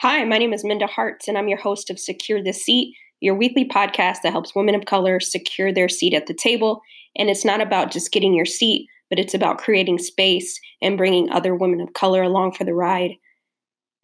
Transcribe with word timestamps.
Hi, 0.00 0.22
my 0.24 0.36
name 0.36 0.52
is 0.52 0.62
Minda 0.62 0.86
Harts, 0.86 1.26
and 1.26 1.38
I'm 1.38 1.48
your 1.48 1.56
host 1.56 1.88
of 1.88 1.98
Secure 1.98 2.42
the 2.42 2.52
Seat, 2.52 2.94
your 3.20 3.34
weekly 3.34 3.66
podcast 3.66 4.18
that 4.22 4.32
helps 4.32 4.54
women 4.54 4.74
of 4.74 4.84
color 4.84 5.20
secure 5.20 5.72
their 5.72 5.88
seat 5.88 6.12
at 6.12 6.26
the 6.26 6.34
table. 6.34 6.82
And 7.16 7.30
it's 7.30 7.46
not 7.46 7.62
about 7.62 7.92
just 7.92 8.12
getting 8.12 8.34
your 8.34 8.44
seat, 8.44 8.88
but 9.08 9.18
it's 9.18 9.32
about 9.32 9.56
creating 9.56 9.96
space 9.96 10.60
and 10.82 10.98
bringing 10.98 11.30
other 11.30 11.54
women 11.54 11.80
of 11.80 11.94
color 11.94 12.22
along 12.22 12.52
for 12.52 12.64
the 12.64 12.74
ride 12.74 13.12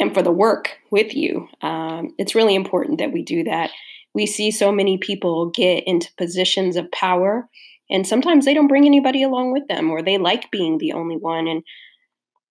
and 0.00 0.14
for 0.14 0.22
the 0.22 0.32
work 0.32 0.78
with 0.90 1.14
you. 1.14 1.46
Um, 1.60 2.14
it's 2.16 2.34
really 2.34 2.54
important 2.54 2.98
that 2.98 3.12
we 3.12 3.22
do 3.22 3.44
that. 3.44 3.70
We 4.14 4.24
see 4.24 4.50
so 4.50 4.72
many 4.72 4.96
people 4.96 5.50
get 5.50 5.84
into 5.86 6.08
positions 6.16 6.76
of 6.76 6.90
power, 6.90 7.50
and 7.90 8.06
sometimes 8.06 8.46
they 8.46 8.54
don't 8.54 8.66
bring 8.66 8.86
anybody 8.86 9.22
along 9.22 9.52
with 9.52 9.68
them, 9.68 9.90
or 9.90 10.00
they 10.00 10.16
like 10.16 10.50
being 10.50 10.78
the 10.78 10.92
only 10.92 11.18
one. 11.18 11.46
And 11.46 11.62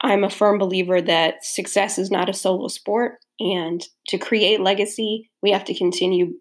I'm 0.02 0.24
a 0.24 0.30
firm 0.30 0.58
believer 0.58 1.02
that 1.02 1.46
success 1.46 1.98
is 1.98 2.10
not 2.10 2.30
a 2.30 2.34
solo 2.34 2.68
sport. 2.68 3.20
And 3.40 3.86
to 4.08 4.18
create 4.18 4.62
legacy, 4.62 5.30
we 5.42 5.52
have 5.52 5.66
to 5.66 5.78
continue 5.78 6.34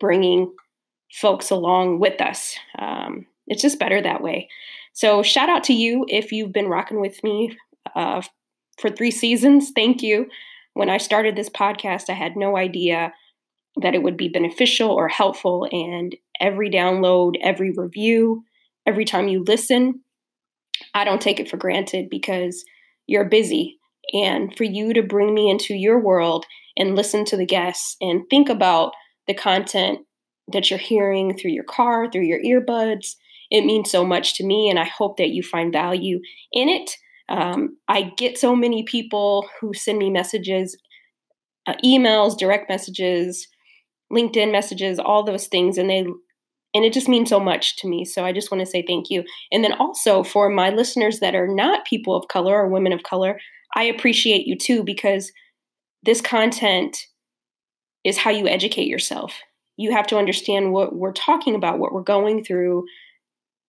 bringing 0.00 0.52
folks 1.12 1.50
along 1.50 2.00
with 2.00 2.20
us. 2.20 2.56
Um, 2.78 3.26
it's 3.46 3.62
just 3.62 3.78
better 3.78 4.00
that 4.00 4.22
way. 4.22 4.48
So, 4.92 5.22
shout 5.22 5.48
out 5.48 5.64
to 5.64 5.72
you 5.72 6.04
if 6.08 6.32
you've 6.32 6.52
been 6.52 6.68
rocking 6.68 7.00
with 7.00 7.22
me 7.22 7.56
uh, 7.94 8.22
for 8.78 8.90
three 8.90 9.10
seasons. 9.10 9.70
Thank 9.74 10.02
you. 10.02 10.28
When 10.74 10.90
I 10.90 10.98
started 10.98 11.34
this 11.34 11.48
podcast, 11.48 12.10
I 12.10 12.14
had 12.14 12.36
no 12.36 12.56
idea 12.56 13.12
that 13.80 13.94
it 13.94 14.02
would 14.02 14.16
be 14.16 14.28
beneficial 14.28 14.90
or 14.90 15.08
helpful. 15.08 15.68
And 15.70 16.16
every 16.40 16.70
download, 16.70 17.34
every 17.42 17.72
review, 17.72 18.44
every 18.86 19.04
time 19.04 19.28
you 19.28 19.44
listen, 19.44 20.00
I 20.94 21.04
don't 21.04 21.20
take 21.20 21.40
it 21.40 21.48
for 21.48 21.56
granted 21.56 22.10
because 22.10 22.64
you're 23.08 23.24
busy. 23.24 23.78
And 24.12 24.56
for 24.56 24.64
you 24.64 24.94
to 24.94 25.02
bring 25.02 25.34
me 25.34 25.50
into 25.50 25.74
your 25.74 26.00
world 26.00 26.46
and 26.76 26.94
listen 26.94 27.24
to 27.26 27.36
the 27.36 27.44
guests 27.44 27.96
and 28.00 28.22
think 28.30 28.48
about 28.48 28.92
the 29.26 29.34
content 29.34 30.00
that 30.52 30.70
you're 30.70 30.78
hearing 30.78 31.36
through 31.36 31.50
your 31.50 31.64
car, 31.64 32.10
through 32.10 32.22
your 32.22 32.40
earbuds, 32.40 33.16
it 33.50 33.64
means 33.64 33.90
so 33.90 34.04
much 34.04 34.34
to 34.36 34.46
me. 34.46 34.70
And 34.70 34.78
I 34.78 34.84
hope 34.84 35.16
that 35.16 35.30
you 35.30 35.42
find 35.42 35.72
value 35.72 36.20
in 36.52 36.68
it. 36.68 36.90
Um, 37.28 37.76
I 37.88 38.12
get 38.16 38.38
so 38.38 38.56
many 38.56 38.84
people 38.84 39.46
who 39.60 39.74
send 39.74 39.98
me 39.98 40.08
messages, 40.08 40.78
uh, 41.66 41.74
emails, 41.84 42.38
direct 42.38 42.70
messages, 42.70 43.46
LinkedIn 44.10 44.50
messages, 44.50 44.98
all 44.98 45.22
those 45.22 45.46
things, 45.48 45.76
and 45.76 45.90
they 45.90 46.06
and 46.78 46.84
it 46.84 46.92
just 46.92 47.08
means 47.08 47.28
so 47.28 47.40
much 47.40 47.74
to 47.78 47.88
me. 47.88 48.04
So 48.04 48.24
I 48.24 48.30
just 48.30 48.52
want 48.52 48.60
to 48.60 48.70
say 48.70 48.84
thank 48.86 49.10
you. 49.10 49.24
And 49.50 49.64
then 49.64 49.72
also 49.72 50.22
for 50.22 50.48
my 50.48 50.70
listeners 50.70 51.18
that 51.18 51.34
are 51.34 51.48
not 51.48 51.84
people 51.84 52.14
of 52.14 52.28
color 52.28 52.54
or 52.54 52.68
women 52.68 52.92
of 52.92 53.02
color, 53.02 53.40
I 53.74 53.82
appreciate 53.82 54.46
you 54.46 54.56
too 54.56 54.84
because 54.84 55.32
this 56.04 56.20
content 56.20 56.96
is 58.04 58.16
how 58.16 58.30
you 58.30 58.46
educate 58.46 58.86
yourself. 58.86 59.40
You 59.76 59.90
have 59.90 60.06
to 60.06 60.18
understand 60.18 60.72
what 60.72 60.94
we're 60.94 61.12
talking 61.12 61.56
about, 61.56 61.80
what 61.80 61.92
we're 61.92 62.02
going 62.02 62.44
through 62.44 62.84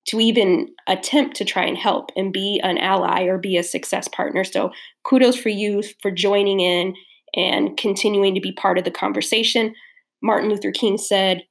to 0.09 0.19
even 0.19 0.67
attempt 0.85 1.35
to 1.37 1.45
try 1.45 1.65
and 1.65 1.77
help 1.77 2.11
and 2.15 2.31
be 2.31 2.59
an 2.63 2.77
ally 2.77 3.23
or 3.23 3.39
be 3.39 3.57
a 3.57 3.63
success 3.63 4.07
partner. 4.07 4.43
So 4.43 4.69
kudos 5.03 5.35
for 5.35 5.49
you 5.49 5.81
for 6.03 6.11
joining 6.11 6.59
in 6.59 6.93
and 7.35 7.75
continuing 7.75 8.35
to 8.35 8.39
be 8.39 8.52
part 8.52 8.77
of 8.77 8.83
the 8.83 8.91
conversation. 8.91 9.73
Martin 10.21 10.52
Luther 10.52 10.71
King 10.71 10.99
said, 10.99 11.41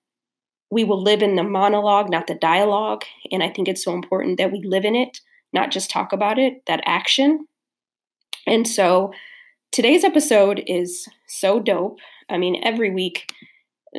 we 0.70 0.84
will 0.84 1.02
live 1.02 1.22
in 1.22 1.36
the 1.36 1.42
monologue, 1.42 2.10
not 2.10 2.26
the 2.26 2.34
dialogue. 2.34 3.04
And 3.32 3.42
I 3.42 3.48
think 3.48 3.68
it's 3.68 3.84
so 3.84 3.94
important 3.94 4.38
that 4.38 4.52
we 4.52 4.62
live 4.62 4.84
in 4.84 4.94
it, 4.94 5.20
not 5.52 5.70
just 5.70 5.90
talk 5.90 6.12
about 6.12 6.38
it, 6.38 6.62
that 6.66 6.82
action. 6.84 7.46
And 8.46 8.66
so 8.66 9.12
today's 9.72 10.04
episode 10.04 10.62
is 10.66 11.06
so 11.26 11.60
dope. 11.60 11.98
I 12.28 12.36
mean, 12.38 12.60
every 12.62 12.90
week 12.90 13.32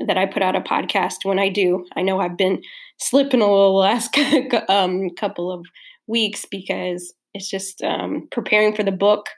that 0.06 0.17
I 0.17 0.28
put 0.28 0.44
out 0.44 0.56
a 0.56 0.61
podcast, 0.61 1.26
when 1.26 1.39
I 1.39 1.50
do, 1.50 1.86
I 1.95 2.03
know 2.03 2.20
I've 2.20 2.38
been 2.38 2.61
slipping 2.98 3.42
a 3.42 3.52
little 3.52 3.76
last 3.76 4.16
um, 4.70 5.10
couple 5.11 5.52
of 5.52 5.66
weeks 6.05 6.45
because 6.45 7.14
it's 7.33 7.49
just 7.49 7.82
um, 7.83 8.27
preparing 8.32 8.76
for 8.76 8.83
the 8.83 8.92
book. 8.92 9.30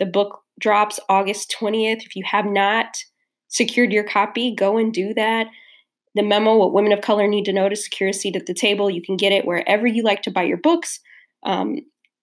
The 0.00 0.06
book 0.06 0.42
drops 0.58 0.98
August 1.08 1.54
20th. 1.60 2.04
If 2.04 2.16
you 2.16 2.24
have 2.24 2.46
not 2.46 2.96
secured 3.48 3.92
your 3.92 4.04
copy, 4.04 4.54
go 4.54 4.76
and 4.76 4.92
do 4.92 5.14
that 5.14 5.46
the 6.14 6.22
memo, 6.22 6.56
What 6.56 6.72
Women 6.72 6.92
of 6.92 7.00
Color 7.00 7.28
Need 7.28 7.44
to 7.44 7.52
Know 7.52 7.68
to 7.68 7.76
Secure 7.76 8.10
a 8.10 8.12
Seat 8.12 8.36
at 8.36 8.46
the 8.46 8.54
Table. 8.54 8.90
You 8.90 9.02
can 9.02 9.16
get 9.16 9.32
it 9.32 9.44
wherever 9.44 9.86
you 9.86 10.02
like 10.02 10.22
to 10.22 10.30
buy 10.30 10.42
your 10.42 10.56
books. 10.56 11.00
Um, 11.44 11.78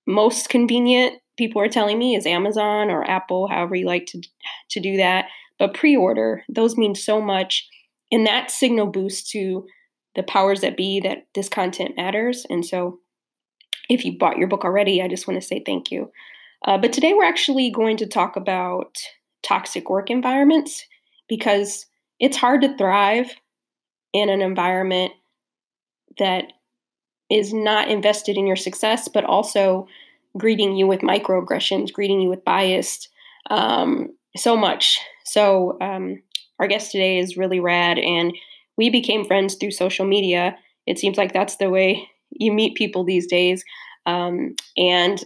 most 0.06 0.50
convenient, 0.50 1.16
people 1.38 1.62
are 1.62 1.70
telling 1.70 1.98
me, 1.98 2.16
is 2.16 2.26
Amazon 2.26 2.90
or 2.90 3.10
Apple, 3.10 3.48
however 3.48 3.76
you 3.76 3.86
like 3.86 4.06
to, 4.08 4.22
to 4.72 4.80
do 4.80 4.98
that. 4.98 5.26
But 5.58 5.74
pre 5.74 5.96
order, 5.96 6.44
those 6.50 6.78
mean 6.78 6.96
so 6.96 7.22
much. 7.22 7.68
And 8.12 8.26
that 8.28 8.52
signal 8.52 8.88
boost 8.88 9.30
to 9.32 9.66
the 10.16 10.24
powers 10.24 10.62
that 10.62 10.78
be 10.78 11.00
that 11.02 11.28
this 11.36 11.50
content 11.50 11.96
matters. 11.96 12.46
And 12.50 12.66
so 12.66 13.00
if 13.90 14.04
you 14.04 14.18
bought 14.18 14.38
your 14.38 14.48
book 14.48 14.66
already, 14.66 15.02
I 15.02 15.08
just 15.08 15.28
want 15.28 15.40
to 15.42 15.48
say 15.48 15.62
thank 15.66 15.92
you. 15.92 16.12
Uh, 16.66 16.78
but 16.78 16.92
today 16.92 17.14
we're 17.14 17.24
actually 17.24 17.70
going 17.70 17.98
to 17.98 18.08
talk 18.08 18.36
about 18.36 18.98
toxic 19.44 19.90
work 19.90 20.10
environments 20.10 20.84
because 21.30 21.86
it's 22.20 22.38
hard 22.38 22.62
to 22.62 22.76
thrive 22.78 23.32
in 24.14 24.30
an 24.30 24.42
environment 24.42 25.14
that 26.18 26.46
is 27.30 27.54
not 27.54 27.90
invested 27.90 28.38
in 28.38 28.48
your 28.48 28.56
success, 28.56 29.08
but 29.08 29.26
also 29.26 29.88
greeting 30.38 30.76
you 30.76 30.88
with 30.88 31.02
microaggressions, 31.02 31.92
greeting 31.92 32.22
you 32.22 32.30
with 32.30 32.46
bias, 32.46 33.10
um, 33.50 34.10
so 34.36 34.56
much. 34.56 35.00
So, 35.26 35.78
um, 35.82 36.22
our 36.60 36.68
guest 36.68 36.92
today 36.92 37.20
is 37.20 37.38
really 37.38 37.60
rad, 37.60 38.00
and 38.00 38.34
we 38.78 38.90
became 38.90 39.26
friends 39.26 39.56
through 39.56 39.72
social 39.72 40.06
media. 40.06 40.58
It 40.86 40.98
seems 40.98 41.18
like 41.18 41.34
that's 41.34 41.58
the 41.58 41.70
way 41.70 42.08
you 42.32 42.52
meet 42.52 42.78
people 42.78 43.04
these 43.04 43.28
days. 43.28 43.64
Um, 44.06 44.56
and 44.78 45.24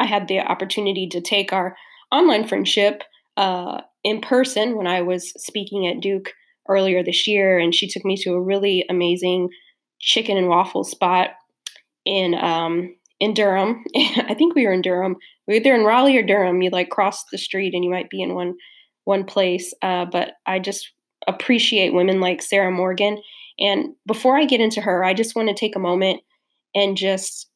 I 0.00 0.06
had 0.06 0.26
the 0.26 0.40
opportunity 0.40 1.06
to 1.08 1.20
take 1.20 1.52
our 1.52 1.76
online 2.10 2.46
friendship 2.46 3.02
uh, 3.36 3.82
in 4.02 4.20
person 4.20 4.76
when 4.76 4.86
I 4.86 5.02
was 5.02 5.30
speaking 5.42 5.86
at 5.86 6.00
Duke 6.00 6.32
earlier 6.68 7.02
this 7.02 7.26
year, 7.26 7.58
and 7.58 7.74
she 7.74 7.88
took 7.88 8.04
me 8.04 8.16
to 8.18 8.34
a 8.34 8.42
really 8.42 8.84
amazing 8.88 9.48
chicken 10.00 10.36
and 10.36 10.48
waffle 10.48 10.84
spot 10.84 11.30
in 12.04 12.34
um, 12.34 12.94
in 13.20 13.34
Durham. 13.34 13.84
I 13.96 14.34
think 14.34 14.54
we 14.54 14.66
were 14.66 14.72
in 14.72 14.82
Durham. 14.82 15.16
We 15.46 15.54
were 15.54 15.60
either 15.60 15.74
in 15.74 15.84
Raleigh 15.84 16.18
or 16.18 16.22
Durham. 16.22 16.62
You 16.62 16.70
like 16.70 16.90
cross 16.90 17.24
the 17.30 17.38
street 17.38 17.74
and 17.74 17.84
you 17.84 17.90
might 17.90 18.10
be 18.10 18.22
in 18.22 18.34
one 18.34 18.54
one 19.04 19.24
place. 19.24 19.72
Uh, 19.82 20.04
but 20.04 20.34
I 20.46 20.58
just 20.58 20.90
appreciate 21.26 21.94
women 21.94 22.20
like 22.20 22.42
Sarah 22.42 22.70
Morgan. 22.70 23.20
And 23.58 23.94
before 24.06 24.36
I 24.36 24.44
get 24.44 24.60
into 24.60 24.80
her, 24.80 25.04
I 25.04 25.14
just 25.14 25.36
want 25.36 25.48
to 25.48 25.54
take 25.54 25.76
a 25.76 25.80
moment 25.80 26.20
and 26.74 26.96
just 26.96 27.48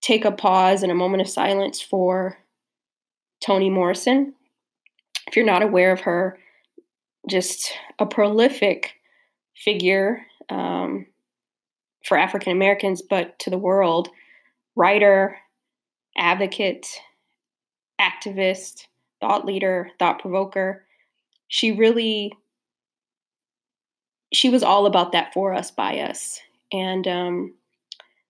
take 0.00 0.24
a 0.24 0.32
pause 0.32 0.82
and 0.82 0.92
a 0.92 0.94
moment 0.94 1.20
of 1.20 1.28
silence 1.28 1.80
for 1.80 2.38
Toni 3.44 3.70
Morrison. 3.70 4.34
If 5.26 5.36
you're 5.36 5.44
not 5.44 5.62
aware 5.62 5.92
of 5.92 6.00
her, 6.00 6.38
just 7.28 7.72
a 7.98 8.06
prolific 8.06 8.94
figure 9.56 10.24
um, 10.48 11.06
for 12.04 12.16
African 12.16 12.52
Americans, 12.52 13.02
but 13.02 13.38
to 13.40 13.50
the 13.50 13.58
world 13.58 14.08
writer, 14.76 15.36
advocate, 16.16 16.86
activist, 18.00 18.86
thought 19.20 19.44
leader, 19.44 19.90
thought 19.98 20.20
provoker. 20.20 20.84
She 21.48 21.72
really 21.72 22.32
she 24.32 24.50
was 24.50 24.62
all 24.62 24.86
about 24.86 25.12
that 25.12 25.32
for 25.32 25.54
us 25.54 25.70
by 25.70 26.00
us. 26.00 26.38
And 26.70 27.08
um, 27.08 27.54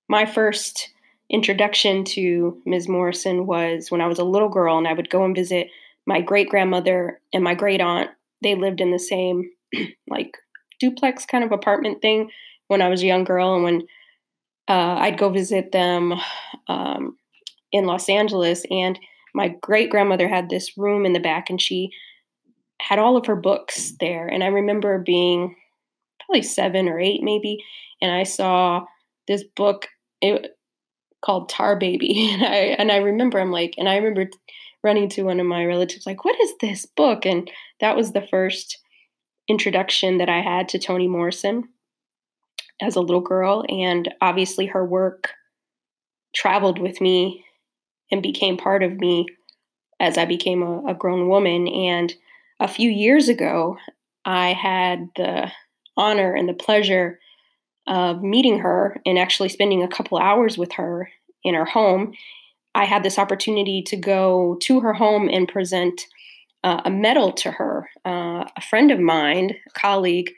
my 0.08 0.26
first 0.26 0.90
introduction 1.28 2.04
to 2.04 2.60
Ms. 2.64 2.88
Morrison 2.88 3.46
was 3.46 3.90
when 3.90 4.00
I 4.00 4.06
was 4.06 4.18
a 4.18 4.24
little 4.24 4.48
girl 4.48 4.78
and 4.78 4.86
I 4.86 4.92
would 4.92 5.10
go 5.10 5.24
and 5.24 5.34
visit 5.34 5.68
my 6.06 6.20
great 6.20 6.48
grandmother 6.48 7.20
and 7.34 7.44
my 7.44 7.54
great 7.54 7.80
aunt 7.80 8.10
they 8.42 8.54
lived 8.54 8.80
in 8.80 8.90
the 8.90 8.98
same 8.98 9.50
like 10.08 10.36
duplex 10.80 11.26
kind 11.26 11.44
of 11.44 11.52
apartment 11.52 12.00
thing 12.00 12.30
when 12.68 12.82
I 12.82 12.88
was 12.88 13.02
a 13.02 13.06
young 13.06 13.24
girl, 13.24 13.54
and 13.54 13.64
when 13.64 13.82
uh, 14.68 14.96
I'd 15.00 15.18
go 15.18 15.30
visit 15.30 15.72
them 15.72 16.14
um, 16.68 17.16
in 17.72 17.86
Los 17.86 18.08
Angeles, 18.08 18.64
and 18.70 18.98
my 19.34 19.48
great 19.62 19.90
grandmother 19.90 20.28
had 20.28 20.50
this 20.50 20.76
room 20.76 21.06
in 21.06 21.14
the 21.14 21.20
back, 21.20 21.50
and 21.50 21.60
she 21.60 21.90
had 22.80 22.98
all 22.98 23.16
of 23.16 23.26
her 23.26 23.36
books 23.36 23.94
there, 24.00 24.26
and 24.26 24.44
I 24.44 24.48
remember 24.48 24.98
being 24.98 25.56
probably 26.20 26.42
seven 26.42 26.88
or 26.88 27.00
eight, 27.00 27.22
maybe, 27.22 27.58
and 28.02 28.12
I 28.12 28.24
saw 28.24 28.84
this 29.26 29.44
book 29.56 29.88
it, 30.20 30.56
called 31.22 31.48
Tar 31.48 31.76
Baby, 31.76 32.30
and 32.34 32.42
I 32.44 32.54
and 32.78 32.92
I 32.92 32.96
remember 32.98 33.40
I'm 33.40 33.50
like, 33.50 33.74
and 33.78 33.88
I 33.88 33.96
remember 33.96 34.30
running 34.84 35.08
to 35.08 35.22
one 35.22 35.40
of 35.40 35.46
my 35.46 35.64
relatives 35.64 36.06
like, 36.06 36.24
"What 36.24 36.40
is 36.40 36.52
this 36.60 36.86
book?" 36.86 37.24
and 37.24 37.50
that 37.80 37.96
was 37.96 38.12
the 38.12 38.26
first 38.26 38.78
introduction 39.48 40.18
that 40.18 40.28
I 40.28 40.40
had 40.40 40.68
to 40.70 40.78
Toni 40.78 41.08
Morrison 41.08 41.68
as 42.80 42.96
a 42.96 43.00
little 43.00 43.20
girl. 43.20 43.64
And 43.68 44.12
obviously, 44.20 44.66
her 44.66 44.84
work 44.84 45.30
traveled 46.34 46.78
with 46.78 47.00
me 47.00 47.44
and 48.10 48.22
became 48.22 48.56
part 48.56 48.82
of 48.82 48.98
me 48.98 49.26
as 50.00 50.16
I 50.16 50.24
became 50.24 50.62
a, 50.62 50.88
a 50.88 50.94
grown 50.94 51.28
woman. 51.28 51.66
And 51.68 52.14
a 52.60 52.68
few 52.68 52.90
years 52.90 53.28
ago, 53.28 53.76
I 54.24 54.52
had 54.52 55.08
the 55.16 55.50
honor 55.96 56.34
and 56.34 56.48
the 56.48 56.54
pleasure 56.54 57.18
of 57.86 58.22
meeting 58.22 58.58
her 58.60 59.00
and 59.06 59.18
actually 59.18 59.48
spending 59.48 59.82
a 59.82 59.88
couple 59.88 60.18
hours 60.18 60.58
with 60.58 60.72
her 60.72 61.08
in 61.42 61.54
her 61.54 61.64
home. 61.64 62.12
I 62.74 62.84
had 62.84 63.02
this 63.02 63.18
opportunity 63.18 63.82
to 63.82 63.96
go 63.96 64.56
to 64.62 64.80
her 64.80 64.92
home 64.92 65.28
and 65.28 65.48
present 65.48 66.02
uh, 66.64 66.82
a 66.84 66.90
medal 66.90 67.32
to 67.32 67.50
her. 67.52 67.88
Uh, 68.04 68.44
a 68.56 68.60
friend 68.68 68.90
of 68.90 68.98
mine, 68.98 69.50
a 69.66 69.78
colleague, 69.78 70.30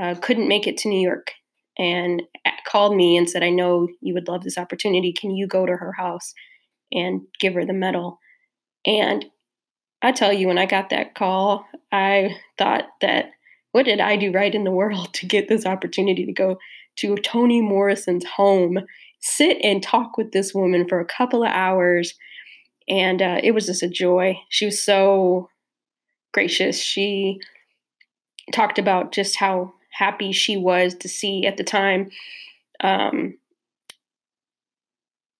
uh, 0.00 0.14
couldn't 0.20 0.48
make 0.48 0.66
it 0.66 0.76
to 0.78 0.88
New 0.88 1.00
York 1.00 1.32
and 1.78 2.22
called 2.66 2.96
me 2.96 3.16
and 3.16 3.28
said, 3.28 3.42
I 3.42 3.50
know 3.50 3.88
you 4.00 4.14
would 4.14 4.28
love 4.28 4.42
this 4.42 4.58
opportunity. 4.58 5.12
Can 5.12 5.30
you 5.30 5.46
go 5.46 5.66
to 5.66 5.76
her 5.76 5.92
house 5.92 6.34
and 6.92 7.22
give 7.40 7.54
her 7.54 7.64
the 7.64 7.72
medal? 7.72 8.18
And 8.84 9.24
I 10.02 10.12
tell 10.12 10.32
you, 10.32 10.48
when 10.48 10.58
I 10.58 10.66
got 10.66 10.90
that 10.90 11.14
call, 11.14 11.66
I 11.90 12.36
thought 12.58 12.84
that 13.00 13.30
what 13.72 13.84
did 13.84 14.00
I 14.00 14.16
do 14.16 14.32
right 14.32 14.54
in 14.54 14.64
the 14.64 14.70
world 14.70 15.12
to 15.14 15.26
get 15.26 15.48
this 15.48 15.66
opportunity 15.66 16.24
to 16.26 16.32
go 16.32 16.58
to 16.96 17.16
Toni 17.16 17.60
Morrison's 17.60 18.24
home, 18.24 18.78
sit 19.20 19.58
and 19.62 19.82
talk 19.82 20.16
with 20.16 20.32
this 20.32 20.54
woman 20.54 20.88
for 20.88 21.00
a 21.00 21.06
couple 21.06 21.42
of 21.42 21.50
hours? 21.50 22.14
And 22.88 23.20
uh, 23.20 23.40
it 23.42 23.52
was 23.52 23.66
just 23.66 23.82
a 23.82 23.88
joy. 23.88 24.38
She 24.48 24.64
was 24.64 24.82
so 24.82 25.48
gracious. 26.36 26.78
She 26.78 27.40
talked 28.52 28.78
about 28.78 29.10
just 29.10 29.36
how 29.36 29.72
happy 29.90 30.32
she 30.32 30.54
was 30.58 30.94
to 30.96 31.08
see 31.08 31.46
at 31.46 31.56
the 31.56 31.64
time 31.64 32.10
um, 32.80 33.38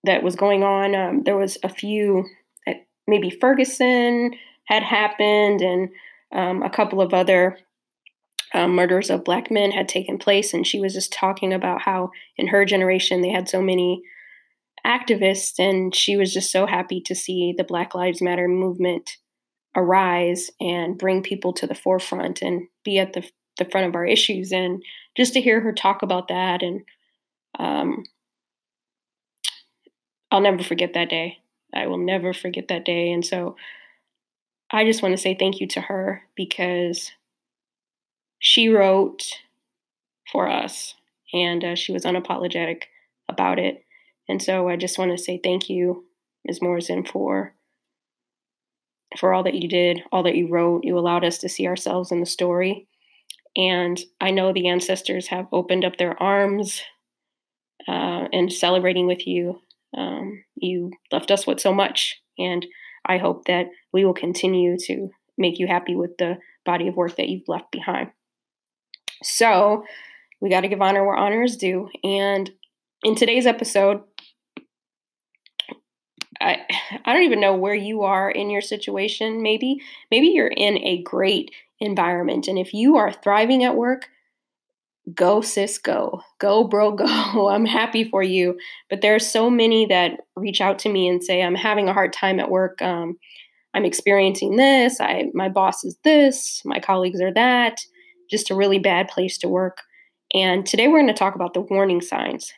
that 0.05 0.23
was 0.23 0.37
going 0.37 0.63
on. 0.63 0.95
Um, 0.95 1.23
there 1.25 1.37
was 1.37 1.59
a 1.63 1.69
few, 1.69 2.25
uh, 2.67 2.73
maybe 3.07 3.29
Ferguson 3.29 4.33
had 4.65 4.83
happened, 4.83 5.61
and 5.61 5.91
um, 6.33 6.63
a 6.63 6.71
couple 6.71 7.03
of 7.03 7.13
other 7.13 7.59
um, 8.55 8.75
murders 8.75 9.11
of 9.11 9.23
black 9.23 9.51
men 9.51 9.73
had 9.73 9.91
taken 9.91 10.17
place. 10.17 10.55
And 10.55 10.67
she 10.67 10.81
was 10.81 10.95
just 10.95 11.13
talking 11.13 11.53
about 11.53 11.83
how 11.83 12.11
in 12.39 12.47
her 12.47 12.65
generation 12.65 13.21
they 13.21 13.29
had 13.29 13.51
so 13.51 13.61
many 13.61 14.01
activists, 14.87 15.59
and 15.59 15.95
she 15.95 16.17
was 16.17 16.33
just 16.33 16.51
so 16.51 16.65
happy 16.65 17.03
to 17.03 17.15
see 17.15 17.53
the 17.55 17.65
Black 17.65 17.95
Lives 17.95 18.23
Matter 18.23 18.49
movement 18.49 19.19
arise 19.77 20.51
and 20.61 20.99
bring 20.99 21.23
people 21.23 21.53
to 21.53 21.67
the 21.67 21.75
forefront 21.75 22.43
and 22.43 22.67
be 22.85 22.99
at 22.99 23.13
the, 23.13 23.29
the 23.59 23.67
front 23.67 23.87
of 23.87 23.95
our 23.95 24.07
issues. 24.07 24.51
And 24.51 24.83
just 25.17 25.35
to 25.35 25.41
hear 25.41 25.61
her 25.61 25.73
talk 25.73 26.03
about 26.03 26.29
that, 26.29 26.63
and 26.63 26.83
um, 27.59 28.05
I'll 30.31 30.41
never 30.41 30.63
forget 30.63 30.95
that 30.95 31.11
day. 31.11 31.39
I 31.75 31.87
will 31.87 31.99
never 31.99 32.33
forget 32.33 32.69
that 32.69 32.85
day. 32.85 33.13
And 33.13 33.25
so 33.25 33.57
I 34.71 34.85
just 34.85 35.03
want 35.03 35.13
to 35.13 35.21
say 35.23 35.35
thank 35.35 35.61
you 35.61 35.67
to 35.69 35.83
her 35.83 36.23
because 36.35 37.13
she 38.39 38.69
wrote 38.69 39.25
for 40.31 40.49
us 40.49 40.95
and 41.33 41.65
uh, 41.65 41.75
she 41.75 41.93
was 41.93 42.05
unapologetic 42.05 42.85
about 43.29 43.59
it. 43.59 43.85
And 44.29 44.43
so 44.43 44.69
I 44.69 44.77
just 44.77 44.99
want 44.99 45.13
to 45.13 45.23
say 45.23 45.41
thank 45.43 45.69
you, 45.69 46.05
Ms. 46.45 46.63
Morrison, 46.63 47.05
for 47.05 47.55
for 49.19 49.33
all 49.33 49.43
that 49.45 49.55
you 49.55 49.69
did, 49.69 50.03
all 50.13 50.23
that 50.25 50.37
you 50.37 50.49
wrote. 50.49 50.85
You 50.85 50.99
allowed 50.99 51.25
us 51.25 51.39
to 51.39 51.49
see 51.49 51.67
ourselves 51.67 52.11
in 52.11 52.21
the 52.21 52.27
story. 52.27 52.87
And 53.57 53.99
I 54.21 54.31
know 54.31 54.53
the 54.53 54.69
ancestors 54.69 55.29
have 55.29 55.47
opened 55.53 55.85
up 55.85 55.97
their 55.97 56.21
arms 56.23 56.83
uh, 57.89 58.29
and 58.33 58.53
celebrating 58.53 59.07
with 59.07 59.27
you. 59.27 59.61
Um, 59.97 60.45
you 60.57 60.93
left 61.11 61.31
us 61.31 61.47
with 61.47 61.61
so 61.61 61.73
much. 61.73 62.21
And 62.39 62.67
I 63.07 63.19
hope 63.19 63.47
that 63.47 63.67
we 63.93 64.05
will 64.05 64.15
continue 64.15 64.77
to 64.87 65.09
make 65.39 65.59
you 65.59 65.67
happy 65.67 65.95
with 65.95 66.19
the 66.19 66.39
body 66.65 66.89
of 66.89 66.97
work 66.97 67.17
that 67.17 67.29
you've 67.29 67.49
left 67.49 67.71
behind. 67.71 68.11
So 69.23 69.85
we 70.41 70.51
got 70.51 70.63
to 70.63 70.69
give 70.69 70.83
honor 70.83 71.05
where 71.05 71.17
honor 71.17 71.43
is 71.43 71.57
due. 71.57 71.89
And 72.05 72.51
in 73.03 73.15
today's 73.15 73.47
episode, 73.47 74.03
I 76.41 76.67
I 77.05 77.13
don't 77.13 77.25
even 77.25 77.41
know 77.41 77.55
where 77.55 77.75
you 77.75 78.03
are 78.03 78.31
in 78.31 78.51
your 78.51 78.63
situation. 78.63 79.43
Maybe 79.43 79.81
maybe 80.11 80.29
you're 80.29 80.49
in 80.49 80.79
a 80.79 81.03
great 81.03 81.51
environment, 81.81 82.49
and 82.49 82.59
if 82.59 82.73
you 82.73 82.97
are 82.97 83.13
thriving 83.13 83.65
at 83.65 83.77
work, 83.77 84.09
go 85.15 85.41
sis, 85.41 85.79
go, 85.79 86.23
go 86.39 86.65
bro, 86.65 86.93
go. 86.93 87.49
I'm 87.49 87.67
happy 87.67 88.05
for 88.05 88.23
you. 88.23 88.59
But 88.91 89.01
there 89.01 89.15
are 89.15 89.21
so 89.21 89.51
many 89.51 89.87
that 89.87 90.21
reach 90.35 90.61
out 90.61 90.79
to 90.81 90.89
me 90.89 91.09
and 91.09 91.23
say, 91.23 91.43
I'm 91.43 91.55
having 91.55 91.89
a 91.89 91.93
hard 91.93 92.13
time 92.13 92.41
at 92.41 92.51
work. 92.51 92.81
Um, 92.83 93.19
I'm 93.75 93.85
experiencing 93.85 94.57
this. 94.57 95.01
I 95.01 95.27
my 95.35 95.49
boss 95.49 95.85
is 95.85 95.99
this. 96.03 96.63
My 96.65 96.81
colleagues 96.81 97.21
are 97.21 97.33
that. 97.35 97.79
Just 98.31 98.51
a 98.51 98.57
really 98.57 98.79
bad 98.79 99.09
place 99.09 99.39
to 99.39 99.49
work. 99.49 99.83
And 100.35 100.67
today 100.67 100.89
we're 100.89 100.99
going 100.99 101.07
to 101.07 101.15
talk 101.15 101.35
about 101.35 101.55
the 101.55 101.61
warning 101.61 102.01
signs 102.01 102.53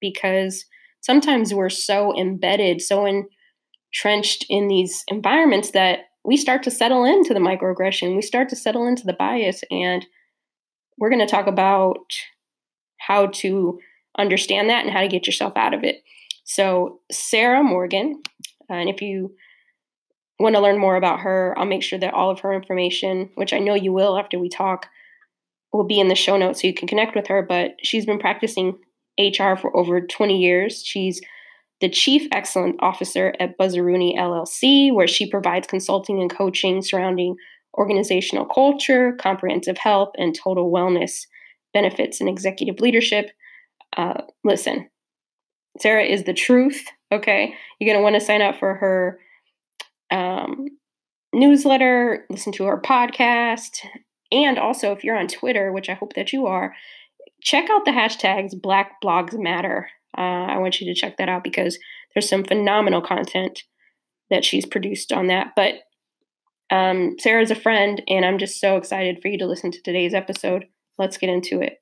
because 0.00 0.66
sometimes 1.04 1.52
we're 1.52 1.68
so 1.68 2.16
embedded, 2.18 2.80
so 2.80 3.04
entrenched 3.04 4.46
in 4.48 4.68
these 4.68 5.04
environments 5.08 5.72
that 5.72 5.98
we 6.24 6.38
start 6.38 6.62
to 6.62 6.70
settle 6.70 7.04
into 7.04 7.34
the 7.34 7.40
microaggression, 7.40 8.16
we 8.16 8.22
start 8.22 8.48
to 8.48 8.56
settle 8.56 8.86
into 8.86 9.04
the 9.04 9.12
bias. 9.12 9.62
And 9.70 10.06
we're 10.96 11.10
going 11.10 11.20
to 11.20 11.30
talk 11.30 11.46
about 11.46 11.98
how 12.98 13.26
to 13.26 13.78
understand 14.16 14.70
that 14.70 14.84
and 14.84 14.92
how 14.92 15.02
to 15.02 15.08
get 15.08 15.26
yourself 15.26 15.52
out 15.56 15.74
of 15.74 15.84
it. 15.84 16.02
So, 16.44 17.00
Sarah 17.12 17.62
Morgan, 17.62 18.22
uh, 18.70 18.74
and 18.74 18.88
if 18.88 19.02
you 19.02 19.34
want 20.38 20.54
to 20.54 20.62
learn 20.62 20.78
more 20.78 20.96
about 20.96 21.20
her, 21.20 21.54
I'll 21.58 21.66
make 21.66 21.82
sure 21.82 21.98
that 21.98 22.14
all 22.14 22.30
of 22.30 22.40
her 22.40 22.54
information, 22.54 23.30
which 23.34 23.52
I 23.52 23.58
know 23.58 23.74
you 23.74 23.92
will 23.92 24.18
after 24.18 24.38
we 24.38 24.48
talk, 24.48 24.86
will 25.72 25.84
be 25.84 26.00
in 26.00 26.08
the 26.08 26.14
show 26.14 26.38
notes 26.38 26.62
so 26.62 26.66
you 26.66 26.74
can 26.74 26.88
connect 26.88 27.14
with 27.14 27.26
her. 27.26 27.42
But 27.42 27.72
she's 27.82 28.06
been 28.06 28.18
practicing 28.18 28.78
HR 29.18 29.56
for 29.56 29.74
over 29.76 30.00
20 30.00 30.38
years. 30.38 30.82
She's 30.84 31.20
the 31.80 31.88
Chief 31.88 32.26
Excellence 32.32 32.76
Officer 32.80 33.34
at 33.40 33.58
BuzzARooney 33.58 34.16
LLC, 34.16 34.92
where 34.92 35.08
she 35.08 35.28
provides 35.28 35.66
consulting 35.66 36.20
and 36.20 36.34
coaching 36.34 36.82
surrounding 36.82 37.36
organizational 37.76 38.46
culture, 38.46 39.12
comprehensive 39.20 39.78
health, 39.78 40.10
and 40.16 40.34
total 40.34 40.72
wellness 40.72 41.26
benefits 41.72 42.20
and 42.20 42.28
executive 42.28 42.80
leadership. 42.80 43.30
Uh, 43.96 44.22
listen, 44.44 44.88
Sarah 45.80 46.04
is 46.04 46.24
the 46.24 46.32
truth. 46.32 46.84
Okay. 47.12 47.54
You're 47.78 47.92
going 47.92 47.98
to 47.98 48.02
want 48.02 48.14
to 48.14 48.24
sign 48.24 48.42
up 48.42 48.58
for 48.58 48.74
her 48.74 49.18
um, 50.10 50.68
newsletter, 51.32 52.24
listen 52.30 52.52
to 52.52 52.64
her 52.64 52.80
podcast. 52.80 53.84
And 54.30 54.58
also, 54.58 54.92
if 54.92 55.04
you're 55.04 55.18
on 55.18 55.28
Twitter, 55.28 55.72
which 55.72 55.88
I 55.88 55.94
hope 55.94 56.14
that 56.14 56.32
you 56.32 56.46
are, 56.46 56.74
check 57.44 57.68
out 57.70 57.84
the 57.84 57.92
hashtags 57.92 58.60
Black 58.60 59.00
Blogs 59.02 59.38
Matter. 59.38 59.88
Uh, 60.16 60.46
I 60.48 60.58
want 60.58 60.80
you 60.80 60.92
to 60.92 60.98
check 60.98 61.18
that 61.18 61.28
out 61.28 61.44
because 61.44 61.78
there's 62.14 62.28
some 62.28 62.44
phenomenal 62.44 63.02
content 63.02 63.62
that 64.30 64.44
she's 64.44 64.66
produced 64.66 65.12
on 65.12 65.28
that. 65.28 65.52
But 65.54 65.74
um, 66.70 67.16
Sarah's 67.20 67.50
a 67.50 67.54
friend, 67.54 68.02
and 68.08 68.24
I'm 68.24 68.38
just 68.38 68.60
so 68.60 68.76
excited 68.76 69.20
for 69.20 69.28
you 69.28 69.38
to 69.38 69.46
listen 69.46 69.70
to 69.70 69.82
today's 69.82 70.14
episode. 70.14 70.66
Let's 70.98 71.18
get 71.18 71.28
into 71.28 71.60
it. 71.60 71.78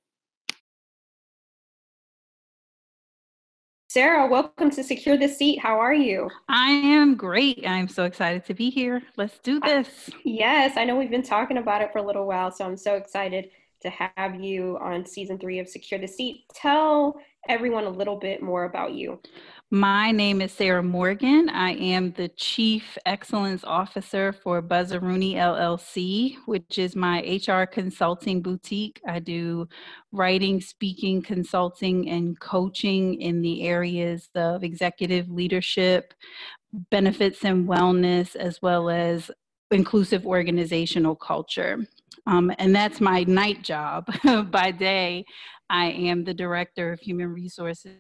Sarah, 3.89 4.27
welcome 4.27 4.71
to 4.71 4.83
Secure 4.83 5.19
the 5.19 5.29
Seat. 5.29 5.59
How 5.59 5.79
are 5.79 5.93
you? 5.93 6.31
I 6.49 6.71
am 6.71 7.15
great. 7.15 7.63
I'm 7.67 7.89
so 7.89 8.05
excited 8.05 8.47
to 8.47 8.55
be 8.55 8.71
here. 8.71 9.03
Let's 9.19 9.39
do 9.41 9.61
this. 9.61 10.09
Yes, 10.25 10.79
I 10.79 10.85
know 10.85 10.97
we've 10.97 11.11
been 11.11 11.23
talking 11.23 11.59
about 11.59 11.83
it 11.83 11.93
for 11.93 11.99
a 11.99 12.07
little 12.07 12.27
while, 12.27 12.51
so 12.51 12.65
I'm 12.65 12.79
so 12.79 12.95
excited 12.95 13.51
to 13.83 13.91
have 13.91 14.41
you 14.41 14.79
on 14.81 15.05
season 15.05 15.39
three 15.39 15.59
of 15.59 15.69
Secure 15.69 16.01
the 16.01 16.09
Seat. 16.09 16.45
Tell 16.55 17.17
everyone 17.49 17.85
a 17.85 17.91
little 17.91 18.17
bit 18.17 18.43
more 18.43 18.65
about 18.65 18.93
you. 18.93 19.21
My 19.71 20.11
name 20.11 20.43
is 20.43 20.53
Sarah 20.53 20.83
Morgan. 20.83 21.49
I 21.49 21.73
am 21.73 22.13
the 22.13 22.29
Chief 22.29 22.99
Excellence 23.07 23.65
Officer 23.65 24.33
for 24.33 24.61
BuzzARooney 24.61 25.35
LLC, 25.35 26.37
which 26.45 26.79
is 26.79 26.95
my 26.95 27.21
HR 27.21 27.65
consulting 27.65 28.43
boutique. 28.43 29.01
I 29.09 29.19
do 29.19 29.67
writing, 30.13 30.61
speaking, 30.61 31.23
consulting, 31.23 32.11
and 32.11 32.39
coaching 32.39 33.21
in 33.21 33.41
the 33.41 33.63
areas 33.67 34.29
of 34.35 34.63
executive 34.63 35.31
leadership, 35.31 36.13
benefits 36.91 37.45
and 37.45 37.67
wellness, 37.67 38.37
as 38.37 38.61
well 38.61 38.91
as 38.91 39.31
inclusive 39.71 40.27
organizational 40.27 41.17
culture. 41.17 41.87
Um, 42.27 42.53
and 42.59 42.75
that's 42.75 43.01
my 43.01 43.25
night 43.25 43.63
job. 43.63 44.07
By 44.51 44.71
day, 44.71 45.25
I 45.69 45.87
am 45.87 46.25
the 46.25 46.35
Director 46.35 46.93
of 46.93 47.01
Human 47.01 47.29
Resources, 47.29 47.97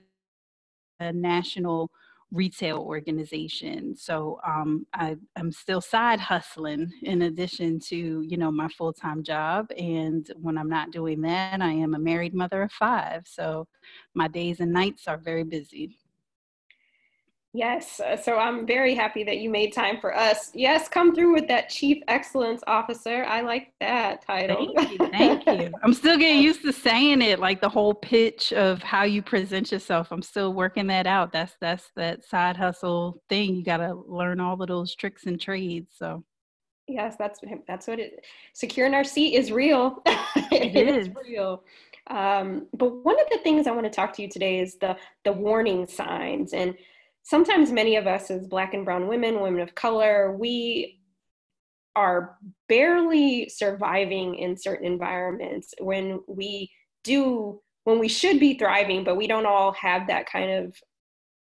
a 1.01 1.13
national 1.13 1.91
retail 2.33 2.79
organization. 2.79 3.95
So 3.95 4.41
um, 4.47 4.87
I, 4.95 5.17
am 5.37 5.53
still 5.53 5.83
side 5.83 6.19
hustling 6.19 6.91
in 7.03 7.23
addition 7.23 7.79
to, 7.89 8.23
you 8.23 8.37
know, 8.39 8.51
my 8.51 8.69
full-time 8.69 9.23
job. 9.23 9.67
And 9.77 10.27
when 10.41 10.57
I'm 10.57 10.69
not 10.69 10.93
doing 10.93 11.21
that, 11.23 11.61
I 11.61 11.73
am 11.73 11.95
a 11.95 11.99
married 11.99 12.35
mother 12.35 12.63
of 12.63 12.73
five. 12.73 13.25
So 13.27 13.69
my 14.15 14.29
days 14.29 14.61
and 14.61 14.73
nights 14.73 15.07
are 15.09 15.19
very 15.19 15.45
busy. 15.45 15.99
Yes, 17.55 18.01
uh, 18.01 18.17
so 18.17 18.39
I'm 18.39 18.67
very 18.67 18.95
happy 18.95 19.25
that 19.25 19.37
you 19.39 19.51
made 19.51 19.75
time 19.75 20.01
for 20.01 20.17
us. 20.17 20.51
Yes, 20.55 20.89
come 20.89 21.15
through 21.15 21.35
with 21.35 21.49
that 21.49 21.69
Chief 21.69 22.03
Excellence 22.09 22.63
Officer. 22.67 23.25
I 23.25 23.43
like 23.43 23.75
that 23.79 24.25
title. 24.27 24.73
Thank 24.75 24.91
you. 24.91 25.11
Thank 25.11 25.47
you. 25.47 25.71
I'm 25.83 25.93
still 25.93 26.17
getting 26.17 26.41
used 26.41 26.63
to 26.63 26.73
saying 26.73 27.21
it, 27.21 27.41
like 27.41 27.61
the 27.61 27.69
whole 27.69 27.93
pitch 27.93 28.55
of 28.55 28.83
how 28.83 29.03
you 29.03 29.21
present 29.21 29.71
yourself. 29.71 30.11
I'm 30.13 30.23
still 30.23 30.55
working 30.55 30.87
that 30.87 31.07
out. 31.07 31.31
That's 31.31 31.55
that's 31.61 31.91
that 31.95 32.25
side 32.25 32.57
hustle 32.57 33.23
thing. 33.29 33.55
You 33.55 33.63
got 33.63 33.79
to 33.79 34.03
learn 34.07 34.41
all 34.41 34.61
of 34.61 34.69
those 34.69 34.95
tricks 34.95 35.27
and 35.27 35.39
trades. 35.39 35.93
So. 35.95 36.25
Yes, 36.89 37.17
that's 37.19 37.39
that's 37.69 37.87
what 37.87 38.01
it. 38.01 38.25
Securing 38.55 38.95
our 38.95 39.05
seat 39.05 39.35
is 39.35 39.53
real. 39.53 40.03
it, 40.07 40.75
it 40.75 40.89
is 40.89 41.11
real. 41.23 41.65
Um, 42.07 42.67
but 42.73 43.05
one 43.05 43.21
of 43.21 43.27
the 43.31 43.39
things 43.39 43.67
I 43.67 43.73
want 43.73 43.85
to 43.85 43.91
talk 43.91 44.15
to 44.15 44.23
you 44.23 44.29
today 44.29 44.59
is 44.59 44.77
the 44.77 44.97
the 45.25 45.33
warning 45.33 45.87
signs 45.87 46.55
and 46.55 46.75
sometimes 47.23 47.71
many 47.71 47.97
of 47.97 48.07
us 48.07 48.31
as 48.31 48.47
black 48.47 48.75
and 48.75 48.85
brown 48.85 49.07
women 49.07 49.41
women 49.41 49.61
of 49.61 49.75
color 49.75 50.37
we 50.39 50.99
are 51.95 52.39
barely 52.69 53.49
surviving 53.49 54.35
in 54.37 54.57
certain 54.57 54.87
environments 54.87 55.75
when 55.81 56.21
we 56.27 56.71
do 57.05 57.61
when 57.85 57.99
we 57.99 58.09
should 58.09 58.41
be 58.41 58.55
thriving 58.55 59.05
but 59.05 59.17
we 59.17 59.27
don't 59.27 59.47
all 59.47 59.73
have 59.73 60.07
that 60.07 60.27
kind 60.27 60.51
of 60.51 60.75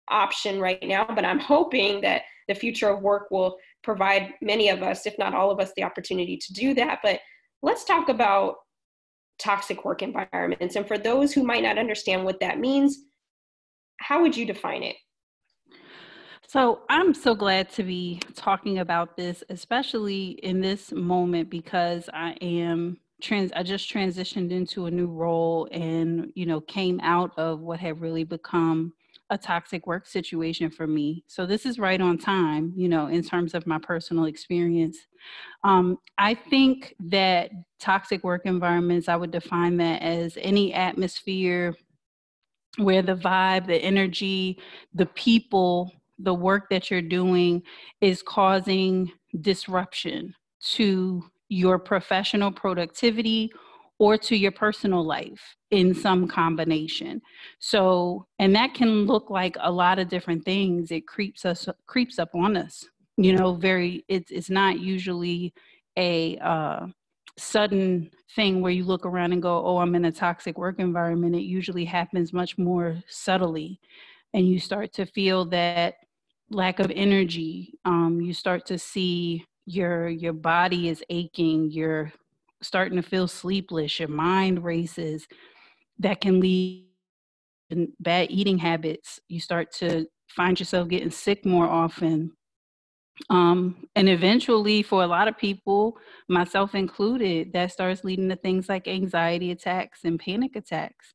option 0.09 0.59
right 0.59 0.83
now. 0.83 1.05
But 1.05 1.25
i'm 1.25 1.39
hoping 1.39 2.01
that 2.01 2.23
the 2.47 2.55
future 2.55 2.89
of 2.89 3.01
work 3.01 3.31
will 3.31 3.57
provide 3.83 4.33
many 4.41 4.69
of 4.69 4.83
us 4.83 5.05
if 5.05 5.17
not 5.17 5.33
all 5.33 5.51
of 5.51 5.59
us 5.59 5.71
the 5.75 5.83
opportunity 5.83 6.37
to 6.37 6.53
do 6.53 6.73
that. 6.75 6.99
But 7.01 7.19
let's 7.63 7.85
talk 7.85 8.09
about 8.09 8.55
toxic 9.39 9.85
work 9.85 10.01
environments. 10.01 10.75
And 10.75 10.87
for 10.87 10.97
those 10.97 11.33
who 11.33 11.43
might 11.43 11.63
not 11.63 11.77
understand 11.77 12.25
what 12.25 12.39
that 12.41 12.59
means 12.59 12.99
how 14.01 14.21
would 14.21 14.35
you 14.35 14.45
define 14.45 14.83
it 14.83 14.95
so 16.51 16.81
I'm 16.89 17.13
so 17.13 17.33
glad 17.33 17.69
to 17.75 17.83
be 17.83 18.19
talking 18.35 18.79
about 18.79 19.15
this, 19.15 19.41
especially 19.47 20.31
in 20.43 20.59
this 20.59 20.91
moment 20.91 21.49
because 21.49 22.09
I 22.13 22.31
am 22.41 22.97
trans 23.21 23.53
I 23.53 23.63
just 23.63 23.89
transitioned 23.89 24.51
into 24.51 24.87
a 24.87 24.91
new 24.91 25.07
role 25.07 25.69
and 25.71 26.29
you 26.35 26.45
know 26.45 26.59
came 26.59 26.99
out 27.03 27.31
of 27.37 27.61
what 27.61 27.79
had 27.79 28.01
really 28.01 28.25
become 28.25 28.91
a 29.29 29.37
toxic 29.37 29.87
work 29.87 30.05
situation 30.05 30.69
for 30.69 30.87
me. 30.87 31.23
So 31.27 31.45
this 31.45 31.65
is 31.65 31.79
right 31.79 32.01
on 32.01 32.17
time, 32.17 32.73
you 32.75 32.89
know, 32.89 33.07
in 33.07 33.23
terms 33.23 33.53
of 33.53 33.65
my 33.65 33.77
personal 33.77 34.25
experience. 34.25 34.97
Um, 35.63 35.99
I 36.17 36.33
think 36.33 36.95
that 36.99 37.51
toxic 37.79 38.25
work 38.25 38.41
environments, 38.43 39.07
I 39.07 39.15
would 39.15 39.31
define 39.31 39.77
that 39.77 40.01
as 40.01 40.37
any 40.41 40.73
atmosphere 40.73 41.77
where 42.75 43.01
the 43.01 43.15
vibe, 43.15 43.67
the 43.67 43.77
energy, 43.77 44.59
the 44.93 45.05
people 45.05 45.93
the 46.23 46.33
work 46.33 46.69
that 46.69 46.89
you're 46.89 47.01
doing 47.01 47.63
is 48.01 48.21
causing 48.21 49.11
disruption 49.41 50.33
to 50.61 51.23
your 51.49 51.79
professional 51.79 52.51
productivity 52.51 53.51
or 53.99 54.17
to 54.17 54.35
your 54.35 54.51
personal 54.51 55.03
life 55.03 55.55
in 55.69 55.93
some 55.93 56.27
combination. 56.27 57.21
So, 57.59 58.25
and 58.39 58.55
that 58.55 58.73
can 58.73 59.05
look 59.05 59.29
like 59.29 59.55
a 59.59 59.71
lot 59.71 59.99
of 59.99 60.09
different 60.09 60.43
things. 60.43 60.91
It 60.91 61.07
creeps 61.07 61.45
us 61.45 61.67
creeps 61.87 62.17
up 62.17 62.29
on 62.33 62.57
us. 62.57 62.85
You 63.17 63.33
know, 63.35 63.53
very 63.53 64.03
it's 64.07 64.31
it's 64.31 64.49
not 64.49 64.79
usually 64.79 65.53
a 65.97 66.37
uh 66.37 66.87
sudden 67.37 68.09
thing 68.35 68.61
where 68.61 68.71
you 68.71 68.83
look 68.83 69.05
around 69.05 69.33
and 69.33 69.41
go, 69.41 69.63
"Oh, 69.65 69.77
I'm 69.77 69.95
in 69.95 70.05
a 70.05 70.11
toxic 70.11 70.57
work 70.57 70.79
environment." 70.79 71.35
It 71.35 71.41
usually 71.43 71.85
happens 71.85 72.33
much 72.33 72.57
more 72.57 72.97
subtly 73.07 73.79
and 74.33 74.47
you 74.47 74.59
start 74.59 74.93
to 74.93 75.05
feel 75.05 75.45
that 75.45 75.95
lack 76.51 76.79
of 76.79 76.91
energy 76.93 77.73
um, 77.85 78.19
you 78.21 78.33
start 78.33 78.65
to 78.65 78.77
see 78.77 79.45
your 79.65 80.09
your 80.09 80.33
body 80.33 80.89
is 80.89 81.03
aching 81.09 81.71
you're 81.71 82.11
starting 82.61 83.01
to 83.01 83.07
feel 83.07 83.27
sleepless 83.27 83.99
your 83.99 84.09
mind 84.09 84.63
races. 84.63 85.27
That 85.99 86.21
can 86.21 86.39
lead 86.39 86.87
to 87.71 87.87
bad 87.99 88.31
eating 88.31 88.57
habits. 88.57 89.19
You 89.27 89.39
start 89.39 89.71
to 89.73 90.07
find 90.29 90.59
yourself 90.59 90.87
getting 90.87 91.11
sick 91.11 91.45
more 91.45 91.67
often. 91.67 92.31
Um, 93.29 93.87
and 93.95 94.09
eventually 94.09 94.81
for 94.81 95.03
a 95.03 95.07
lot 95.07 95.27
of 95.27 95.37
people 95.37 95.97
myself 96.27 96.73
included 96.73 97.53
that 97.53 97.71
starts 97.71 98.03
leading 98.03 98.29
to 98.29 98.35
things 98.35 98.67
like 98.67 98.87
anxiety 98.87 99.51
attacks 99.51 100.05
and 100.05 100.19
panic 100.19 100.55
attacks. 100.55 101.13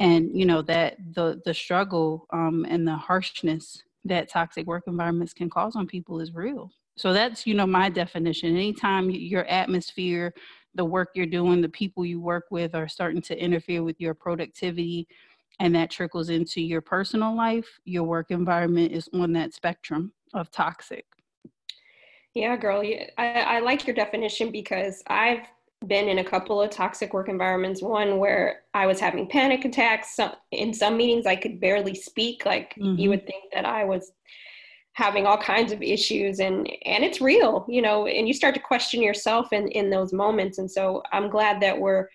And 0.00 0.30
you 0.36 0.46
know 0.46 0.62
that 0.62 0.96
the 1.14 1.40
the 1.44 1.54
struggle 1.54 2.26
um, 2.32 2.66
and 2.68 2.86
the 2.86 2.96
harshness 2.96 3.83
that 4.04 4.28
toxic 4.28 4.66
work 4.66 4.84
environments 4.86 5.32
can 5.32 5.48
cause 5.48 5.76
on 5.76 5.86
people 5.86 6.20
is 6.20 6.34
real. 6.34 6.70
So 6.96 7.12
that's, 7.12 7.46
you 7.46 7.54
know, 7.54 7.66
my 7.66 7.88
definition. 7.88 8.50
Anytime 8.50 9.10
your 9.10 9.44
atmosphere, 9.46 10.32
the 10.74 10.84
work 10.84 11.10
you're 11.14 11.26
doing, 11.26 11.60
the 11.60 11.68
people 11.68 12.04
you 12.04 12.20
work 12.20 12.44
with 12.50 12.74
are 12.74 12.88
starting 12.88 13.22
to 13.22 13.38
interfere 13.38 13.82
with 13.82 14.00
your 14.00 14.14
productivity 14.14 15.08
and 15.60 15.74
that 15.74 15.90
trickles 15.90 16.30
into 16.30 16.60
your 16.60 16.80
personal 16.80 17.34
life, 17.34 17.78
your 17.84 18.04
work 18.04 18.30
environment 18.30 18.92
is 18.92 19.08
on 19.12 19.32
that 19.32 19.54
spectrum 19.54 20.12
of 20.34 20.50
toxic. 20.50 21.06
Yeah, 22.34 22.56
girl, 22.56 22.82
I, 23.16 23.28
I 23.28 23.60
like 23.60 23.86
your 23.86 23.94
definition 23.94 24.50
because 24.50 25.02
I've 25.06 25.46
been 25.86 26.08
in 26.08 26.18
a 26.18 26.24
couple 26.24 26.60
of 26.60 26.70
toxic 26.70 27.12
work 27.12 27.28
environments. 27.28 27.82
One 27.82 28.18
where 28.18 28.62
I 28.74 28.86
was 28.86 29.00
having 29.00 29.28
panic 29.28 29.64
attacks. 29.64 30.18
in 30.52 30.72
some 30.72 30.96
meetings, 30.96 31.26
I 31.26 31.36
could 31.36 31.60
barely 31.60 31.94
speak. 31.94 32.44
Like 32.46 32.74
mm-hmm. 32.74 32.98
you 32.98 33.10
would 33.10 33.26
think 33.26 33.44
that 33.52 33.64
I 33.64 33.84
was 33.84 34.12
having 34.92 35.26
all 35.26 35.38
kinds 35.38 35.72
of 35.72 35.82
issues, 35.82 36.40
and 36.40 36.68
and 36.84 37.04
it's 37.04 37.20
real, 37.20 37.66
you 37.68 37.82
know. 37.82 38.06
And 38.06 38.26
you 38.26 38.34
start 38.34 38.54
to 38.54 38.60
question 38.60 39.02
yourself 39.02 39.52
in 39.52 39.68
in 39.68 39.90
those 39.90 40.12
moments. 40.12 40.58
And 40.58 40.70
so 40.70 41.02
I'm 41.12 41.30
glad 41.30 41.60
that 41.62 41.78
we're 41.78 42.08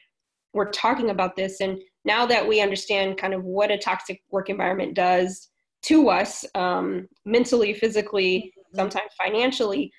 we're 0.53 0.71
talking 0.71 1.09
about 1.09 1.35
this. 1.35 1.61
And 1.61 1.79
now 2.05 2.25
that 2.25 2.47
we 2.47 2.61
understand 2.61 3.17
kind 3.17 3.33
of 3.33 3.43
what 3.43 3.71
a 3.71 3.77
toxic 3.77 4.21
work 4.31 4.49
environment 4.49 4.95
does 4.95 5.49
to 5.83 6.09
us, 6.09 6.43
um, 6.55 7.07
mentally, 7.25 7.73
physically, 7.73 8.53
mm-hmm. 8.57 8.77
sometimes 8.77 9.11
financially 9.21 9.91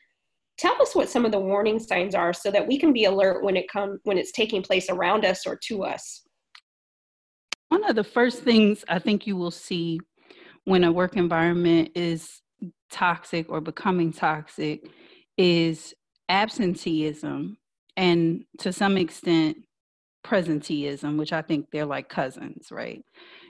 tell 0.61 0.81
us 0.83 0.95
what 0.95 1.09
some 1.09 1.25
of 1.25 1.33
the 1.33 1.41
warning 1.41 1.79
signs 1.79 2.15
are 2.15 2.35
so 2.35 2.51
that 2.51 2.67
we 2.67 2.79
can 2.79 2.93
be 2.93 3.07
alert 3.07 3.43
when 3.43 3.57
it 3.57 3.67
come 3.69 3.99
when 4.05 4.19
it's 4.19 4.33
taking 4.33 4.63
place 4.63 4.91
around 4.91 5.25
us 5.25 5.47
or 5.47 5.57
to 5.57 5.83
us. 5.83 6.23
One 7.71 7.85
of 7.85 7.97
the 7.97 8.05
first 8.05 8.43
things 8.43 8.85
i 8.89 8.99
think 8.99 9.27
you 9.27 9.37
will 9.37 9.51
see 9.51 9.99
when 10.65 10.85
a 10.85 10.93
work 10.93 11.17
environment 11.17 11.91
is 11.95 12.43
toxic 12.91 13.49
or 13.49 13.61
becoming 13.61 14.13
toxic 14.13 14.91
is 15.39 15.95
absenteeism 16.29 17.57
and 17.97 18.45
to 18.59 18.73
some 18.73 18.99
extent 18.99 19.57
presenteeism 20.27 21.17
which 21.17 21.33
i 21.33 21.41
think 21.41 21.67
they're 21.73 21.87
like 21.87 22.09
cousins 22.09 22.69
right? 22.71 23.03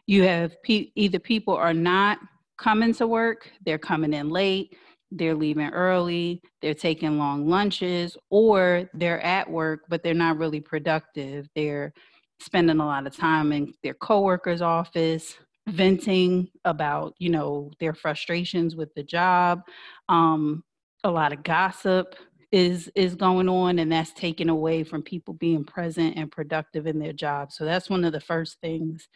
You 0.06 0.22
have 0.24 0.52
pe- 0.62 0.90
either 0.94 1.18
people 1.18 1.54
are 1.54 1.74
not 1.74 2.18
coming 2.58 2.94
to 2.94 3.06
work 3.06 3.50
they're 3.64 3.78
coming 3.78 4.12
in 4.12 4.28
late 4.28 4.76
they're 5.10 5.34
leaving 5.34 5.70
early, 5.70 6.40
they're 6.62 6.74
taking 6.74 7.18
long 7.18 7.48
lunches, 7.48 8.16
or 8.30 8.88
they're 8.94 9.20
at 9.20 9.50
work, 9.50 9.80
but 9.88 10.02
they're 10.02 10.14
not 10.14 10.38
really 10.38 10.60
productive. 10.60 11.48
They're 11.54 11.92
spending 12.40 12.80
a 12.80 12.86
lot 12.86 13.06
of 13.06 13.16
time 13.16 13.52
in 13.52 13.74
their 13.82 13.94
coworker's 13.94 14.62
office, 14.62 15.36
venting 15.68 16.48
about, 16.64 17.14
you 17.18 17.28
know, 17.28 17.70
their 17.80 17.94
frustrations 17.94 18.76
with 18.76 18.92
the 18.94 19.02
job. 19.02 19.62
Um, 20.08 20.64
a 21.04 21.10
lot 21.10 21.32
of 21.32 21.42
gossip 21.42 22.14
is 22.52 22.90
is 22.96 23.14
going 23.14 23.48
on 23.48 23.78
and 23.78 23.92
that's 23.92 24.12
taken 24.12 24.48
away 24.48 24.82
from 24.82 25.02
people 25.02 25.34
being 25.34 25.64
present 25.64 26.16
and 26.16 26.32
productive 26.32 26.86
in 26.86 26.98
their 26.98 27.12
job. 27.12 27.52
So 27.52 27.64
that's 27.64 27.88
one 27.88 28.04
of 28.04 28.12
the 28.12 28.20
first 28.20 28.58
things 28.60 29.08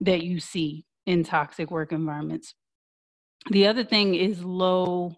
that 0.00 0.22
you 0.22 0.40
see 0.40 0.84
in 1.06 1.22
toxic 1.22 1.70
work 1.70 1.92
environments. 1.92 2.54
The 3.50 3.66
other 3.66 3.84
thing 3.84 4.14
is 4.14 4.44
low 4.44 5.16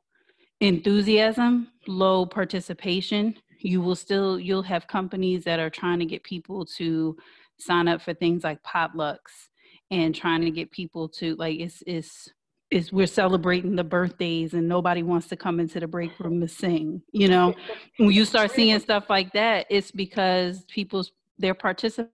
enthusiasm, 0.64 1.68
low 1.86 2.26
participation. 2.26 3.36
You 3.60 3.80
will 3.80 3.96
still 3.96 4.38
you'll 4.38 4.62
have 4.62 4.86
companies 4.86 5.44
that 5.44 5.60
are 5.60 5.70
trying 5.70 5.98
to 5.98 6.04
get 6.04 6.22
people 6.22 6.64
to 6.76 7.16
sign 7.58 7.88
up 7.88 8.02
for 8.02 8.14
things 8.14 8.44
like 8.44 8.62
potlucks 8.62 9.48
and 9.90 10.14
trying 10.14 10.42
to 10.42 10.50
get 10.50 10.70
people 10.70 11.08
to 11.08 11.36
like 11.36 11.58
it's 11.60 11.82
it's 11.86 12.28
is 12.70 12.92
we're 12.92 13.06
celebrating 13.06 13.76
the 13.76 13.84
birthdays 13.84 14.54
and 14.54 14.66
nobody 14.66 15.02
wants 15.02 15.28
to 15.28 15.36
come 15.36 15.60
into 15.60 15.78
the 15.78 15.86
break 15.86 16.18
room 16.18 16.40
to 16.40 16.48
sing 16.48 17.00
you 17.12 17.28
know 17.28 17.54
when 17.98 18.10
you 18.10 18.24
start 18.24 18.50
seeing 18.50 18.78
stuff 18.80 19.04
like 19.08 19.32
that 19.32 19.66
it's 19.70 19.90
because 19.90 20.64
people's 20.64 21.12
their 21.38 21.54
participation 21.54 22.10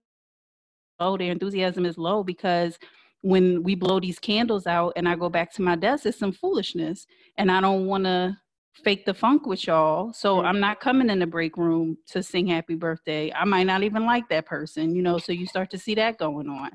low 0.99 1.17
their 1.17 1.31
enthusiasm 1.31 1.85
is 1.85 1.97
low 1.97 2.23
because 2.23 2.77
when 3.21 3.63
we 3.63 3.75
blow 3.75 3.99
these 3.99 4.19
candles 4.19 4.67
out 4.67 4.93
and 4.95 5.07
I 5.07 5.15
go 5.15 5.29
back 5.29 5.53
to 5.53 5.61
my 5.61 5.75
desk, 5.75 6.05
it's 6.05 6.17
some 6.17 6.31
foolishness. 6.31 7.05
And 7.37 7.51
I 7.51 7.61
don't 7.61 7.85
want 7.85 8.05
to 8.05 8.37
fake 8.83 9.05
the 9.05 9.13
funk 9.13 9.45
with 9.45 9.67
y'all. 9.67 10.13
So 10.13 10.37
mm-hmm. 10.37 10.47
I'm 10.47 10.59
not 10.59 10.79
coming 10.79 11.09
in 11.09 11.19
the 11.19 11.27
break 11.27 11.57
room 11.57 11.97
to 12.07 12.23
sing 12.23 12.47
happy 12.47 12.75
birthday. 12.75 13.31
I 13.33 13.45
might 13.45 13.67
not 13.67 13.83
even 13.83 14.05
like 14.05 14.27
that 14.29 14.45
person, 14.45 14.95
you 14.95 15.01
know, 15.01 15.17
so 15.17 15.31
you 15.31 15.45
start 15.45 15.69
to 15.71 15.77
see 15.77 15.95
that 15.95 16.17
going 16.17 16.49
on. 16.49 16.71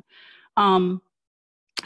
Um, 0.56 1.02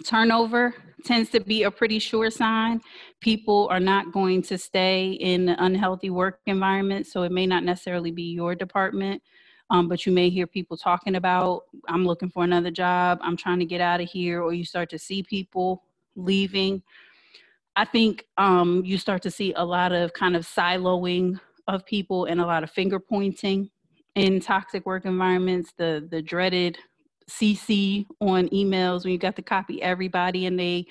turnover 0.05 0.75
tends 1.05 1.31
to 1.31 1.40
be 1.40 1.64
a 1.64 1.71
pretty 1.71 1.99
sure 1.99 2.31
sign. 2.31 2.81
People 3.21 3.69
are 3.71 3.81
not 3.81 4.12
going 4.12 4.43
to 4.43 4.59
stay 4.59 5.12
in 5.12 5.49
an 5.49 5.57
unhealthy 5.59 6.11
work 6.11 6.40
environment, 6.47 7.07
so 7.07 7.23
it 7.23 7.33
may 7.33 7.47
not 7.47 7.64
necessarily 7.64 8.11
be 8.11 8.25
your 8.25 8.55
department. 8.55 9.23
Um, 9.70 9.88
but 9.88 10.04
you 10.04 10.12
may 10.12 10.28
hear 10.30 10.46
people 10.46 10.76
talking 10.76 11.14
about, 11.14 11.62
I'm 11.88 12.04
looking 12.04 12.28
for 12.28 12.42
another 12.42 12.70
job, 12.70 13.20
I'm 13.22 13.36
trying 13.36 13.60
to 13.60 13.64
get 13.64 13.80
out 13.80 14.00
of 14.00 14.08
here, 14.08 14.42
or 14.42 14.52
you 14.52 14.64
start 14.64 14.90
to 14.90 14.98
see 14.98 15.22
people 15.22 15.84
leaving. 16.16 16.82
I 17.76 17.84
think 17.84 18.26
um, 18.36 18.84
you 18.84 18.98
start 18.98 19.22
to 19.22 19.30
see 19.30 19.52
a 19.54 19.64
lot 19.64 19.92
of 19.92 20.12
kind 20.12 20.34
of 20.34 20.44
siloing 20.44 21.40
of 21.68 21.86
people 21.86 22.24
and 22.24 22.40
a 22.40 22.46
lot 22.46 22.64
of 22.64 22.70
finger 22.70 22.98
pointing 22.98 23.70
in 24.16 24.40
toxic 24.40 24.84
work 24.86 25.04
environments, 25.04 25.72
the 25.76 26.06
the 26.10 26.20
dreaded 26.20 26.76
CC 27.30 28.06
on 28.20 28.48
emails 28.48 29.04
when 29.04 29.12
you 29.12 29.18
got 29.18 29.36
to 29.36 29.42
copy 29.42 29.80
everybody 29.82 30.46
and 30.46 30.58
they 30.58 30.86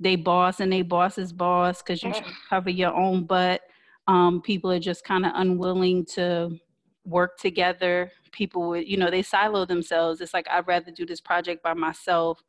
they 0.00 0.16
boss 0.16 0.60
and 0.60 0.72
they 0.72 0.82
boss's 0.82 1.32
boss 1.32 1.82
because 1.82 2.02
you 2.02 2.12
cover 2.48 2.70
your 2.70 2.94
own 2.94 3.24
butt. 3.24 3.60
Um, 4.08 4.40
people 4.42 4.72
are 4.72 4.80
just 4.80 5.04
kind 5.04 5.24
of 5.24 5.32
unwilling 5.34 6.04
to 6.06 6.58
work 7.04 7.38
together. 7.38 8.10
People 8.30 8.68
would, 8.68 8.88
you 8.88 8.96
know, 8.96 9.10
they 9.10 9.22
silo 9.22 9.64
themselves. 9.64 10.20
It's 10.20 10.34
like 10.34 10.46
I'd 10.50 10.66
rather 10.66 10.90
do 10.90 11.06
this 11.06 11.20
project 11.20 11.62
by 11.62 11.74
myself 11.74 12.42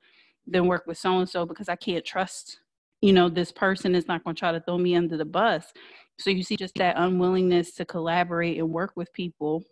than 0.45 0.67
work 0.67 0.85
with 0.87 0.97
so 0.97 1.19
and 1.19 1.29
so 1.29 1.45
because 1.45 1.69
I 1.69 1.75
can't 1.75 2.05
trust, 2.05 2.59
you 3.01 3.13
know, 3.13 3.29
this 3.29 3.51
person 3.51 3.95
is 3.95 4.07
not 4.07 4.23
going 4.23 4.35
to 4.35 4.39
try 4.39 4.51
to 4.51 4.59
throw 4.59 4.77
me 4.77 4.95
under 4.95 5.17
the 5.17 5.25
bus. 5.25 5.73
So 6.19 6.29
you 6.29 6.43
see 6.43 6.55
just 6.55 6.75
that 6.75 6.95
unwillingness 6.97 7.71
to 7.75 7.85
collaborate 7.85 8.57
and 8.59 8.69
work 8.69 8.91
with 8.95 9.11
people 9.13 9.63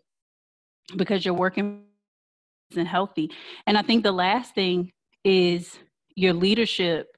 because 0.97 1.23
you're 1.23 1.33
working 1.33 1.83
and 2.75 2.87
healthy. 2.87 3.29
And 3.67 3.77
I 3.77 3.81
think 3.81 4.03
the 4.03 4.11
last 4.11 4.55
thing 4.55 4.91
is 5.23 5.77
your 6.15 6.33
leadership 6.33 7.10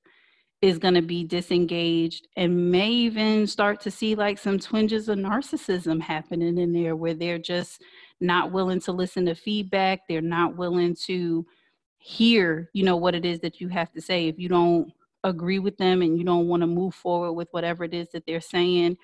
is 0.64 0.80
going 0.80 0.94
to 0.94 1.02
be 1.02 1.26
disengaged 1.26 2.26
and 2.38 2.72
may 2.72 2.90
even 2.90 3.46
start 3.46 3.82
to 3.82 3.92
see 3.92 4.16
like 4.16 4.38
some 4.38 4.58
twinges 4.58 5.10
of 5.10 5.18
narcissism 5.18 6.02
happening 6.02 6.58
in 6.58 6.72
there 6.72 6.96
where 6.96 7.14
they're 7.14 7.38
just 7.38 7.82
not 8.22 8.54
willing 8.54 8.80
to 8.80 8.94
listen 8.94 9.26
to 9.26 9.36
feedback 9.36 10.00
they're 10.08 10.22
not 10.22 10.56
willing 10.56 10.96
to 10.96 11.46
hear 11.98 12.70
you 12.72 12.82
know 12.82 12.96
what 12.96 13.14
it 13.14 13.26
is 13.26 13.42
that 13.42 13.60
you 13.60 13.68
have 13.68 13.92
to 13.92 14.00
say 14.00 14.30
if 14.30 14.40
you 14.40 14.48
don't 14.48 14.90
agree 15.26 15.60
with 15.60 15.78
them 15.78 16.02
and 16.02 16.18
you 16.18 16.24
don't 16.24 16.48
want 16.48 16.62
to 16.62 16.68
move 16.68 16.96
forward 16.96 17.34
with 17.34 17.50
whatever 17.52 17.84
it 17.84 17.94
is 17.94 18.08
that 18.14 18.26
they're 18.26 18.40
saying 18.40 18.98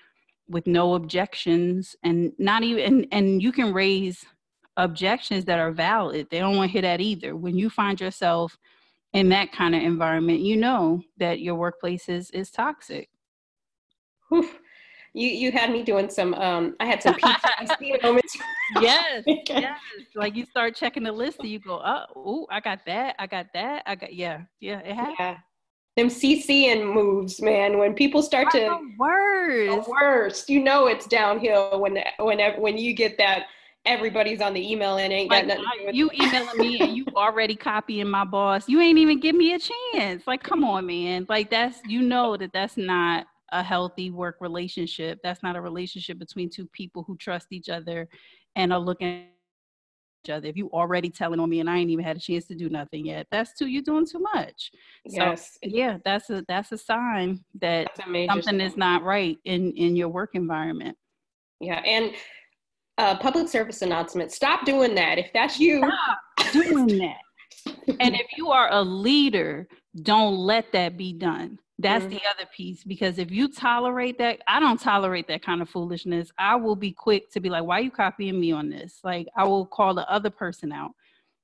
with 0.48 0.66
no 0.66 0.94
objections 0.94 1.94
and 2.02 2.32
not 2.38 2.62
even 2.62 2.84
and, 2.84 3.06
and 3.12 3.42
you 3.42 3.52
can 3.52 3.70
raise 3.70 4.24
objections 4.78 5.44
that 5.44 5.58
are 5.58 5.72
valid. 5.72 6.26
They 6.30 6.38
don't 6.38 6.56
want 6.56 6.70
to 6.70 6.72
hear 6.72 6.82
that 6.82 7.00
either. 7.00 7.36
When 7.36 7.54
you 7.56 7.68
find 7.68 8.00
yourself 8.00 8.56
in 9.12 9.28
that 9.30 9.52
kind 9.52 9.74
of 9.74 9.82
environment, 9.82 10.40
you 10.40 10.56
know 10.56 11.02
that 11.18 11.40
your 11.40 11.54
workplace 11.54 12.08
is 12.08 12.30
is 12.30 12.50
toxic. 12.50 13.08
Whew. 14.28 14.48
You 15.12 15.28
you 15.28 15.50
had 15.50 15.72
me 15.72 15.82
doing 15.82 16.08
some 16.08 16.34
um 16.34 16.76
I 16.78 16.86
had 16.86 17.02
some 17.02 17.14
PTSD 17.14 18.02
moments. 18.02 18.36
yes, 18.80 19.24
yes. 19.48 19.78
Like 20.14 20.36
you 20.36 20.46
start 20.46 20.76
checking 20.76 21.02
the 21.02 21.10
list 21.12 21.40
and 21.40 21.48
you 21.48 21.58
go, 21.58 21.82
oh, 21.84 22.20
ooh, 22.20 22.46
I 22.50 22.60
got 22.60 22.86
that, 22.86 23.16
I 23.18 23.26
got 23.26 23.46
that, 23.54 23.82
I 23.86 23.96
got 23.96 24.14
yeah, 24.14 24.42
yeah, 24.60 24.78
it 24.80 24.94
happened. 24.94 25.16
Yeah. 25.18 25.36
Them 25.96 26.08
CC 26.08 26.66
and 26.66 26.88
moves, 26.88 27.42
man. 27.42 27.76
When 27.78 27.94
people 27.94 28.22
start 28.22 28.52
to 28.52 28.78
worst, 28.96 29.88
worst, 29.88 30.48
you 30.48 30.62
know 30.62 30.86
it's 30.86 31.06
downhill 31.06 31.80
when 31.80 31.98
whenever 32.20 32.60
when 32.60 32.78
you 32.78 32.94
get 32.94 33.18
that 33.18 33.46
everybody's 33.86 34.40
on 34.40 34.54
the 34.54 34.72
email 34.72 34.98
and 34.98 35.12
ain't 35.12 35.30
like, 35.30 35.46
got 35.46 35.58
nothing 35.58 35.88
I, 35.88 35.90
You 35.92 36.10
emailing 36.14 36.58
me 36.58 36.80
and 36.80 36.96
you 36.96 37.06
already 37.16 37.56
copying 37.56 38.08
my 38.08 38.24
boss. 38.24 38.68
You 38.68 38.80
ain't 38.80 38.98
even 38.98 39.20
give 39.20 39.34
me 39.34 39.54
a 39.54 39.58
chance. 39.58 40.26
Like, 40.26 40.42
come 40.42 40.64
on, 40.64 40.86
man. 40.86 41.26
Like 41.28 41.50
that's 41.50 41.80
you 41.86 42.02
know 42.02 42.36
that 42.36 42.52
that's 42.52 42.76
not 42.76 43.26
a 43.52 43.62
healthy 43.62 44.10
work 44.10 44.36
relationship. 44.40 45.18
That's 45.22 45.42
not 45.42 45.56
a 45.56 45.60
relationship 45.60 46.18
between 46.18 46.50
two 46.50 46.66
people 46.66 47.02
who 47.02 47.16
trust 47.16 47.48
each 47.50 47.68
other 47.68 48.08
and 48.54 48.72
are 48.72 48.78
looking 48.78 49.26
each 50.24 50.30
other. 50.30 50.46
If 50.46 50.56
you 50.56 50.68
already 50.70 51.10
telling 51.10 51.40
on 51.40 51.48
me 51.48 51.60
and 51.60 51.70
I 51.70 51.78
ain't 51.78 51.90
even 51.90 52.04
had 52.04 52.16
a 52.16 52.20
chance 52.20 52.44
to 52.46 52.54
do 52.54 52.68
nothing 52.68 53.06
yet, 53.06 53.26
that's 53.30 53.54
too 53.54 53.66
you 53.66 53.82
doing 53.82 54.06
too 54.06 54.20
much. 54.34 54.70
Yes. 55.04 55.52
So, 55.52 55.58
yeah, 55.62 55.98
that's 56.04 56.30
a 56.30 56.44
that's 56.46 56.72
a 56.72 56.78
sign 56.78 57.42
that 57.60 57.96
something 57.96 58.42
sign. 58.42 58.60
is 58.60 58.76
not 58.76 59.02
right 59.02 59.38
in 59.44 59.72
in 59.72 59.96
your 59.96 60.08
work 60.08 60.30
environment. 60.34 60.96
Yeah, 61.60 61.80
and 61.80 62.12
uh, 63.00 63.16
public 63.16 63.48
service 63.48 63.80
announcement. 63.80 64.30
Stop 64.30 64.66
doing 64.66 64.94
that. 64.94 65.18
If 65.18 65.32
that's 65.32 65.58
you, 65.58 65.78
stop 65.78 66.52
doing 66.52 66.86
that. 66.98 67.16
and 67.98 68.14
if 68.14 68.26
you 68.36 68.50
are 68.50 68.68
a 68.70 68.82
leader, 68.82 69.66
don't 70.02 70.36
let 70.36 70.70
that 70.72 70.96
be 70.96 71.14
done. 71.14 71.58
That's 71.78 72.04
mm-hmm. 72.04 72.14
the 72.14 72.20
other 72.34 72.48
piece 72.54 72.84
because 72.84 73.18
if 73.18 73.30
you 73.30 73.48
tolerate 73.48 74.18
that, 74.18 74.40
I 74.46 74.60
don't 74.60 74.78
tolerate 74.78 75.26
that 75.28 75.42
kind 75.42 75.62
of 75.62 75.70
foolishness. 75.70 76.30
I 76.38 76.56
will 76.56 76.76
be 76.76 76.92
quick 76.92 77.30
to 77.32 77.40
be 77.40 77.48
like, 77.48 77.64
why 77.64 77.78
are 77.78 77.82
you 77.82 77.90
copying 77.90 78.38
me 78.38 78.52
on 78.52 78.68
this? 78.68 79.00
Like, 79.02 79.28
I 79.34 79.44
will 79.44 79.64
call 79.64 79.94
the 79.94 80.08
other 80.10 80.28
person 80.28 80.70
out. 80.70 80.90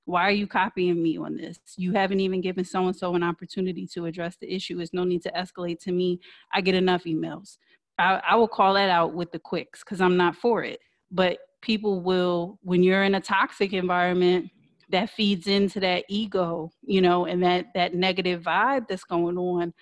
Why 0.05 0.25
are 0.25 0.33
you 0.33 0.47
copying 0.47 1.03
me 1.03 1.17
on 1.17 1.39
this? 1.39 1.59
You 1.79 1.93
haven't 1.93 2.21
even 2.21 2.43
given 2.43 2.65
so 2.65 2.87
and 2.87 2.95
so 2.95 3.15
an 3.15 3.23
opportunity 3.23 3.87
to 3.95 4.05
address 4.05 4.37
the 4.37 4.55
issue. 4.55 4.79
It's 4.79 4.93
no 4.93 5.05
need 5.05 5.23
to 5.23 5.33
escalate 5.33 5.81
to 5.85 5.93
me. 5.93 6.21
I 6.53 6.61
get 6.61 6.75
enough 6.75 7.05
emails. 7.05 7.57
I, 7.99 8.21
I 8.29 8.37
will 8.37 8.47
call 8.47 8.75
that 8.75 8.91
out 8.91 9.15
with 9.15 9.33
the 9.33 9.39
quicks 9.39 9.83
because 9.83 10.03
I'm 10.03 10.19
not 10.19 10.37
for 10.37 10.63
it. 10.63 10.81
But 11.11 11.39
people 11.61 12.01
will, 12.01 12.59
when 12.63 12.83
you're 12.83 13.05
in 13.05 13.15
a 13.15 13.21
toxic 13.21 13.73
environment, 13.73 14.51
that 14.91 15.11
feeds 15.11 15.49
into 15.49 15.81
that 15.81 16.05
ego, 16.09 16.71
you 16.83 17.01
know, 17.01 17.27
and 17.27 17.43
that 17.43 17.67
that 17.75 17.95
negative 17.95 18.43
vibe 18.43 18.87
that's 18.89 19.05
going 19.05 19.37
on. 19.37 19.75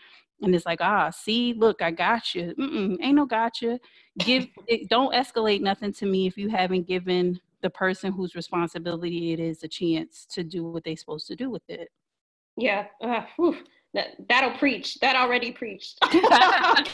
And 0.42 0.54
it's 0.54 0.66
like, 0.66 0.80
ah, 0.80 1.10
see, 1.10 1.54
look, 1.54 1.82
I 1.82 1.90
got 1.90 2.34
you. 2.34 2.54
Mm-mm, 2.58 2.96
ain't 3.00 3.16
no 3.16 3.26
gotcha. 3.26 3.78
Give, 4.18 4.46
it, 4.66 4.88
don't 4.88 5.14
escalate 5.14 5.60
nothing 5.60 5.92
to 5.94 6.06
me 6.06 6.26
if 6.26 6.36
you 6.36 6.48
haven't 6.48 6.86
given 6.86 7.40
the 7.62 7.70
person 7.70 8.12
whose 8.12 8.34
responsibility 8.34 9.32
it 9.32 9.40
is 9.40 9.62
a 9.62 9.68
chance 9.68 10.26
to 10.30 10.42
do 10.42 10.64
what 10.64 10.84
they're 10.84 10.96
supposed 10.96 11.26
to 11.28 11.36
do 11.36 11.50
with 11.50 11.62
it. 11.68 11.88
Yeah. 12.56 12.86
Uh, 13.02 13.22
that, 13.94 14.16
that'll 14.28 14.58
preach. 14.58 14.98
That 15.00 15.14
already 15.14 15.52
preached. 15.52 15.98
Tabernacle, 16.02 16.84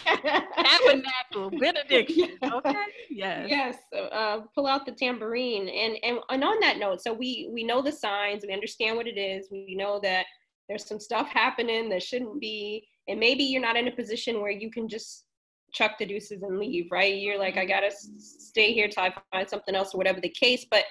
benediction. 1.59 2.37
Okay. 2.43 2.75
Yes. 3.09 3.47
Yes. 3.49 3.77
Uh, 4.13 4.41
pull 4.55 4.67
out 4.67 4.85
the 4.85 4.93
tambourine. 4.93 5.69
And, 5.69 5.97
and 6.03 6.19
and 6.29 6.45
on 6.45 6.61
that 6.61 6.79
note, 6.79 7.03
so 7.03 7.13
we 7.13 7.49
we 7.53 7.65
know 7.65 7.81
the 7.81 7.91
signs. 7.91 8.45
We 8.47 8.53
understand 8.53 8.99
what 8.99 9.07
it 9.07 9.19
is. 9.19 9.49
We 9.51 9.75
know 9.75 9.99
that 10.03 10.27
there's 10.69 10.87
some 10.87 11.01
stuff 11.01 11.29
happening 11.29 11.89
that 11.89 12.03
shouldn't 12.03 12.39
be. 12.39 12.87
And 13.09 13.19
maybe 13.19 13.45
you're 13.45 13.63
not 13.63 13.77
in 13.77 13.89
a 13.89 13.93
position 13.93 14.43
where 14.43 14.53
you 14.53 14.71
can 14.71 14.87
just 14.87 15.25
chuck 15.73 15.93
the 15.99 16.05
deuces 16.05 16.43
and 16.43 16.59
leave. 16.59 16.89
Right? 16.91 17.17
You're 17.17 17.39
like, 17.39 17.57
I 17.57 17.65
gotta 17.65 17.91
stay 17.91 18.75
here 18.75 18.89
till 18.89 19.05
I 19.05 19.15
find 19.33 19.49
something 19.49 19.75
else 19.75 19.95
or 19.95 19.99
whatever 19.99 20.21
the 20.21 20.29
case. 20.29 20.67
But 20.71 20.85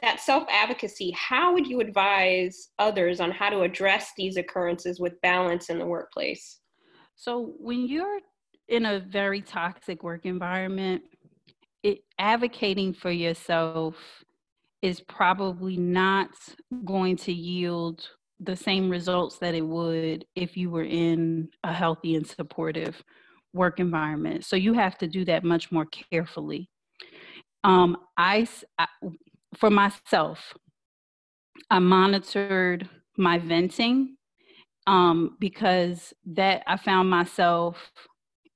that 0.00 0.20
self 0.20 0.44
advocacy, 0.50 1.12
how 1.12 1.52
would 1.52 1.66
you 1.66 1.80
advise 1.80 2.70
others 2.78 3.20
on 3.20 3.30
how 3.30 3.50
to 3.50 3.62
address 3.62 4.12
these 4.16 4.36
occurrences 4.36 5.00
with 5.00 5.20
balance 5.20 5.68
in 5.68 5.78
the 5.78 5.86
workplace? 5.86 6.60
So, 7.16 7.54
when 7.58 7.86
you're 7.86 8.20
in 8.68 8.86
a 8.86 9.00
very 9.00 9.42
toxic 9.42 10.02
work 10.02 10.24
environment, 10.24 11.02
it, 11.82 12.04
advocating 12.18 12.94
for 12.94 13.10
yourself 13.10 13.96
is 14.80 15.00
probably 15.00 15.76
not 15.76 16.30
going 16.84 17.16
to 17.16 17.32
yield 17.32 18.08
the 18.40 18.56
same 18.56 18.90
results 18.90 19.38
that 19.38 19.54
it 19.54 19.64
would 19.64 20.24
if 20.34 20.56
you 20.56 20.70
were 20.70 20.84
in 20.84 21.48
a 21.62 21.72
healthy 21.72 22.16
and 22.16 22.26
supportive 22.26 23.02
work 23.52 23.78
environment. 23.78 24.44
So 24.44 24.56
you 24.56 24.72
have 24.72 24.98
to 24.98 25.06
do 25.06 25.24
that 25.26 25.44
much 25.44 25.70
more 25.70 25.86
carefully. 26.10 26.68
Um, 27.62 27.96
I, 28.16 28.48
I 28.78 28.88
for 29.56 29.70
myself, 29.70 30.54
I 31.70 31.78
monitored 31.78 32.88
my 33.16 33.38
venting 33.38 34.16
um, 34.86 35.36
because 35.38 36.12
that 36.26 36.62
I 36.66 36.76
found 36.76 37.10
myself 37.10 37.92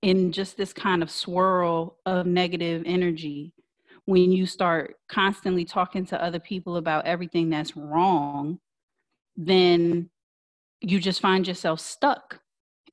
in 0.03 0.33
just 0.33 0.57
this 0.57 0.73
kind 0.73 1.03
of 1.03 1.11
swirl 1.11 1.99
of 2.07 2.27
negative 2.27 2.83
energy 2.87 3.53
when 4.05 4.31
you 4.33 4.47
start 4.47 4.95
constantly 5.09 5.65
talking 5.65 6.07
to 6.07 6.23
other 6.23 6.39
people 6.39 6.77
about 6.77 7.07
everything 7.07 7.51
that's 7.51 7.77
wrong 7.77 8.59
then 9.37 10.09
you 10.81 10.99
just 11.01 11.21
find 11.21 11.47
yourself 11.47 11.81
stuck 11.81 12.41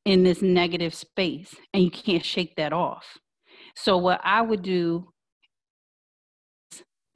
in 0.05 0.23
this 0.23 0.41
negative 0.41 0.93
space 0.93 1.55
and 1.73 1.83
you 1.83 1.91
can't 1.91 2.25
shake 2.25 2.55
that 2.55 2.73
off. 2.73 3.17
So 3.75 3.97
what 3.97 4.21
i 4.23 4.41
would 4.41 4.61
do 4.61 5.12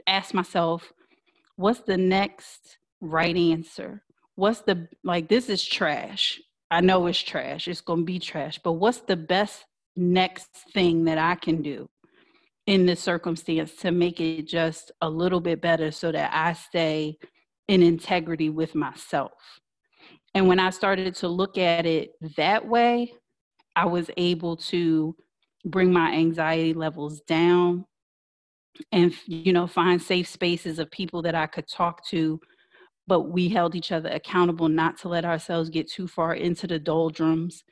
ask 0.08 0.34
myself, 0.34 0.92
what's 1.58 1.82
the 1.82 1.98
next 1.98 2.78
right 3.02 3.36
answer? 3.36 4.04
What's 4.36 4.62
the, 4.62 4.88
like, 5.04 5.28
this 5.28 5.50
is 5.50 5.64
trash. 5.64 6.40
I 6.72 6.82
know 6.82 7.08
it's 7.08 7.22
trash. 7.22 7.68
It's 7.68 7.82
going 7.82 8.00
to 8.00 8.06
be 8.06 8.20
trash. 8.20 8.60
But 8.64 8.74
what's 8.74 9.02
the 9.02 9.16
best 9.16 9.66
next 9.96 10.50
thing 10.74 11.06
that 11.06 11.18
I 11.18 11.36
can 11.36 11.62
do 11.62 11.90
in 12.66 12.86
this 12.86 13.00
circumstance 13.00 13.76
to 13.78 13.92
make 13.92 14.20
it 14.20 14.48
just 14.48 14.92
a 15.02 15.10
little 15.10 15.40
bit 15.40 15.62
better 15.62 15.92
so 15.92 16.12
that 16.12 16.32
I 16.34 16.54
stay 16.54 17.18
in 17.68 17.82
integrity 17.82 18.50
with 18.50 18.76
myself? 18.76 19.32
And 20.34 20.48
when 20.48 20.60
I 20.60 20.70
started 20.70 21.16
to 21.16 21.28
look 21.28 21.58
at 21.58 21.86
it 21.86 22.12
that 22.36 22.68
way, 22.68 23.14
I 23.76 23.86
was 23.86 24.10
able 24.18 24.58
to 24.58 25.16
bring 25.66 25.92
my 25.92 26.12
anxiety 26.14 26.74
levels 26.74 27.22
down 27.22 27.86
and 28.92 29.14
you 29.26 29.54
know 29.54 29.68
find 29.68 30.02
safe 30.02 30.28
spaces 30.28 30.80
of 30.80 30.92
people 30.92 31.22
that 31.22 31.36
I 31.36 31.48
could 31.48 31.68
talk 31.68 32.06
to 32.08 32.40
but 33.08 33.30
we 33.30 33.48
held 33.48 33.74
each 33.74 33.94
other 33.94 34.10
accountable 34.10 34.68
not 34.68 34.98
to 35.00 35.08
let 35.08 35.24
ourselves 35.24 35.70
get 35.70 35.90
too 35.90 36.08
far 36.08 36.36
into 36.36 36.68
the 36.68 36.80
doldrums 36.80 37.64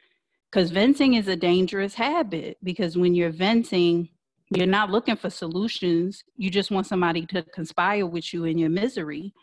because 0.51 0.71
venting 0.71 1.15
is 1.15 1.27
a 1.27 1.35
dangerous 1.35 1.93
habit 1.93 2.57
because 2.63 2.97
when 2.97 3.13
you're 3.13 3.31
venting 3.31 4.09
you're 4.51 4.67
not 4.67 4.91
looking 4.91 5.15
for 5.15 5.29
solutions 5.29 6.23
you 6.37 6.49
just 6.49 6.71
want 6.71 6.87
somebody 6.87 7.25
to 7.25 7.43
conspire 7.53 8.05
with 8.05 8.33
you 8.33 8.45
in 8.45 8.57
your 8.57 8.69
misery 8.69 9.33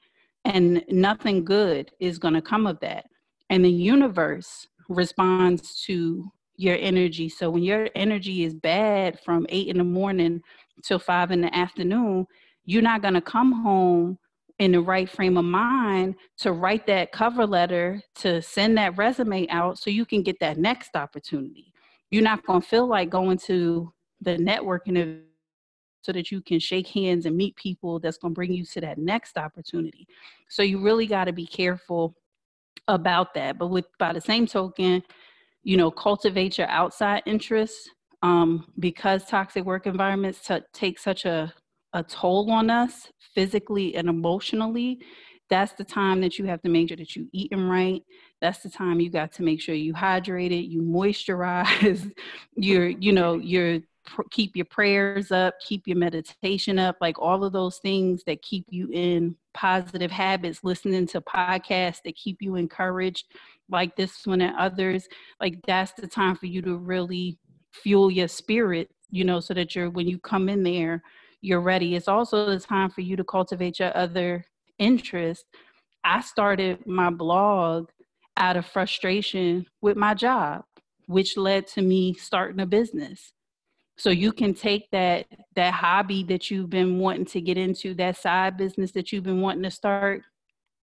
and 0.45 0.85
nothing 0.89 1.45
good 1.45 1.91
is 2.01 2.19
going 2.19 2.35
to 2.35 2.43
come 2.43 2.67
of 2.67 2.79
that 2.81 3.07
and 3.51 3.65
the 3.65 3.71
universe 3.71 4.67
responds 4.89 5.83
to 5.83 6.31
your 6.57 6.77
energy 6.81 7.29
so 7.29 7.51
when 7.51 7.63
your 7.63 7.89
energy 7.95 8.45
is 8.45 8.55
bad 8.55 9.19
from 9.21 9.47
eight 9.49 9.69
in 9.69 9.79
the 9.79 9.85
morning 9.85 10.41
till 10.83 10.99
five 10.99 11.31
in 11.31 11.41
the 11.41 11.55
afternoon 11.57 12.27
you're 12.65 12.83
not 12.83 13.03
going 13.03 13.15
to 13.15 13.21
come 13.21 13.53
home 13.53 14.19
in 14.59 14.73
the 14.73 14.81
right 14.81 15.09
frame 15.09 15.37
of 15.37 15.45
mind 15.45 16.15
to 16.37 16.53
write 16.53 16.87
that 16.87 17.11
cover 17.11 17.47
letter 17.47 18.01
to 18.15 18.41
send 18.41 18.77
that 18.77 18.97
resume 18.97 19.49
out 19.49 19.79
so 19.79 19.91
you 19.91 20.05
can 20.05 20.23
get 20.23 20.39
that 20.41 20.59
next 20.59 20.95
opportunity 20.95 21.73
you're 22.11 22.23
not 22.23 22.45
going 22.45 22.61
to 22.61 22.67
feel 22.67 22.87
like 22.87 23.11
going 23.11 23.39
to 23.39 23.93
the 24.21 24.37
networking 24.37 24.99
event 24.99 25.23
so 26.03 26.13
that 26.13 26.31
you 26.31 26.41
can 26.43 26.59
shake 26.59 26.89
hands 26.89 27.27
and 27.27 27.37
meet 27.37 27.57
people 27.57 27.99
that's 27.99 28.19
going 28.19 28.33
to 28.33 28.35
bring 28.35 28.53
you 28.53 28.65
to 28.65 28.81
that 28.81 28.99
next 28.99 29.39
opportunity. 29.39 30.07
So 30.49 30.63
you 30.63 30.83
really 30.83 31.07
got 31.07 31.25
to 31.25 31.33
be 31.33 31.47
careful 31.47 32.15
about 32.89 33.35
that. 33.35 33.57
But 33.57 33.69
with 33.69 33.87
by 33.99 34.13
the 34.13 34.21
same 34.21 34.47
token, 34.47 35.03
you 35.63 35.77
know, 35.77 35.91
cultivate 35.91 36.59
your 36.59 36.69
outside 36.69 37.23
interests 37.25 37.89
um, 38.23 38.67
because 38.79 39.25
toxic 39.25 39.65
work 39.65 39.87
environments 39.87 40.49
take 40.73 40.99
such 40.99 41.25
a 41.25 41.53
a 41.95 42.03
toll 42.03 42.51
on 42.51 42.71
us 42.71 43.11
physically 43.35 43.95
and 43.97 44.09
emotionally 44.09 44.99
that's 45.51 45.75
the 45.75 45.85
time 45.85 46.23
that 46.23 46.39
you 46.39 46.47
have 46.47 46.63
to 46.63 46.71
make 46.71 46.89
sure 46.89 46.97
that 46.97 47.15
you 47.15 47.29
eating 47.33 47.69
right 47.69 48.03
that's 48.41 48.61
the 48.61 48.71
time 48.71 48.99
you 48.99 49.11
got 49.11 49.31
to 49.31 49.43
make 49.43 49.61
sure 49.61 49.75
you 49.75 49.93
hydrated 49.93 50.67
you 50.71 50.81
moisturize 50.81 52.11
you're 52.57 52.89
you 52.89 53.13
know 53.13 53.35
you're 53.35 53.81
keep 54.31 54.57
your 54.57 54.67
prayers 54.67 55.31
up, 55.31 55.55
keep 55.61 55.87
your 55.87 55.97
meditation 55.97 56.79
up, 56.79 56.97
like 57.01 57.19
all 57.21 57.45
of 57.45 57.53
those 57.53 57.79
things 57.79 58.23
that 58.25 58.43
keep 58.43 58.67
you 58.69 58.89
in 58.93 59.37
positive 59.55 60.11
habits, 60.11 60.65
listening 60.65 61.07
to 61.07 61.21
podcasts 61.21 62.03
that 62.05 62.17
keep 62.17 62.39
you 62.41 62.57
encouraged, 62.57 63.27
like 63.69 63.95
this 63.97 64.27
one 64.27 64.41
and 64.41 64.57
others. 64.57 65.07
Like 65.41 65.61
that's 65.67 65.93
the 65.93 66.07
time 66.07 66.37
for 66.37 66.47
you 66.47 66.63
to 66.63 66.77
really 66.77 67.39
fuel 67.73 68.11
your 68.11 68.29
spirit, 68.29 68.91
you 69.11 69.25
know, 69.25 69.41
so 69.41 69.55
that 69.55 69.75
you're 69.75 69.91
when 69.91 70.09
you 70.09 70.19
come 70.19 70.49
in 70.49 70.63
there, 70.63 71.03
you're 71.41 71.61
ready. 71.61 71.95
It's 71.95 72.09
also 72.09 72.47
the 72.47 72.61
time 72.61 72.91
for 72.91 73.01
you 73.01 73.17
to 73.17 73.25
cultivate 73.25 73.79
your 73.79 73.97
other 73.97 74.45
interests. 74.79 75.45
I 76.05 76.21
started 76.21 76.87
my 76.87 77.11
blog 77.11 77.89
out 78.37 78.57
of 78.57 78.67
frustration 78.67 79.67
with 79.81 79.97
my 79.97 80.15
job, 80.15 80.65
which 81.07 81.37
led 81.37 81.67
to 81.69 81.83
me 81.83 82.15
starting 82.15 82.61
a 82.61 82.67
business 82.67 83.33
so 83.97 84.11
you 84.11 84.33
can 84.33 84.55
take 84.55 84.91
that 84.91 85.27
that 85.55 85.75
hobby 85.75 86.25
that 86.25 86.51
you've 86.51 86.71
been 86.71 86.99
wanting 86.99 87.27
to 87.27 87.41
get 87.41 87.59
into 87.59 87.95
that 87.95 88.17
side 88.17 88.57
business 88.57 88.93
that 88.93 89.13
you've 89.13 89.25
been 89.25 89.41
wanting 89.41 89.63
to 89.63 89.71
start 89.71 90.23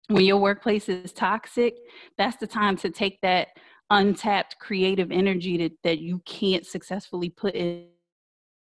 when 0.07 0.23
your 0.23 0.37
workplace 0.37 0.87
is 0.89 1.11
toxic 1.11 1.75
that's 2.17 2.37
the 2.37 2.47
time 2.47 2.77
to 2.77 2.89
take 2.89 3.19
that 3.21 3.49
untapped 3.91 4.57
creative 4.59 5.11
energy 5.11 5.57
that, 5.57 5.71
that 5.83 5.99
you 5.99 6.19
can't 6.25 6.65
successfully 6.65 7.29
put 7.29 7.53
in 7.55 7.87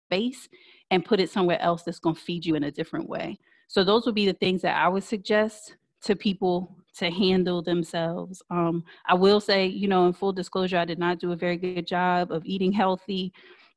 space 0.08 0.48
and 0.90 1.04
put 1.04 1.20
it 1.20 1.30
somewhere 1.30 1.60
else 1.60 1.82
that's 1.82 1.98
going 1.98 2.14
to 2.14 2.20
feed 2.20 2.44
you 2.44 2.54
in 2.54 2.64
a 2.64 2.70
different 2.70 3.08
way 3.08 3.38
so 3.68 3.82
those 3.82 4.04
would 4.04 4.14
be 4.14 4.26
the 4.26 4.34
things 4.34 4.60
that 4.62 4.76
i 4.76 4.88
would 4.88 5.04
suggest 5.04 5.76
to 6.02 6.14
people 6.14 6.76
to 6.94 7.10
handle 7.10 7.62
themselves 7.62 8.42
um, 8.50 8.84
i 9.06 9.14
will 9.14 9.40
say 9.40 9.66
you 9.66 9.88
know 9.88 10.06
in 10.06 10.12
full 10.12 10.32
disclosure 10.32 10.76
i 10.76 10.84
did 10.84 10.98
not 10.98 11.18
do 11.18 11.32
a 11.32 11.36
very 11.36 11.56
good 11.56 11.86
job 11.86 12.30
of 12.30 12.44
eating 12.44 12.72
healthy 12.72 13.32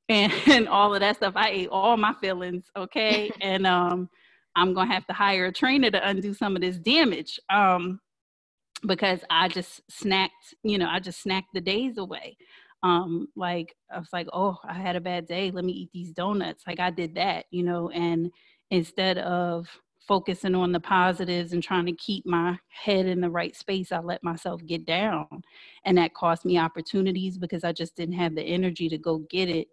and, 0.10 0.32
and 0.48 0.68
all 0.68 0.94
of 0.94 1.00
that 1.00 1.16
stuff. 1.16 1.34
I 1.36 1.50
ate 1.50 1.70
all 1.70 1.98
my 1.98 2.14
feelings, 2.22 2.70
okay? 2.76 3.32
and 3.42 3.66
um, 3.66 4.08
I'm 4.56 4.74
gonna 4.74 4.94
have 4.94 5.08
to 5.08 5.14
hire 5.14 5.48
a 5.48 5.52
trainer 5.52 5.90
to 5.90 6.08
undo 6.08 6.34
some 6.34 6.56
of 6.56 6.62
this 6.62 6.78
damage. 6.78 7.40
Um, 7.50 8.00
because 8.88 9.21
I 9.30 9.50
just 9.50 9.82
snacked, 9.89 10.56
you 10.63 10.78
know, 10.78 10.89
I 10.89 11.00
just 11.00 11.26
snacked 11.26 11.54
the 11.54 11.62
days 11.62 11.98
away. 11.98 12.38
Um, 12.84 13.30
like 13.36 13.76
I 13.93 14.00
was 14.00 14.10
like, 14.13 14.28
oh, 14.34 14.58
I 14.67 14.74
had 14.76 14.95
a 14.95 15.02
bad 15.02 15.28
day. 15.28 15.52
Let 15.52 15.65
me 15.65 15.74
eat 15.74 15.91
these 15.93 16.12
donuts. 16.12 16.63
Like 16.67 16.80
I 16.80 16.91
did 16.91 17.15
that, 17.15 17.45
you 17.52 17.63
know, 17.63 17.89
and 17.91 18.32
instead 18.71 19.19
of 19.19 19.67
focusing 20.08 20.56
on 20.56 20.71
the 20.71 20.80
positives 20.80 21.54
and 21.54 21.63
trying 21.63 21.86
to 21.88 21.93
keep 21.93 22.26
my 22.26 22.60
head 22.69 23.06
in 23.08 23.21
the 23.21 23.30
right 23.30 23.56
space, 23.56 23.91
I 23.91 24.00
let 24.00 24.24
myself 24.24 24.65
get 24.65 24.86
down. 24.86 25.43
And 25.86 25.98
that 25.98 26.13
cost 26.15 26.45
me 26.45 26.58
opportunities 26.60 27.38
because 27.38 27.63
I 27.63 27.74
just 27.74 27.95
didn't 27.95 28.15
have 28.15 28.36
the 28.36 28.43
energy 28.43 28.89
to 28.89 28.98
go 28.98 29.19
get 29.30 29.50
it 29.50 29.67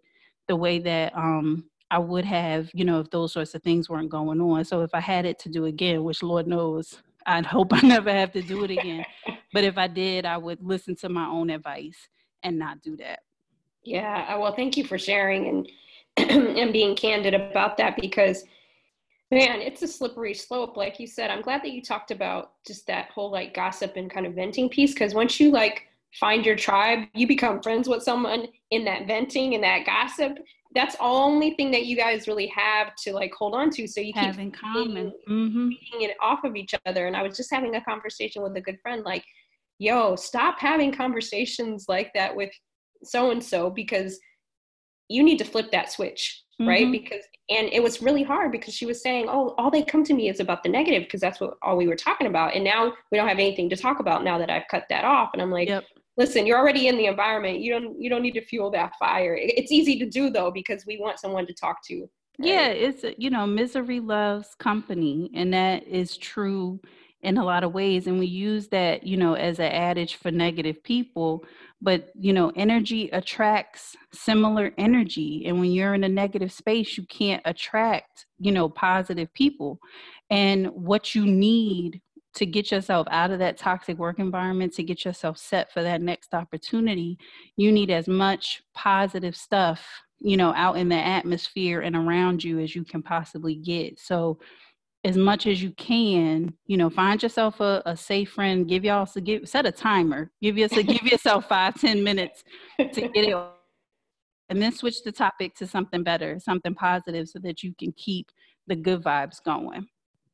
the 0.47 0.55
way 0.55 0.79
that 0.79 1.15
um, 1.17 1.65
I 1.91 1.99
would 1.99 2.25
have, 2.25 2.69
you 2.73 2.85
know, 2.85 2.99
if 3.01 3.09
those 3.11 3.33
sorts 3.33 3.55
of 3.55 3.63
things 3.63 3.89
weren't 3.89 4.09
going 4.11 4.41
on. 4.41 4.65
So 4.65 4.81
if 4.81 4.91
I 4.93 4.99
had 5.01 5.25
it 5.25 5.39
to 5.39 5.49
do 5.49 5.65
again, 5.65 6.03
which 6.03 6.23
Lord 6.23 6.47
knows, 6.47 7.01
I'd 7.25 7.45
hope 7.45 7.73
I 7.73 7.81
never 7.83 8.11
have 8.11 8.31
to 8.33 8.41
do 8.41 8.63
it 8.63 8.71
again. 8.71 9.05
but 9.53 9.63
if 9.63 9.77
I 9.77 9.87
did, 9.87 10.25
I 10.25 10.37
would 10.37 10.63
listen 10.63 10.95
to 10.97 11.09
my 11.09 11.27
own 11.27 11.49
advice 11.49 12.07
and 12.43 12.59
not 12.59 12.81
do 12.81 12.95
that. 12.97 13.19
Yeah, 13.83 14.37
well, 14.37 14.55
thank 14.55 14.77
you 14.77 14.85
for 14.85 14.97
sharing 14.97 15.47
and 15.47 15.69
and 16.57 16.71
being 16.71 16.95
candid 16.95 17.33
about 17.33 17.75
that 17.77 17.95
because 17.99 18.43
man, 19.31 19.61
it's 19.61 19.81
a 19.81 19.87
slippery 19.87 20.33
slope. 20.33 20.77
Like 20.77 20.99
you 20.99 21.07
said, 21.07 21.31
I'm 21.31 21.41
glad 21.41 21.63
that 21.63 21.71
you 21.71 21.81
talked 21.81 22.11
about 22.11 22.51
just 22.65 22.85
that 22.87 23.09
whole 23.09 23.31
like 23.31 23.53
gossip 23.53 23.95
and 23.95 24.09
kind 24.09 24.25
of 24.25 24.33
venting 24.33 24.69
piece 24.69 24.93
because 24.93 25.15
once 25.15 25.39
you 25.39 25.51
like 25.51 25.87
find 26.19 26.45
your 26.45 26.55
tribe, 26.55 27.07
you 27.15 27.27
become 27.27 27.61
friends 27.61 27.89
with 27.89 28.03
someone 28.03 28.47
in 28.69 28.85
that 28.85 29.07
venting 29.07 29.55
and 29.55 29.63
that 29.63 29.85
gossip. 29.85 30.37
That's 30.73 30.95
the 30.95 31.03
only 31.03 31.51
thing 31.51 31.71
that 31.71 31.85
you 31.85 31.95
guys 31.95 32.27
really 32.27 32.47
have 32.47 32.95
to 33.03 33.13
like 33.13 33.33
hold 33.33 33.53
on 33.53 33.69
to. 33.71 33.87
So 33.87 34.01
you 34.01 34.13
have 34.15 34.35
keep 34.35 34.41
in 34.41 34.51
common, 34.51 35.13
mm-hmm. 35.29 35.69
it 36.01 36.15
off 36.21 36.43
of 36.43 36.55
each 36.55 36.73
other. 36.85 37.07
And 37.07 37.15
I 37.15 37.23
was 37.23 37.37
just 37.37 37.51
having 37.51 37.75
a 37.75 37.83
conversation 37.83 38.41
with 38.41 38.55
a 38.55 38.61
good 38.61 38.79
friend, 38.81 39.03
like, 39.03 39.23
yo, 39.79 40.15
stop 40.15 40.59
having 40.59 40.91
conversations 40.91 41.85
like 41.87 42.11
that 42.15 42.35
with 42.35 42.51
so 43.03 43.31
and 43.31 43.43
so 43.43 43.69
because 43.69 44.19
you 45.09 45.23
need 45.23 45.37
to 45.37 45.45
flip 45.45 45.71
that 45.71 45.91
switch, 45.91 46.43
mm-hmm. 46.59 46.69
right? 46.69 46.91
Because 46.91 47.23
and 47.49 47.67
it 47.73 47.83
was 47.83 48.01
really 48.01 48.23
hard 48.23 48.51
because 48.51 48.73
she 48.73 48.85
was 48.85 49.01
saying, 49.01 49.27
"Oh, 49.27 49.53
all 49.57 49.69
they 49.69 49.83
come 49.83 50.03
to 50.05 50.13
me 50.13 50.29
is 50.29 50.39
about 50.39 50.63
the 50.63 50.69
negative 50.69 51.03
because 51.03 51.19
that's 51.19 51.41
what 51.41 51.55
all 51.61 51.75
we 51.75 51.87
were 51.87 51.95
talking 51.95 52.27
about." 52.27 52.55
And 52.55 52.63
now 52.63 52.93
we 53.11 53.17
don't 53.17 53.27
have 53.27 53.39
anything 53.39 53.69
to 53.69 53.75
talk 53.75 53.99
about 53.99 54.23
now 54.23 54.37
that 54.37 54.49
I've 54.49 54.67
cut 54.71 54.85
that 54.89 55.03
off. 55.03 55.31
And 55.33 55.41
I'm 55.41 55.51
like, 55.51 55.67
yep 55.67 55.83
listen 56.17 56.45
you're 56.45 56.57
already 56.57 56.87
in 56.87 56.97
the 56.97 57.05
environment 57.05 57.59
you 57.59 57.71
don't 57.71 57.99
you 57.99 58.09
don't 58.09 58.21
need 58.21 58.33
to 58.33 58.45
fuel 58.45 58.69
that 58.71 58.93
fire 58.97 59.37
it's 59.39 59.71
easy 59.71 59.97
to 59.99 60.05
do 60.05 60.29
though 60.29 60.51
because 60.51 60.85
we 60.85 60.97
want 60.99 61.19
someone 61.19 61.45
to 61.45 61.53
talk 61.53 61.77
to 61.83 62.01
right? 62.01 62.09
yeah 62.39 62.67
it's 62.67 63.03
you 63.17 63.29
know 63.29 63.45
misery 63.47 63.99
loves 63.99 64.55
company 64.59 65.29
and 65.33 65.53
that 65.53 65.85
is 65.87 66.17
true 66.17 66.79
in 67.23 67.37
a 67.37 67.43
lot 67.43 67.63
of 67.63 67.73
ways 67.73 68.07
and 68.07 68.19
we 68.19 68.25
use 68.25 68.67
that 68.67 69.07
you 69.07 69.17
know 69.17 69.33
as 69.33 69.59
an 69.59 69.71
adage 69.71 70.15
for 70.15 70.29
negative 70.29 70.83
people 70.83 71.43
but 71.81 72.09
you 72.19 72.33
know 72.33 72.51
energy 72.55 73.09
attracts 73.11 73.95
similar 74.11 74.73
energy 74.77 75.43
and 75.45 75.59
when 75.59 75.71
you're 75.71 75.93
in 75.93 76.03
a 76.03 76.09
negative 76.09 76.51
space 76.51 76.97
you 76.97 77.05
can't 77.05 77.41
attract 77.45 78.25
you 78.39 78.51
know 78.51 78.67
positive 78.67 79.33
people 79.33 79.79
and 80.29 80.67
what 80.67 81.15
you 81.15 81.25
need 81.25 82.01
to 82.35 82.45
get 82.45 82.71
yourself 82.71 83.07
out 83.11 83.31
of 83.31 83.39
that 83.39 83.57
toxic 83.57 83.97
work 83.97 84.19
environment, 84.19 84.73
to 84.73 84.83
get 84.83 85.05
yourself 85.05 85.37
set 85.37 85.71
for 85.71 85.83
that 85.83 86.01
next 86.01 86.33
opportunity, 86.33 87.17
you 87.57 87.71
need 87.71 87.91
as 87.91 88.07
much 88.07 88.63
positive 88.73 89.35
stuff, 89.35 89.85
you 90.19 90.35
know, 90.35 90.53
out 90.55 90.77
in 90.77 90.89
the 90.89 90.95
atmosphere 90.95 91.81
and 91.81 91.95
around 91.95 92.43
you 92.43 92.59
as 92.59 92.75
you 92.75 92.83
can 92.83 93.03
possibly 93.03 93.55
get. 93.55 93.99
So, 93.99 94.39
as 95.05 95.17
much 95.17 95.47
as 95.47 95.61
you 95.61 95.71
can, 95.71 96.53
you 96.65 96.77
know, 96.77 96.89
find 96.89 97.21
yourself 97.21 97.59
a, 97.59 97.83
a 97.85 97.95
safe 97.95 98.31
friend. 98.31 98.67
Give 98.67 98.85
y'all 98.85 99.05
so 99.05 99.19
give 99.19 99.47
set 99.49 99.65
a 99.65 99.71
timer. 99.71 100.31
Give 100.41 100.57
yourself 100.57 100.85
give 100.85 101.03
yourself 101.11 101.49
five 101.49 101.79
ten 101.79 102.03
minutes 102.03 102.43
to 102.79 102.87
get 103.13 103.25
it, 103.25 103.35
and 104.49 104.61
then 104.61 104.71
switch 104.71 105.03
the 105.03 105.11
topic 105.11 105.55
to 105.55 105.67
something 105.67 106.03
better, 106.03 106.39
something 106.39 106.73
positive, 106.73 107.27
so 107.27 107.39
that 107.39 107.63
you 107.63 107.73
can 107.77 107.91
keep 107.97 108.31
the 108.67 108.75
good 108.75 109.03
vibes 109.03 109.43
going. 109.43 109.87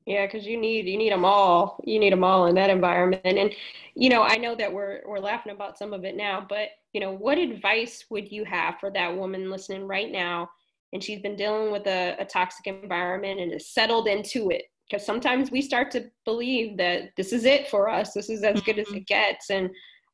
Yeah, 0.09 0.25
because 0.25 0.47
you 0.47 0.59
need 0.59 0.87
you 0.87 0.97
need 0.97 1.11
them 1.11 1.23
all. 1.23 1.79
You 1.85 1.99
need 1.99 2.11
them 2.11 2.23
all 2.23 2.47
in 2.47 2.55
that 2.55 2.71
environment. 2.71 3.21
And 3.23 3.53
you 3.93 4.09
know, 4.09 4.23
I 4.23 4.37
know 4.37 4.55
that 4.55 4.73
we're 4.73 5.01
we're 5.05 5.19
laughing 5.19 5.53
about 5.53 5.77
some 5.77 5.93
of 5.93 6.03
it 6.03 6.17
now, 6.17 6.43
but 6.49 6.69
you 6.93 6.99
know, 6.99 7.11
what 7.11 7.37
advice 7.37 8.05
would 8.09 8.31
you 8.31 8.43
have 8.43 8.79
for 8.79 8.89
that 8.89 9.15
woman 9.15 9.51
listening 9.51 9.87
right 9.87 10.11
now? 10.11 10.49
And 10.93 11.03
she's 11.03 11.21
been 11.21 11.35
dealing 11.35 11.71
with 11.71 11.85
a, 11.85 12.15
a 12.17 12.25
toxic 12.25 12.65
environment 12.65 13.39
and 13.39 13.53
is 13.53 13.71
settled 13.71 14.07
into 14.07 14.49
it. 14.49 14.63
because 14.89 15.05
sometimes 15.05 15.51
we 15.51 15.61
start 15.61 15.91
to 15.91 16.09
believe 16.25 16.75
that 16.77 17.11
this 17.15 17.31
is 17.31 17.45
it 17.45 17.67
for 17.67 17.87
us 17.87 18.11
this 18.13 18.31
is 18.31 18.43
as 18.43 18.59
good 18.61 18.79
as 18.79 18.87
it 18.87 18.93
mm-hmm. 18.93 19.03
gets 19.03 19.51
and 19.51 19.69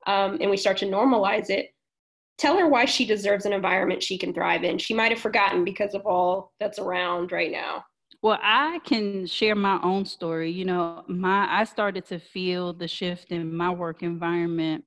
um, 0.07 0.37
and 0.41 0.49
we 0.51 0.57
start 0.57 0.75
to 0.79 0.85
normalize 0.85 1.49
it 1.49 1.67
tell 2.37 2.57
her 2.57 2.67
why 2.67 2.83
she 2.83 3.05
deserves 3.05 3.45
an 3.45 3.53
environment 3.53 4.03
she 4.03 4.17
can 4.17 4.33
thrive 4.33 4.65
in 4.65 4.77
she 4.77 4.93
might 4.93 5.11
have 5.11 5.21
forgotten 5.21 5.63
because 5.63 5.93
of 5.93 6.05
all 6.05 6.51
that's 6.59 6.79
around 6.79 7.31
right 7.31 7.53
now 7.53 7.81
well 8.25 8.39
i 8.41 8.79
can 8.85 9.25
share 9.25 9.55
my 9.55 9.79
own 9.83 10.03
story 10.03 10.51
you 10.51 10.65
know 10.65 11.03
my 11.07 11.47
i 11.49 11.63
started 11.63 12.05
to 12.05 12.17
feel 12.17 12.73
the 12.73 12.87
shift 12.87 13.31
in 13.31 13.55
my 13.55 13.69
work 13.69 14.01
environment 14.01 14.83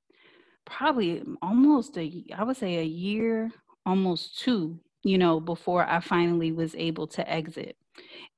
probably 0.64 1.22
almost 1.40 1.96
a 1.96 2.24
i 2.37 2.42
would 2.42 2.57
say 2.57 2.79
a 2.79 2.85
year 2.85 3.51
almost 3.87 4.40
two 4.40 4.79
you 5.05 5.16
know 5.16 5.38
before 5.38 5.87
i 5.87 6.01
finally 6.01 6.51
was 6.53 6.74
able 6.74 7.07
to 7.07 7.22
exit 7.31 7.77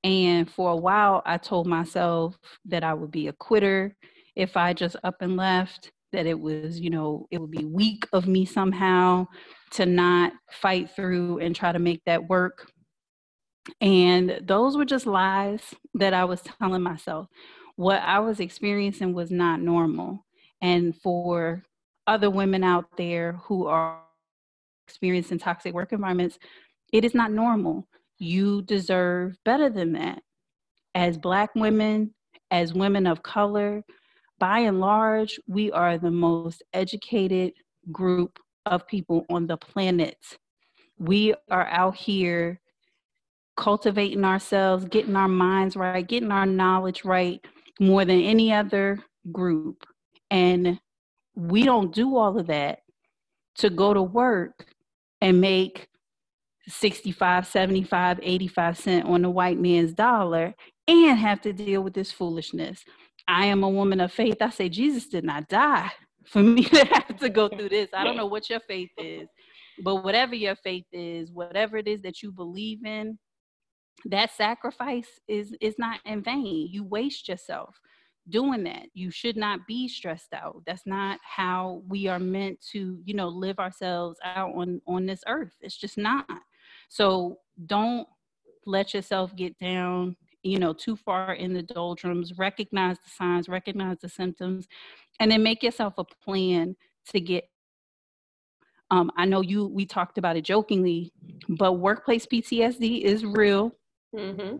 and 0.04 0.50
for 0.50 0.70
a 0.70 0.76
while, 0.76 1.22
I 1.26 1.36
told 1.36 1.66
myself 1.66 2.38
that 2.66 2.82
I 2.82 2.94
would 2.94 3.10
be 3.10 3.28
a 3.28 3.32
quitter 3.32 3.94
if 4.36 4.56
I 4.56 4.72
just 4.72 4.96
up 5.04 5.16
and 5.20 5.36
left, 5.36 5.92
that 6.12 6.26
it 6.26 6.38
was, 6.38 6.80
you 6.80 6.90
know, 6.90 7.26
it 7.30 7.40
would 7.40 7.50
be 7.50 7.64
weak 7.64 8.06
of 8.12 8.26
me 8.26 8.44
somehow 8.44 9.26
to 9.72 9.86
not 9.86 10.32
fight 10.50 10.90
through 10.90 11.38
and 11.38 11.54
try 11.54 11.72
to 11.72 11.78
make 11.78 12.02
that 12.06 12.28
work. 12.28 12.70
And 13.80 14.40
those 14.42 14.76
were 14.76 14.84
just 14.84 15.06
lies 15.06 15.62
that 15.94 16.14
I 16.14 16.24
was 16.24 16.42
telling 16.42 16.82
myself. 16.82 17.28
What 17.76 18.00
I 18.02 18.18
was 18.20 18.40
experiencing 18.40 19.14
was 19.14 19.30
not 19.30 19.60
normal. 19.60 20.24
And 20.60 20.96
for 21.02 21.62
other 22.06 22.30
women 22.30 22.64
out 22.64 22.96
there 22.96 23.32
who 23.44 23.66
are 23.66 24.00
experiencing 24.86 25.38
toxic 25.38 25.74
work 25.74 25.92
environments, 25.92 26.38
it 26.92 27.04
is 27.04 27.14
not 27.14 27.30
normal 27.30 27.86
you 28.20 28.62
deserve 28.62 29.36
better 29.44 29.68
than 29.68 29.92
that. 29.94 30.22
As 30.94 31.18
Black 31.18 31.50
women, 31.56 32.14
as 32.50 32.74
women 32.74 33.06
of 33.06 33.22
color, 33.22 33.82
by 34.38 34.60
and 34.60 34.78
large, 34.78 35.40
we 35.48 35.72
are 35.72 35.98
the 35.98 36.10
most 36.10 36.62
educated 36.72 37.52
group 37.90 38.38
of 38.66 38.86
people 38.86 39.24
on 39.30 39.46
the 39.46 39.56
planet. 39.56 40.18
We 40.98 41.34
are 41.50 41.66
out 41.66 41.96
here 41.96 42.60
cultivating 43.60 44.24
ourselves, 44.24 44.86
getting 44.86 45.14
our 45.14 45.28
minds 45.28 45.76
right, 45.76 46.08
getting 46.08 46.32
our 46.32 46.46
knowledge 46.46 47.04
right 47.04 47.44
more 47.78 48.04
than 48.04 48.20
any 48.20 48.52
other 48.52 48.98
group. 49.30 49.84
And 50.30 50.80
we 51.36 51.64
don't 51.64 51.94
do 51.94 52.16
all 52.16 52.38
of 52.38 52.46
that 52.46 52.80
to 53.56 53.68
go 53.68 53.92
to 53.92 54.02
work 54.02 54.66
and 55.20 55.40
make 55.40 55.88
65, 56.68 57.46
75, 57.46 58.20
85 58.22 58.78
cent 58.78 59.06
on 59.06 59.22
the 59.22 59.30
white 59.30 59.58
man's 59.58 59.92
dollar 59.92 60.54
and 60.88 61.18
have 61.18 61.42
to 61.42 61.52
deal 61.52 61.82
with 61.82 61.92
this 61.92 62.10
foolishness. 62.10 62.82
I 63.28 63.46
am 63.46 63.62
a 63.62 63.68
woman 63.68 64.00
of 64.00 64.10
faith. 64.10 64.38
I 64.40 64.50
say 64.50 64.70
Jesus 64.70 65.06
did 65.06 65.24
not 65.24 65.48
die 65.48 65.92
for 66.24 66.42
me 66.42 66.64
to 66.64 66.84
have 66.86 67.18
to 67.18 67.28
go 67.28 67.48
through 67.48 67.68
this. 67.68 67.90
I 67.92 68.04
don't 68.04 68.16
know 68.16 68.26
what 68.26 68.48
your 68.48 68.60
faith 68.60 68.90
is, 68.96 69.28
but 69.84 69.96
whatever 69.96 70.34
your 70.34 70.56
faith 70.56 70.86
is, 70.92 71.30
whatever 71.30 71.76
it 71.76 71.86
is 71.86 72.00
that 72.02 72.22
you 72.22 72.32
believe 72.32 72.86
in, 72.86 73.18
that 74.06 74.32
sacrifice 74.32 75.20
is 75.28 75.54
is 75.60 75.76
not 75.78 76.00
in 76.04 76.22
vain. 76.22 76.68
You 76.70 76.84
waste 76.84 77.28
yourself 77.28 77.80
doing 78.28 78.64
that. 78.64 78.86
You 78.94 79.10
should 79.10 79.36
not 79.36 79.66
be 79.66 79.88
stressed 79.88 80.32
out. 80.32 80.62
That's 80.66 80.86
not 80.86 81.18
how 81.22 81.82
we 81.88 82.06
are 82.06 82.18
meant 82.18 82.60
to, 82.72 83.00
you 83.04 83.14
know, 83.14 83.28
live 83.28 83.58
ourselves 83.58 84.18
out 84.24 84.54
on 84.54 84.80
on 84.86 85.06
this 85.06 85.22
earth. 85.26 85.54
It's 85.60 85.76
just 85.76 85.98
not. 85.98 86.26
So 86.88 87.38
don't 87.66 88.06
let 88.66 88.94
yourself 88.94 89.34
get 89.36 89.58
down, 89.58 90.16
you 90.42 90.58
know, 90.58 90.72
too 90.72 90.96
far 90.96 91.34
in 91.34 91.52
the 91.52 91.62
doldrums. 91.62 92.38
Recognize 92.38 92.96
the 92.98 93.10
signs, 93.10 93.48
recognize 93.48 93.98
the 94.00 94.08
symptoms, 94.08 94.66
and 95.18 95.30
then 95.30 95.42
make 95.42 95.62
yourself 95.62 95.94
a 95.98 96.04
plan 96.04 96.76
to 97.10 97.20
get. 97.20 97.44
Um, 98.92 99.12
I 99.16 99.24
know 99.24 99.40
you. 99.40 99.66
We 99.66 99.86
talked 99.86 100.18
about 100.18 100.36
it 100.36 100.42
jokingly, 100.42 101.12
but 101.48 101.74
workplace 101.74 102.26
PTSD 102.26 103.02
is 103.02 103.24
real. 103.24 103.72
Mm-hmm. 104.14 104.56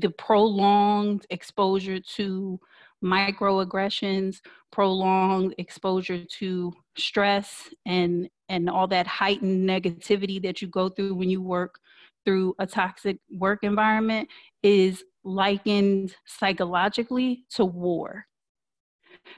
The 0.00 0.10
prolonged 0.10 1.26
exposure 1.30 2.00
to 2.00 2.60
microaggressions, 3.02 4.40
prolonged 4.70 5.54
exposure 5.58 6.24
to 6.24 6.72
stress 6.96 7.68
and 7.86 8.28
and 8.48 8.68
all 8.68 8.86
that 8.88 9.06
heightened 9.06 9.68
negativity 9.68 10.42
that 10.42 10.60
you 10.60 10.68
go 10.68 10.88
through 10.88 11.14
when 11.14 11.30
you 11.30 11.40
work 11.40 11.78
through 12.24 12.54
a 12.58 12.66
toxic 12.66 13.18
work 13.30 13.60
environment 13.62 14.28
is 14.62 15.04
likened 15.24 16.14
psychologically 16.26 17.44
to 17.50 17.64
war. 17.64 18.26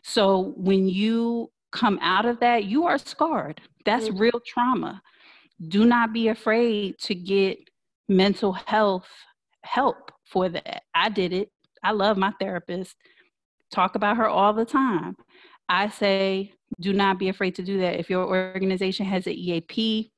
So 0.02 0.54
when 0.56 0.88
you 0.88 1.50
come 1.72 1.98
out 2.02 2.26
of 2.26 2.40
that, 2.40 2.64
you 2.64 2.84
are 2.86 2.98
scarred. 2.98 3.60
That's 3.84 4.08
mm-hmm. 4.08 4.18
real 4.18 4.40
trauma. 4.46 5.02
Do 5.68 5.84
not 5.84 6.12
be 6.12 6.28
afraid 6.28 6.98
to 7.00 7.14
get 7.14 7.58
mental 8.08 8.52
health 8.52 9.08
help 9.64 10.12
for 10.24 10.48
that. 10.48 10.82
I 10.94 11.08
did 11.08 11.32
it. 11.32 11.50
I 11.82 11.92
love 11.92 12.16
my 12.16 12.32
therapist. 12.40 12.96
Talk 13.70 13.94
about 13.94 14.16
her 14.16 14.28
all 14.28 14.52
the 14.52 14.64
time. 14.64 15.16
I 15.68 15.88
say 15.88 16.52
do 16.80 16.92
not 16.92 17.18
be 17.18 17.28
afraid 17.28 17.54
to 17.56 17.62
do 17.62 17.78
that. 17.80 17.98
If 17.98 18.10
your 18.10 18.26
organization 18.26 19.06
has 19.06 19.26
an 19.26 19.34
EAP, 19.34 20.10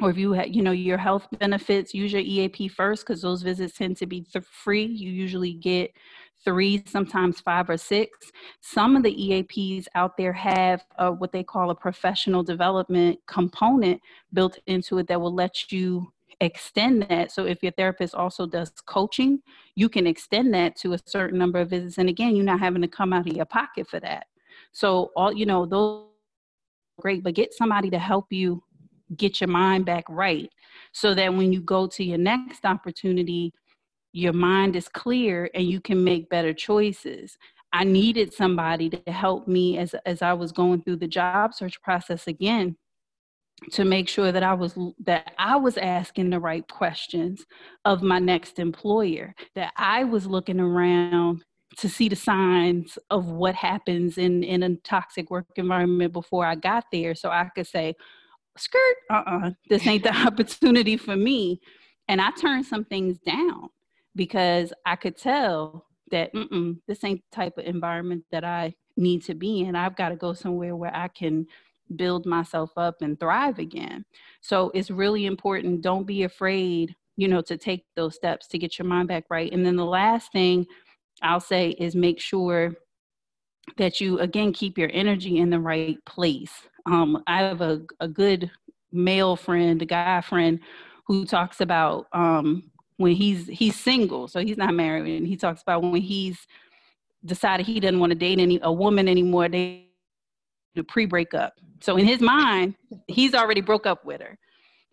or 0.00 0.10
if 0.10 0.18
you 0.18 0.32
have, 0.32 0.48
you 0.48 0.62
know, 0.62 0.72
your 0.72 0.98
health 0.98 1.26
benefits, 1.38 1.94
use 1.94 2.12
your 2.12 2.20
EAP 2.22 2.68
first 2.68 3.06
because 3.06 3.22
those 3.22 3.42
visits 3.42 3.74
tend 3.74 3.96
to 3.96 4.06
be 4.06 4.20
th- 4.20 4.44
free. 4.44 4.84
You 4.84 5.10
usually 5.10 5.54
get 5.54 5.90
three, 6.44 6.82
sometimes 6.86 7.40
five 7.40 7.70
or 7.70 7.78
six. 7.78 8.30
Some 8.60 8.94
of 8.94 9.02
the 9.02 9.14
EAPs 9.14 9.86
out 9.94 10.16
there 10.16 10.34
have 10.34 10.84
what 11.18 11.32
they 11.32 11.42
call 11.42 11.70
a 11.70 11.74
professional 11.74 12.42
development 12.42 13.18
component 13.26 14.00
built 14.32 14.58
into 14.66 14.98
it 14.98 15.08
that 15.08 15.20
will 15.20 15.34
let 15.34 15.72
you 15.72 16.12
extend 16.40 17.06
that. 17.08 17.32
So 17.32 17.46
if 17.46 17.62
your 17.62 17.72
therapist 17.72 18.14
also 18.14 18.46
does 18.46 18.70
coaching, 18.86 19.40
you 19.74 19.88
can 19.88 20.06
extend 20.06 20.52
that 20.54 20.76
to 20.76 20.92
a 20.92 20.98
certain 21.06 21.38
number 21.38 21.58
of 21.60 21.70
visits. 21.70 21.98
And 21.98 22.08
again, 22.08 22.36
you're 22.36 22.44
not 22.44 22.60
having 22.60 22.82
to 22.82 22.88
come 22.88 23.12
out 23.12 23.28
of 23.28 23.36
your 23.36 23.46
pocket 23.46 23.88
for 23.88 24.00
that. 24.00 24.26
So 24.72 25.12
all 25.16 25.32
you 25.32 25.46
know, 25.46 25.66
those 25.66 26.06
great, 26.98 27.22
but 27.22 27.34
get 27.34 27.52
somebody 27.54 27.90
to 27.90 27.98
help 27.98 28.32
you 28.32 28.62
get 29.16 29.40
your 29.40 29.48
mind 29.48 29.84
back 29.84 30.04
right 30.08 30.50
so 30.92 31.14
that 31.14 31.32
when 31.32 31.52
you 31.52 31.60
go 31.60 31.86
to 31.86 32.04
your 32.04 32.18
next 32.18 32.64
opportunity, 32.64 33.52
your 34.12 34.32
mind 34.32 34.76
is 34.76 34.88
clear 34.88 35.50
and 35.54 35.66
you 35.66 35.80
can 35.80 36.02
make 36.02 36.28
better 36.30 36.52
choices. 36.52 37.36
I 37.72 37.84
needed 37.84 38.32
somebody 38.32 38.88
to 38.88 39.12
help 39.12 39.46
me 39.46 39.76
as 39.78 39.94
as 40.06 40.22
I 40.22 40.32
was 40.32 40.52
going 40.52 40.82
through 40.82 40.96
the 40.96 41.08
job 41.08 41.52
search 41.52 41.80
process 41.82 42.26
again 42.26 42.76
to 43.72 43.84
make 43.84 44.08
sure 44.08 44.32
that 44.32 44.42
I 44.42 44.54
was 44.54 44.78
that 45.04 45.32
I 45.38 45.56
was 45.56 45.76
asking 45.78 46.30
the 46.30 46.40
right 46.40 46.66
questions 46.68 47.44
of 47.84 48.02
my 48.02 48.18
next 48.18 48.58
employer, 48.58 49.34
that 49.54 49.72
I 49.76 50.04
was 50.04 50.26
looking 50.26 50.60
around 50.60 51.44
to 51.78 51.88
see 51.88 52.08
the 52.08 52.16
signs 52.16 52.98
of 53.10 53.26
what 53.26 53.54
happens 53.54 54.18
in 54.18 54.42
in 54.42 54.62
a 54.62 54.76
toxic 54.76 55.30
work 55.30 55.46
environment 55.56 56.12
before 56.12 56.44
I 56.46 56.54
got 56.54 56.84
there, 56.92 57.14
so 57.14 57.30
I 57.30 57.48
could 57.54 57.66
say, 57.66 57.94
"Skirt, 58.56 58.96
uh-uh, 59.10 59.50
this 59.68 59.86
ain't 59.86 60.04
the 60.04 60.14
opportunity 60.26 60.96
for 60.96 61.16
me." 61.16 61.60
And 62.08 62.20
I 62.20 62.30
turned 62.32 62.66
some 62.66 62.84
things 62.84 63.18
down 63.18 63.68
because 64.14 64.72
I 64.84 64.96
could 64.96 65.16
tell 65.16 65.86
that 66.10 66.30
this 66.86 67.02
ain't 67.04 67.22
the 67.30 67.36
type 67.36 67.58
of 67.58 67.64
environment 67.64 68.24
that 68.30 68.44
I 68.44 68.74
need 68.96 69.24
to 69.24 69.34
be 69.34 69.60
in. 69.60 69.74
I've 69.74 69.96
got 69.96 70.10
to 70.10 70.16
go 70.16 70.32
somewhere 70.32 70.76
where 70.76 70.94
I 70.94 71.08
can 71.08 71.46
build 71.94 72.26
myself 72.26 72.70
up 72.76 73.02
and 73.02 73.18
thrive 73.20 73.58
again. 73.58 74.04
So 74.40 74.70
it's 74.74 74.90
really 74.90 75.26
important. 75.26 75.82
Don't 75.82 76.06
be 76.06 76.24
afraid, 76.24 76.94
you 77.16 77.28
know, 77.28 77.40
to 77.42 77.56
take 77.56 77.84
those 77.94 78.14
steps 78.14 78.48
to 78.48 78.58
get 78.58 78.78
your 78.78 78.86
mind 78.86 79.08
back 79.08 79.24
right. 79.30 79.52
And 79.52 79.64
then 79.64 79.76
the 79.76 79.84
last 79.84 80.32
thing 80.32 80.66
I'll 81.22 81.40
say 81.40 81.70
is 81.70 81.94
make 81.94 82.20
sure 82.20 82.74
that 83.78 84.00
you 84.00 84.18
again 84.20 84.52
keep 84.52 84.78
your 84.78 84.90
energy 84.92 85.38
in 85.38 85.50
the 85.50 85.60
right 85.60 86.02
place. 86.04 86.52
Um, 86.86 87.22
I 87.26 87.38
have 87.38 87.60
a, 87.60 87.82
a 88.00 88.08
good 88.08 88.50
male 88.92 89.36
friend, 89.36 89.80
a 89.82 89.86
guy 89.86 90.20
friend, 90.20 90.60
who 91.06 91.24
talks 91.24 91.60
about 91.60 92.06
um, 92.12 92.70
when 92.96 93.12
he's 93.12 93.46
he's 93.48 93.78
single, 93.78 94.28
so 94.28 94.40
he's 94.40 94.56
not 94.56 94.74
married, 94.74 95.18
and 95.18 95.26
he 95.26 95.36
talks 95.36 95.62
about 95.62 95.82
when 95.82 96.00
he's 96.00 96.46
decided 97.24 97.66
he 97.66 97.80
doesn't 97.80 97.98
want 97.98 98.10
to 98.10 98.18
date 98.18 98.38
any 98.38 98.60
a 98.62 98.72
woman 98.72 99.08
anymore. 99.08 99.48
They 99.48 99.85
the 100.76 100.84
pre 100.84 101.06
breakup. 101.06 101.54
So 101.80 101.96
in 101.96 102.06
his 102.06 102.20
mind, 102.20 102.74
he's 103.08 103.34
already 103.34 103.60
broke 103.60 103.86
up 103.86 104.04
with 104.04 104.20
her. 104.20 104.38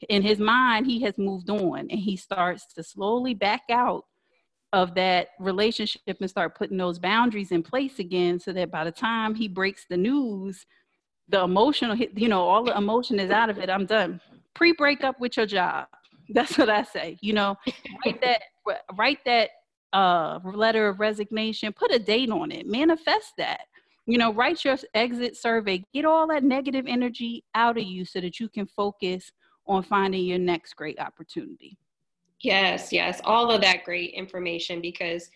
In 0.10 0.22
his 0.22 0.40
mind, 0.40 0.86
he 0.86 1.02
has 1.02 1.18
moved 1.18 1.50
on, 1.50 1.80
and 1.80 1.92
he 1.92 2.18
starts 2.18 2.66
to 2.76 2.84
slowly 2.84 3.34
back 3.34 3.62
out 3.70 4.06
of 4.74 4.96
that 4.96 5.30
relationship 5.40 6.18
and 6.20 6.30
start 6.30 6.58
putting 6.58 6.78
those 6.78 6.98
boundaries 6.98 7.52
in 7.52 7.62
place 7.62 8.00
again 8.00 8.40
so 8.40 8.52
that 8.52 8.72
by 8.72 8.84
the 8.84 8.92
time 8.92 9.36
he 9.36 9.48
breaks 9.48 9.86
the 9.88 9.96
news 9.96 10.66
the 11.30 11.42
emotional 11.42 11.96
you 11.96 12.28
know 12.28 12.42
all 12.42 12.64
the 12.64 12.76
emotion 12.76 13.20
is 13.20 13.30
out 13.30 13.52
of 13.52 13.60
it 13.60 13.70
i'm 13.70 13.86
done 13.86 14.20
Pre-breakup 14.56 15.20
with 15.20 15.38
your 15.38 15.46
job 15.46 15.88
that's 16.30 16.58
what 16.58 16.70
i 16.70 16.82
say 16.82 17.20
you 17.22 17.34
know 17.34 17.56
write 18.04 18.20
that 18.22 18.42
write 18.98 19.20
that 19.26 19.52
a 19.94 20.42
letter 20.44 20.88
of 20.88 21.00
resignation, 21.00 21.72
put 21.72 21.94
a 21.94 22.00
date 22.00 22.30
on 22.30 22.52
it, 22.52 22.68
manifest 22.68 23.34
that. 23.38 23.62
You 24.06 24.18
know, 24.18 24.34
write 24.34 24.66
your 24.66 24.78
exit 24.94 25.38
survey, 25.38 25.84
get 25.94 26.06
all 26.06 26.28
that 26.28 26.44
negative 26.44 26.86
energy 26.88 27.44
out 27.56 27.78
of 27.78 27.84
you 27.84 28.04
so 28.06 28.20
that 28.20 28.40
you 28.40 28.50
can 28.50 28.68
focus 28.68 29.32
on 29.66 29.84
finding 29.84 30.26
your 30.26 30.40
next 30.40 30.74
great 30.76 31.00
opportunity. 31.00 31.78
Yes, 32.42 32.92
yes, 32.92 33.22
all 33.24 33.50
of 33.52 33.62
that 33.62 33.86
great 33.86 34.14
information 34.14 34.82
because 34.82 35.30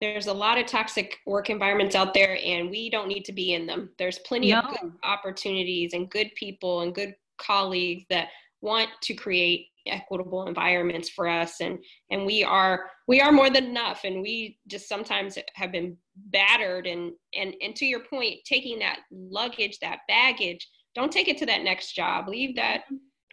there's 0.00 0.28
a 0.28 0.32
lot 0.32 0.58
of 0.58 0.66
toxic 0.66 1.18
work 1.26 1.50
environments 1.50 1.96
out 1.96 2.14
there 2.14 2.38
and 2.44 2.70
we 2.70 2.90
don't 2.90 3.08
need 3.08 3.24
to 3.24 3.32
be 3.32 3.54
in 3.54 3.66
them. 3.66 3.90
There's 3.98 4.20
plenty 4.20 4.52
no. 4.52 4.60
of 4.60 4.68
good 4.68 4.92
opportunities 5.02 5.92
and 5.94 6.08
good 6.08 6.30
people 6.36 6.82
and 6.82 6.94
good 6.94 7.14
colleagues 7.38 8.04
that 8.10 8.28
want 8.60 8.90
to 9.02 9.14
create 9.14 9.68
equitable 9.88 10.46
environments 10.46 11.08
for 11.08 11.28
us. 11.28 11.60
And 11.60 11.78
and 12.10 12.26
we 12.26 12.44
are 12.44 12.90
we 13.08 13.20
are 13.20 13.32
more 13.32 13.50
than 13.50 13.64
enough. 13.64 14.02
And 14.04 14.22
we 14.22 14.58
just 14.66 14.88
sometimes 14.88 15.38
have 15.54 15.72
been 15.72 15.96
battered. 16.16 16.86
And 16.86 17.12
and 17.34 17.54
and 17.60 17.74
to 17.76 17.86
your 17.86 18.00
point 18.00 18.40
taking 18.44 18.78
that 18.80 19.00
luggage 19.10 19.78
that 19.80 20.00
baggage 20.08 20.68
don't 20.94 21.12
take 21.12 21.28
it 21.28 21.36
to 21.38 21.46
that 21.46 21.62
next 21.62 21.92
job. 21.92 22.26
Leave 22.26 22.56
that 22.56 22.84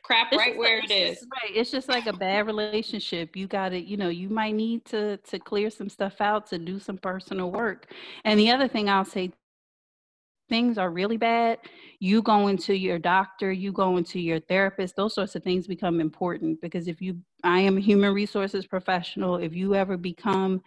crap 0.04 0.28
it's 0.34 0.38
right 0.38 0.58
where 0.58 0.82
like, 0.82 0.92
it 0.92 0.94
is 0.94 1.26
right. 1.42 1.56
It's 1.56 1.72
just 1.72 1.88
like 1.88 2.08
a 2.08 2.14
bad 2.14 2.46
relationship. 2.46 3.36
You 3.36 3.48
got 3.48 3.70
to 3.70 3.80
you 3.80 3.98
know 3.98 4.10
you 4.10 4.30
might 4.30 4.54
need 4.54 4.86
to 4.86 5.18
to 5.18 5.40
clear 5.40 5.70
some 5.70 5.90
stuff 5.90 6.20
out 6.20 6.48
to 6.48 6.60
do 6.60 6.80
some 6.80 6.98
personal 6.98 7.52
work. 7.52 7.92
And 8.26 8.40
the 8.40 8.52
other 8.52 8.68
thing 8.68 8.90
i'll 8.90 9.06
say 9.06 9.32
things 10.50 10.78
are 10.78 10.92
really 10.92 11.18
bad, 11.18 11.60
you 12.00 12.22
going 12.22 12.58
to 12.58 12.76
your 12.76 13.00
doctor, 13.00 13.52
you 13.52 13.72
going 13.72 14.04
to 14.06 14.20
your 14.20 14.40
therapist, 14.40 14.96
those 14.96 15.16
sorts 15.16 15.36
of 15.36 15.44
things 15.44 15.68
become 15.68 16.00
important 16.00 16.60
because 16.62 16.88
if 16.88 17.02
you, 17.02 17.18
I 17.44 17.60
am 17.60 17.78
a 17.78 17.82
human 17.82 18.14
resources 18.14 18.66
professional, 18.66 19.38
if 19.38 19.54
you 19.56 19.76
ever 19.76 19.98
become 19.98 20.62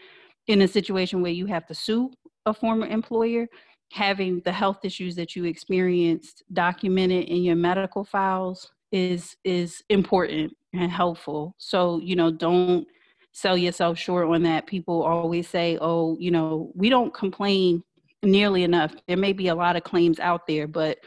in 0.46 0.62
a 0.62 0.68
situation 0.68 1.22
where 1.22 1.32
you 1.32 1.46
have 1.46 1.66
to 1.66 1.74
sue 1.74 2.12
a 2.46 2.54
former 2.54 2.86
employer, 2.86 3.46
having 3.92 4.40
the 4.44 4.52
health 4.52 4.78
issues 4.84 5.14
that 5.16 5.36
you 5.36 5.44
experienced 5.44 6.42
documented 6.52 7.24
in 7.24 7.42
your 7.42 7.56
medical 7.56 8.04
files 8.04 8.72
is 8.92 9.36
is 9.44 9.82
important 9.88 10.52
and 10.72 10.90
helpful. 10.90 11.54
So, 11.58 12.00
you 12.00 12.16
know, 12.16 12.30
don't 12.30 12.86
sell 13.32 13.56
yourself 13.56 13.98
short 13.98 14.28
on 14.28 14.42
that. 14.44 14.66
People 14.66 15.02
always 15.02 15.48
say, 15.48 15.78
"Oh, 15.80 16.16
you 16.18 16.30
know, 16.30 16.72
we 16.74 16.88
don't 16.88 17.12
complain 17.12 17.82
nearly 18.26 18.64
enough. 18.64 18.94
There 19.06 19.16
may 19.16 19.32
be 19.32 19.48
a 19.48 19.54
lot 19.54 19.76
of 19.76 19.84
claims 19.84 20.20
out 20.20 20.46
there, 20.46 20.66
but 20.66 20.98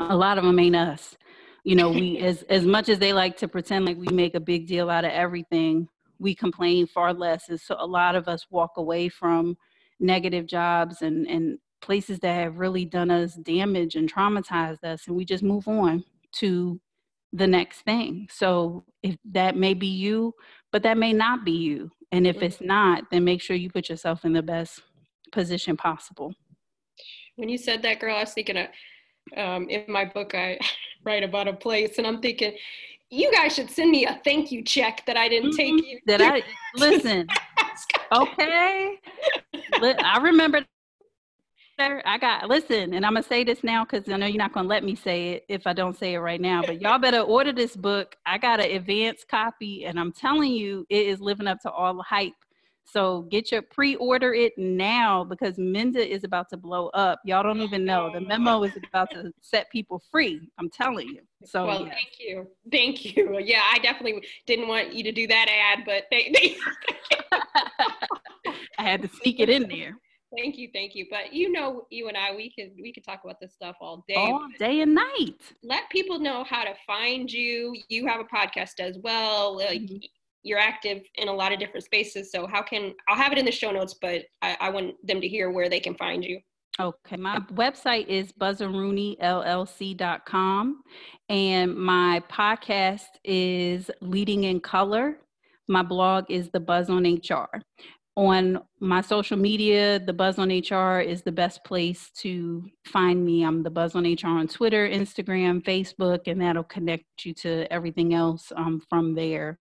a 0.00 0.16
lot 0.16 0.38
of 0.38 0.44
them 0.44 0.58
ain't 0.58 0.76
us. 0.76 1.16
You 1.64 1.76
know, 1.76 1.90
we 1.90 2.18
as 2.22 2.42
as 2.44 2.64
much 2.64 2.88
as 2.88 2.98
they 2.98 3.12
like 3.12 3.36
to 3.38 3.48
pretend 3.48 3.84
like 3.84 3.96
we 3.96 4.08
make 4.08 4.34
a 4.34 4.40
big 4.40 4.66
deal 4.66 4.88
out 4.88 5.04
of 5.04 5.12
everything, 5.12 5.88
we 6.18 6.34
complain 6.34 6.86
far 6.86 7.12
less. 7.12 7.48
And 7.48 7.60
so 7.60 7.76
a 7.78 7.86
lot 7.86 8.14
of 8.14 8.28
us 8.28 8.46
walk 8.50 8.72
away 8.76 9.08
from 9.08 9.56
negative 10.00 10.46
jobs 10.46 11.02
and 11.02 11.26
and 11.26 11.58
places 11.80 12.20
that 12.20 12.34
have 12.34 12.58
really 12.58 12.84
done 12.84 13.10
us 13.10 13.34
damage 13.34 13.96
and 13.96 14.12
traumatized 14.12 14.84
us 14.84 15.08
and 15.08 15.16
we 15.16 15.24
just 15.24 15.42
move 15.42 15.66
on 15.66 16.04
to 16.30 16.80
the 17.32 17.46
next 17.46 17.80
thing. 17.80 18.28
So 18.30 18.84
if 19.02 19.16
that 19.32 19.56
may 19.56 19.74
be 19.74 19.88
you, 19.88 20.34
but 20.70 20.84
that 20.84 20.96
may 20.96 21.12
not 21.12 21.44
be 21.44 21.52
you. 21.52 21.90
And 22.12 22.26
if 22.26 22.36
mm. 22.36 22.42
it's 22.42 22.60
not, 22.60 23.04
then 23.10 23.24
make 23.24 23.40
sure 23.40 23.56
you 23.56 23.70
put 23.70 23.88
yourself 23.88 24.24
in 24.24 24.32
the 24.32 24.42
best 24.42 24.80
position 25.32 25.76
possible. 25.76 26.34
When 27.36 27.48
you 27.48 27.58
said 27.58 27.82
that, 27.82 27.98
girl, 27.98 28.16
I 28.16 28.20
was 28.20 28.32
thinking 28.32 28.58
of 28.58 28.66
um, 29.36 29.68
in 29.68 29.84
my 29.88 30.04
book, 30.04 30.34
I 30.34 30.58
write 31.04 31.22
about 31.22 31.48
a 31.48 31.52
place, 31.52 31.98
and 31.98 32.06
I'm 32.06 32.20
thinking, 32.20 32.54
you 33.10 33.30
guys 33.32 33.54
should 33.54 33.70
send 33.70 33.90
me 33.90 34.06
a 34.06 34.20
thank 34.24 34.50
you 34.50 34.62
check 34.62 35.04
that 35.06 35.16
I 35.16 35.28
didn't 35.28 35.50
mm-hmm. 35.50 35.76
take 35.76 35.86
you. 35.86 35.98
That 36.06 36.22
I 36.22 36.42
listen. 36.76 37.26
okay, 38.12 38.98
I 39.82 40.18
remember. 40.22 40.64
I 41.78 42.16
got 42.18 42.48
listen, 42.48 42.94
and 42.94 43.04
I'm 43.04 43.14
gonna 43.14 43.24
say 43.24 43.42
this 43.42 43.64
now 43.64 43.84
because 43.84 44.08
I 44.08 44.16
know 44.16 44.26
you're 44.26 44.38
not 44.38 44.52
gonna 44.52 44.68
let 44.68 44.84
me 44.84 44.94
say 44.94 45.30
it 45.30 45.44
if 45.48 45.66
I 45.66 45.72
don't 45.72 45.98
say 45.98 46.14
it 46.14 46.20
right 46.20 46.40
now. 46.40 46.62
But 46.64 46.80
y'all 46.80 46.98
better 46.98 47.20
order 47.20 47.52
this 47.52 47.74
book. 47.74 48.14
I 48.24 48.38
got 48.38 48.60
an 48.60 48.70
advanced 48.70 49.26
copy, 49.26 49.84
and 49.84 49.98
I'm 49.98 50.12
telling 50.12 50.52
you, 50.52 50.86
it 50.90 51.06
is 51.06 51.20
living 51.20 51.48
up 51.48 51.58
to 51.62 51.70
all 51.70 51.94
the 51.96 52.04
hype 52.04 52.34
so 52.84 53.22
get 53.22 53.50
your 53.52 53.62
pre-order 53.62 54.34
it 54.34 54.52
now 54.58 55.24
because 55.24 55.56
Minda 55.58 56.06
is 56.06 56.24
about 56.24 56.48
to 56.50 56.56
blow 56.56 56.88
up. 56.88 57.20
Y'all 57.24 57.42
don't 57.42 57.60
even 57.60 57.84
know. 57.84 58.12
The 58.12 58.20
memo 58.20 58.64
is 58.64 58.72
about 58.76 59.10
to 59.12 59.32
set 59.40 59.70
people 59.70 60.02
free. 60.10 60.50
I'm 60.58 60.68
telling 60.68 61.08
you. 61.08 61.20
So 61.44 61.66
well, 61.66 61.84
thank 61.86 62.18
you, 62.18 62.46
thank 62.70 63.16
you. 63.16 63.38
Yeah, 63.42 63.62
I 63.72 63.78
definitely 63.78 64.22
didn't 64.46 64.68
want 64.68 64.92
you 64.92 65.02
to 65.04 65.12
do 65.12 65.26
that 65.26 65.48
ad, 65.48 65.84
but 65.86 66.04
they, 66.10 66.32
they 66.34 66.56
I 68.78 68.82
had 68.82 69.02
to 69.02 69.08
sneak 69.08 69.40
it 69.40 69.48
in 69.48 69.68
there. 69.68 69.96
Thank 70.36 70.56
you, 70.56 70.68
thank 70.72 70.94
you. 70.94 71.06
But 71.10 71.32
you 71.32 71.50
know, 71.52 71.86
you 71.90 72.08
and 72.08 72.16
I, 72.16 72.34
we 72.34 72.50
could 72.50 72.72
we 72.80 72.92
could 72.92 73.04
talk 73.04 73.22
about 73.24 73.40
this 73.40 73.52
stuff 73.52 73.76
all 73.80 74.04
day. 74.08 74.14
All 74.16 74.46
day 74.58 74.80
and 74.80 74.94
night. 74.94 75.34
Let 75.62 75.90
people 75.90 76.18
know 76.18 76.44
how 76.44 76.64
to 76.64 76.74
find 76.86 77.30
you. 77.30 77.74
You 77.88 78.06
have 78.06 78.20
a 78.20 78.24
podcast 78.24 78.80
as 78.80 78.98
well. 78.98 79.56
Like 79.56 79.82
mm-hmm 79.82 79.96
you're 80.42 80.58
active 80.58 81.02
in 81.16 81.28
a 81.28 81.32
lot 81.32 81.52
of 81.52 81.58
different 81.58 81.84
spaces. 81.84 82.32
So 82.32 82.46
how 82.46 82.62
can 82.62 82.94
I'll 83.08 83.16
have 83.16 83.32
it 83.32 83.38
in 83.38 83.44
the 83.44 83.52
show 83.52 83.70
notes, 83.70 83.94
but 84.00 84.22
I, 84.42 84.56
I 84.60 84.70
want 84.70 84.94
them 85.06 85.20
to 85.20 85.28
hear 85.28 85.50
where 85.50 85.68
they 85.68 85.80
can 85.80 85.94
find 85.94 86.24
you. 86.24 86.40
Okay, 86.80 87.16
my 87.16 87.38
website 87.52 88.08
is 88.08 88.32
buzzarooneyllc.com 88.32 90.82
and 91.28 91.76
my 91.76 92.22
podcast 92.30 93.08
is 93.24 93.90
Leading 94.00 94.44
in 94.44 94.58
Color. 94.58 95.18
My 95.68 95.82
blog 95.82 96.30
is 96.30 96.48
The 96.48 96.60
Buzz 96.60 96.88
on 96.88 97.04
HR. 97.04 97.60
On 98.16 98.58
my 98.80 99.02
social 99.02 99.36
media, 99.36 99.98
The 99.98 100.14
Buzz 100.14 100.38
on 100.38 100.48
HR 100.48 101.00
is 101.00 101.22
the 101.22 101.32
best 101.32 101.62
place 101.64 102.10
to 102.18 102.64
find 102.86 103.24
me. 103.24 103.42
I'm 103.42 103.62
The 103.62 103.70
Buzz 103.70 103.94
on 103.94 104.04
HR 104.04 104.38
on 104.38 104.48
Twitter, 104.48 104.88
Instagram, 104.88 105.62
Facebook, 105.62 106.26
and 106.26 106.40
that'll 106.40 106.64
connect 106.64 107.04
you 107.24 107.34
to 107.34 107.70
everything 107.70 108.14
else 108.14 108.50
um, 108.56 108.80
from 108.88 109.14
there. 109.14 109.58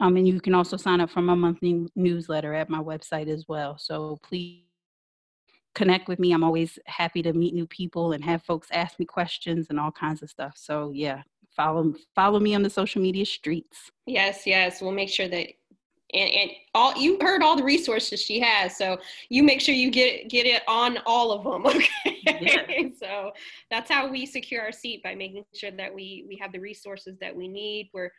Um, 0.00 0.16
and 0.16 0.26
you 0.26 0.40
can 0.40 0.54
also 0.54 0.76
sign 0.76 1.00
up 1.00 1.10
for 1.10 1.20
my 1.20 1.34
monthly 1.34 1.86
newsletter 1.94 2.54
at 2.54 2.70
my 2.70 2.78
website 2.78 3.28
as 3.28 3.46
well. 3.48 3.76
So 3.78 4.18
please 4.22 4.64
connect 5.74 6.08
with 6.08 6.18
me. 6.18 6.32
I'm 6.32 6.44
always 6.44 6.78
happy 6.86 7.22
to 7.22 7.32
meet 7.32 7.54
new 7.54 7.66
people 7.66 8.12
and 8.12 8.24
have 8.24 8.42
folks 8.42 8.68
ask 8.72 8.98
me 8.98 9.04
questions 9.04 9.66
and 9.70 9.78
all 9.78 9.92
kinds 9.92 10.22
of 10.22 10.30
stuff. 10.30 10.54
So 10.56 10.90
yeah, 10.94 11.22
follow 11.54 11.94
follow 12.14 12.40
me 12.40 12.54
on 12.54 12.62
the 12.62 12.70
social 12.70 13.02
media 13.02 13.26
streets. 13.26 13.90
Yes, 14.06 14.46
yes. 14.46 14.80
We'll 14.80 14.92
make 14.92 15.10
sure 15.10 15.28
that 15.28 15.48
and, 16.12 16.30
and 16.30 16.50
all 16.74 16.96
you 16.96 17.18
heard 17.20 17.42
all 17.42 17.56
the 17.56 17.62
resources 17.62 18.20
she 18.20 18.40
has 18.40 18.76
so 18.76 18.98
you 19.28 19.42
make 19.42 19.60
sure 19.60 19.74
you 19.74 19.90
get 19.90 20.28
get 20.28 20.46
it 20.46 20.62
on 20.66 20.98
all 21.06 21.30
of 21.32 21.44
them 21.44 21.66
okay 21.76 22.40
yeah. 22.40 22.88
so 22.98 23.30
that's 23.70 23.90
how 23.90 24.08
we 24.08 24.26
secure 24.26 24.62
our 24.62 24.72
seat 24.72 25.02
by 25.02 25.14
making 25.14 25.44
sure 25.54 25.70
that 25.70 25.94
we 25.94 26.24
we 26.28 26.36
have 26.36 26.52
the 26.52 26.58
resources 26.58 27.16
that 27.20 27.34
we 27.34 27.48
need 27.48 27.90
we're 27.92 28.10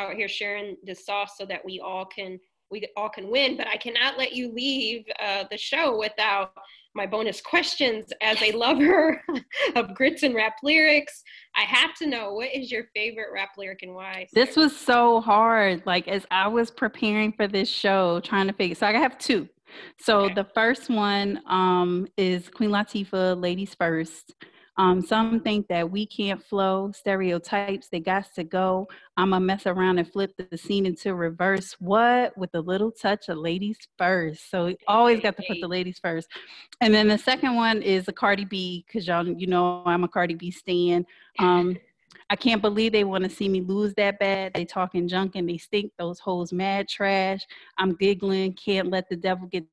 out 0.00 0.14
here 0.14 0.28
sharing 0.28 0.76
the 0.84 0.94
sauce 0.94 1.32
so 1.36 1.44
that 1.46 1.64
we 1.64 1.80
all 1.80 2.04
can 2.04 2.38
we 2.70 2.86
all 2.96 3.08
can 3.08 3.30
win. 3.30 3.56
But 3.56 3.66
i 3.66 3.76
cannot 3.76 4.18
let 4.18 4.32
you 4.32 4.52
leave 4.52 5.04
uh, 5.20 5.44
the 5.50 5.58
show 5.58 5.98
without 5.98 6.52
my 6.94 7.06
bonus 7.06 7.40
questions 7.40 8.06
as 8.20 8.40
a 8.42 8.52
lover 8.52 9.22
of 9.76 9.94
grits 9.94 10.22
and 10.24 10.34
rap 10.34 10.54
lyrics. 10.62 11.22
I 11.56 11.62
have 11.62 11.94
to 11.96 12.06
know 12.06 12.32
what 12.32 12.52
is 12.52 12.70
your 12.70 12.84
favorite 12.94 13.28
rap 13.32 13.50
lyric 13.56 13.82
and 13.82 13.94
why? 13.94 14.26
This 14.32 14.56
was 14.56 14.76
so 14.76 15.20
hard 15.20 15.82
like 15.86 16.08
as 16.08 16.26
i 16.30 16.48
was 16.48 16.70
preparing 16.70 17.32
for 17.32 17.46
this 17.46 17.68
show 17.68 18.20
trying 18.20 18.46
to 18.46 18.52
figure 18.52 18.74
so 18.74 18.86
i 18.86 18.92
have 18.92 19.18
two. 19.18 19.48
So 20.00 20.22
okay. 20.22 20.34
the 20.34 20.44
first 20.52 20.90
one 20.90 21.40
um, 21.46 22.08
is 22.16 22.48
queen 22.48 22.70
latifah 22.70 23.40
ladies 23.40 23.74
first 23.74 24.34
um, 24.80 25.02
some 25.02 25.40
think 25.40 25.68
that 25.68 25.90
we 25.90 26.06
can't 26.06 26.42
flow 26.42 26.90
stereotypes, 26.90 27.88
they 27.88 28.00
got 28.00 28.24
to 28.34 28.44
go. 28.44 28.88
I'm 29.18 29.30
going 29.30 29.42
to 29.42 29.46
mess 29.46 29.66
around 29.66 29.98
and 29.98 30.10
flip 30.10 30.32
the 30.38 30.56
scene 30.56 30.86
into 30.86 31.14
reverse. 31.14 31.76
What? 31.80 32.34
With 32.38 32.48
a 32.54 32.60
little 32.62 32.90
touch 32.90 33.28
of 33.28 33.36
ladies 33.36 33.76
first. 33.98 34.50
So 34.50 34.74
always 34.88 35.20
got 35.20 35.36
to 35.36 35.42
put 35.46 35.58
the 35.60 35.68
ladies 35.68 35.98
first. 36.02 36.30
And 36.80 36.94
then 36.94 37.08
the 37.08 37.18
second 37.18 37.56
one 37.56 37.82
is 37.82 38.08
a 38.08 38.12
Cardi 38.14 38.46
B, 38.46 38.86
because 38.86 39.06
y'all, 39.06 39.26
you 39.26 39.46
know, 39.46 39.82
I'm 39.84 40.02
a 40.02 40.08
Cardi 40.08 40.34
B 40.34 40.50
stan. 40.50 41.04
Um, 41.38 41.76
I 42.30 42.36
can't 42.36 42.62
believe 42.62 42.92
they 42.92 43.04
want 43.04 43.24
to 43.24 43.28
see 43.28 43.50
me 43.50 43.60
lose 43.60 43.92
that 43.98 44.18
bad. 44.18 44.54
They 44.54 44.64
talking 44.64 45.08
junk 45.08 45.32
and 45.34 45.46
they 45.46 45.58
stink. 45.58 45.92
Those 45.98 46.20
hoes 46.20 46.54
mad 46.54 46.88
trash. 46.88 47.46
I'm 47.76 47.96
giggling. 47.96 48.54
Can't 48.54 48.88
let 48.88 49.10
the 49.10 49.16
devil 49.16 49.46
get 49.46 49.66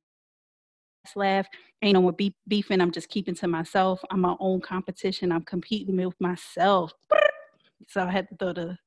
laugh. 1.16 1.46
Ain't 1.82 1.94
no 1.94 2.02
more 2.02 2.12
beef, 2.12 2.32
beefing. 2.46 2.80
I'm 2.80 2.90
just 2.90 3.08
keeping 3.08 3.34
to 3.36 3.48
myself. 3.48 4.00
I'm 4.10 4.20
my 4.20 4.36
own 4.40 4.60
competition. 4.60 5.32
I'm 5.32 5.42
competing 5.42 5.96
with 5.96 6.20
myself. 6.20 6.92
So 7.88 8.02
I 8.02 8.10
had 8.10 8.28
to 8.28 8.36
throw 8.36 8.52
the 8.52 8.78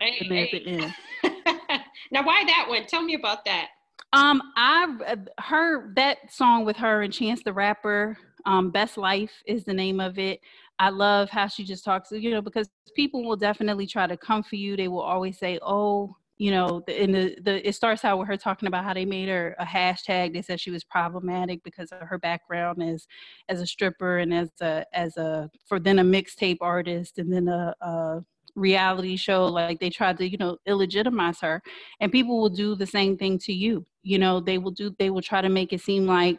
hey, 0.00 0.16
in 0.20 0.28
there 0.28 0.44
at 0.44 0.50
the 0.50 0.66
end. 0.66 0.94
now, 2.10 2.24
why 2.24 2.44
that 2.44 2.66
one? 2.68 2.86
Tell 2.86 3.02
me 3.02 3.14
about 3.14 3.44
that. 3.44 3.68
Um, 4.12 4.40
I 4.56 5.16
heard 5.40 5.96
that 5.96 6.32
song 6.32 6.64
with 6.64 6.76
her 6.76 7.02
and 7.02 7.12
Chance 7.12 7.42
the 7.42 7.52
Rapper. 7.52 8.16
Um, 8.46 8.70
Best 8.70 8.96
Life 8.96 9.42
is 9.46 9.64
the 9.64 9.74
name 9.74 9.98
of 9.98 10.18
it. 10.18 10.40
I 10.78 10.90
love 10.90 11.28
how 11.30 11.48
she 11.48 11.64
just 11.64 11.84
talks, 11.84 12.12
you 12.12 12.30
know, 12.30 12.42
because 12.42 12.68
people 12.94 13.24
will 13.24 13.36
definitely 13.36 13.86
try 13.86 14.06
to 14.06 14.16
come 14.16 14.42
for 14.42 14.56
you. 14.56 14.76
They 14.76 14.88
will 14.88 15.00
always 15.00 15.38
say, 15.38 15.58
"Oh, 15.62 16.16
you 16.38 16.50
know, 16.50 16.82
in 16.86 17.12
the, 17.12 17.36
the 17.42 17.66
it 17.66 17.74
starts 17.74 18.04
out 18.04 18.18
with 18.18 18.28
her 18.28 18.36
talking 18.36 18.66
about 18.66 18.84
how 18.84 18.92
they 18.92 19.06
made 19.06 19.28
her 19.28 19.56
a 19.58 19.64
hashtag. 19.64 20.34
They 20.34 20.42
said 20.42 20.60
she 20.60 20.70
was 20.70 20.84
problematic 20.84 21.62
because 21.62 21.90
of 21.92 22.06
her 22.06 22.18
background 22.18 22.82
as 22.82 23.06
as 23.48 23.60
a 23.60 23.66
stripper 23.66 24.18
and 24.18 24.34
as 24.34 24.50
a 24.60 24.84
as 24.92 25.16
a 25.16 25.50
for 25.66 25.80
then 25.80 25.98
a 25.98 26.04
mixtape 26.04 26.58
artist 26.60 27.18
and 27.18 27.32
then 27.32 27.48
a, 27.48 27.74
a 27.80 28.24
reality 28.54 29.16
show. 29.16 29.46
Like 29.46 29.80
they 29.80 29.88
tried 29.88 30.18
to 30.18 30.28
you 30.28 30.36
know 30.36 30.58
illegitimize 30.68 31.40
her. 31.40 31.62
And 32.00 32.12
people 32.12 32.38
will 32.38 32.50
do 32.50 32.74
the 32.74 32.86
same 32.86 33.16
thing 33.16 33.38
to 33.40 33.52
you. 33.54 33.86
You 34.02 34.18
know 34.18 34.38
they 34.38 34.58
will 34.58 34.72
do 34.72 34.94
they 34.98 35.08
will 35.08 35.22
try 35.22 35.40
to 35.40 35.48
make 35.48 35.72
it 35.72 35.80
seem 35.80 36.06
like 36.06 36.38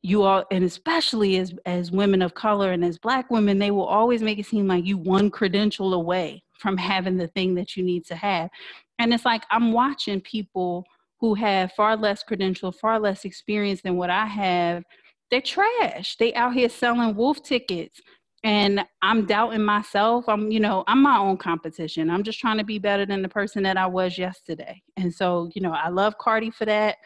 you 0.00 0.22
all 0.22 0.44
and 0.50 0.64
especially 0.64 1.36
as 1.36 1.52
as 1.66 1.90
women 1.90 2.22
of 2.22 2.32
color 2.34 2.72
and 2.72 2.84
as 2.84 2.98
black 2.98 3.30
women 3.30 3.58
they 3.58 3.72
will 3.72 3.84
always 3.84 4.22
make 4.22 4.38
it 4.38 4.46
seem 4.46 4.66
like 4.68 4.86
you 4.86 4.96
one 4.96 5.28
credential 5.28 5.92
away 5.94 6.42
from 6.58 6.76
having 6.76 7.16
the 7.16 7.28
thing 7.28 7.54
that 7.54 7.76
you 7.76 7.82
need 7.82 8.04
to 8.06 8.16
have. 8.16 8.50
And 8.98 9.14
it's 9.14 9.24
like 9.24 9.44
i'm 9.50 9.72
watching 9.72 10.20
people 10.20 10.84
who 11.20 11.34
have 11.34 11.72
far 11.72 11.96
less 11.96 12.22
credential 12.22 12.72
far 12.72 12.98
less 12.98 13.24
experience 13.24 13.82
than 13.82 13.96
what 13.96 14.10
i 14.10 14.26
have. 14.26 14.84
They're 15.30 15.42
trash. 15.42 16.16
They 16.16 16.32
out 16.34 16.54
here 16.54 16.68
selling 16.68 17.14
wolf 17.14 17.42
tickets. 17.42 18.00
And 18.44 18.84
i'm 19.02 19.26
doubting 19.26 19.64
myself. 19.64 20.28
I'm 20.28 20.50
you 20.50 20.60
know 20.60 20.84
i'm 20.86 21.02
my 21.02 21.18
own 21.18 21.36
competition. 21.36 22.10
I'm 22.10 22.22
just 22.22 22.38
trying 22.38 22.58
to 22.58 22.64
be 22.64 22.78
better 22.78 23.06
than 23.06 23.22
the 23.22 23.28
person 23.28 23.62
that 23.64 23.76
i 23.76 23.86
was 23.86 24.18
yesterday. 24.18 24.82
And 24.96 25.12
so 25.12 25.50
you 25.54 25.62
know 25.62 25.72
i 25.72 25.88
love 25.88 26.18
cardi 26.18 26.50
for 26.50 26.64
that. 26.64 26.96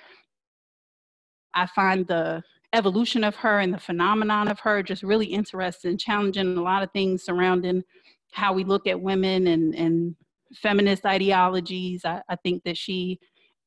I 1.55 1.67
find 1.67 2.07
the 2.07 2.43
evolution 2.73 3.25
of 3.25 3.37
her 3.37 3.61
and 3.61 3.73
the 3.73 3.79
phenomenon 3.79 4.49
of 4.49 4.61
her 4.61 4.83
just 4.83 5.03
really 5.03 5.27
interesting 5.27 5.99
challenging 5.99 6.57
a 6.57 6.63
lot 6.63 6.83
of 6.83 6.91
things 6.93 7.23
surrounding 7.23 7.85
how 8.33 8.53
we 8.53 8.65
look 8.65 8.87
at 8.87 9.01
women 9.01 9.47
and 9.47 9.75
and 9.75 10.17
feminist 10.55 11.07
ideologies 11.07 12.05
i, 12.05 12.21
I 12.29 12.37
think 12.37 12.63
that 12.65 12.77
she 12.77 13.19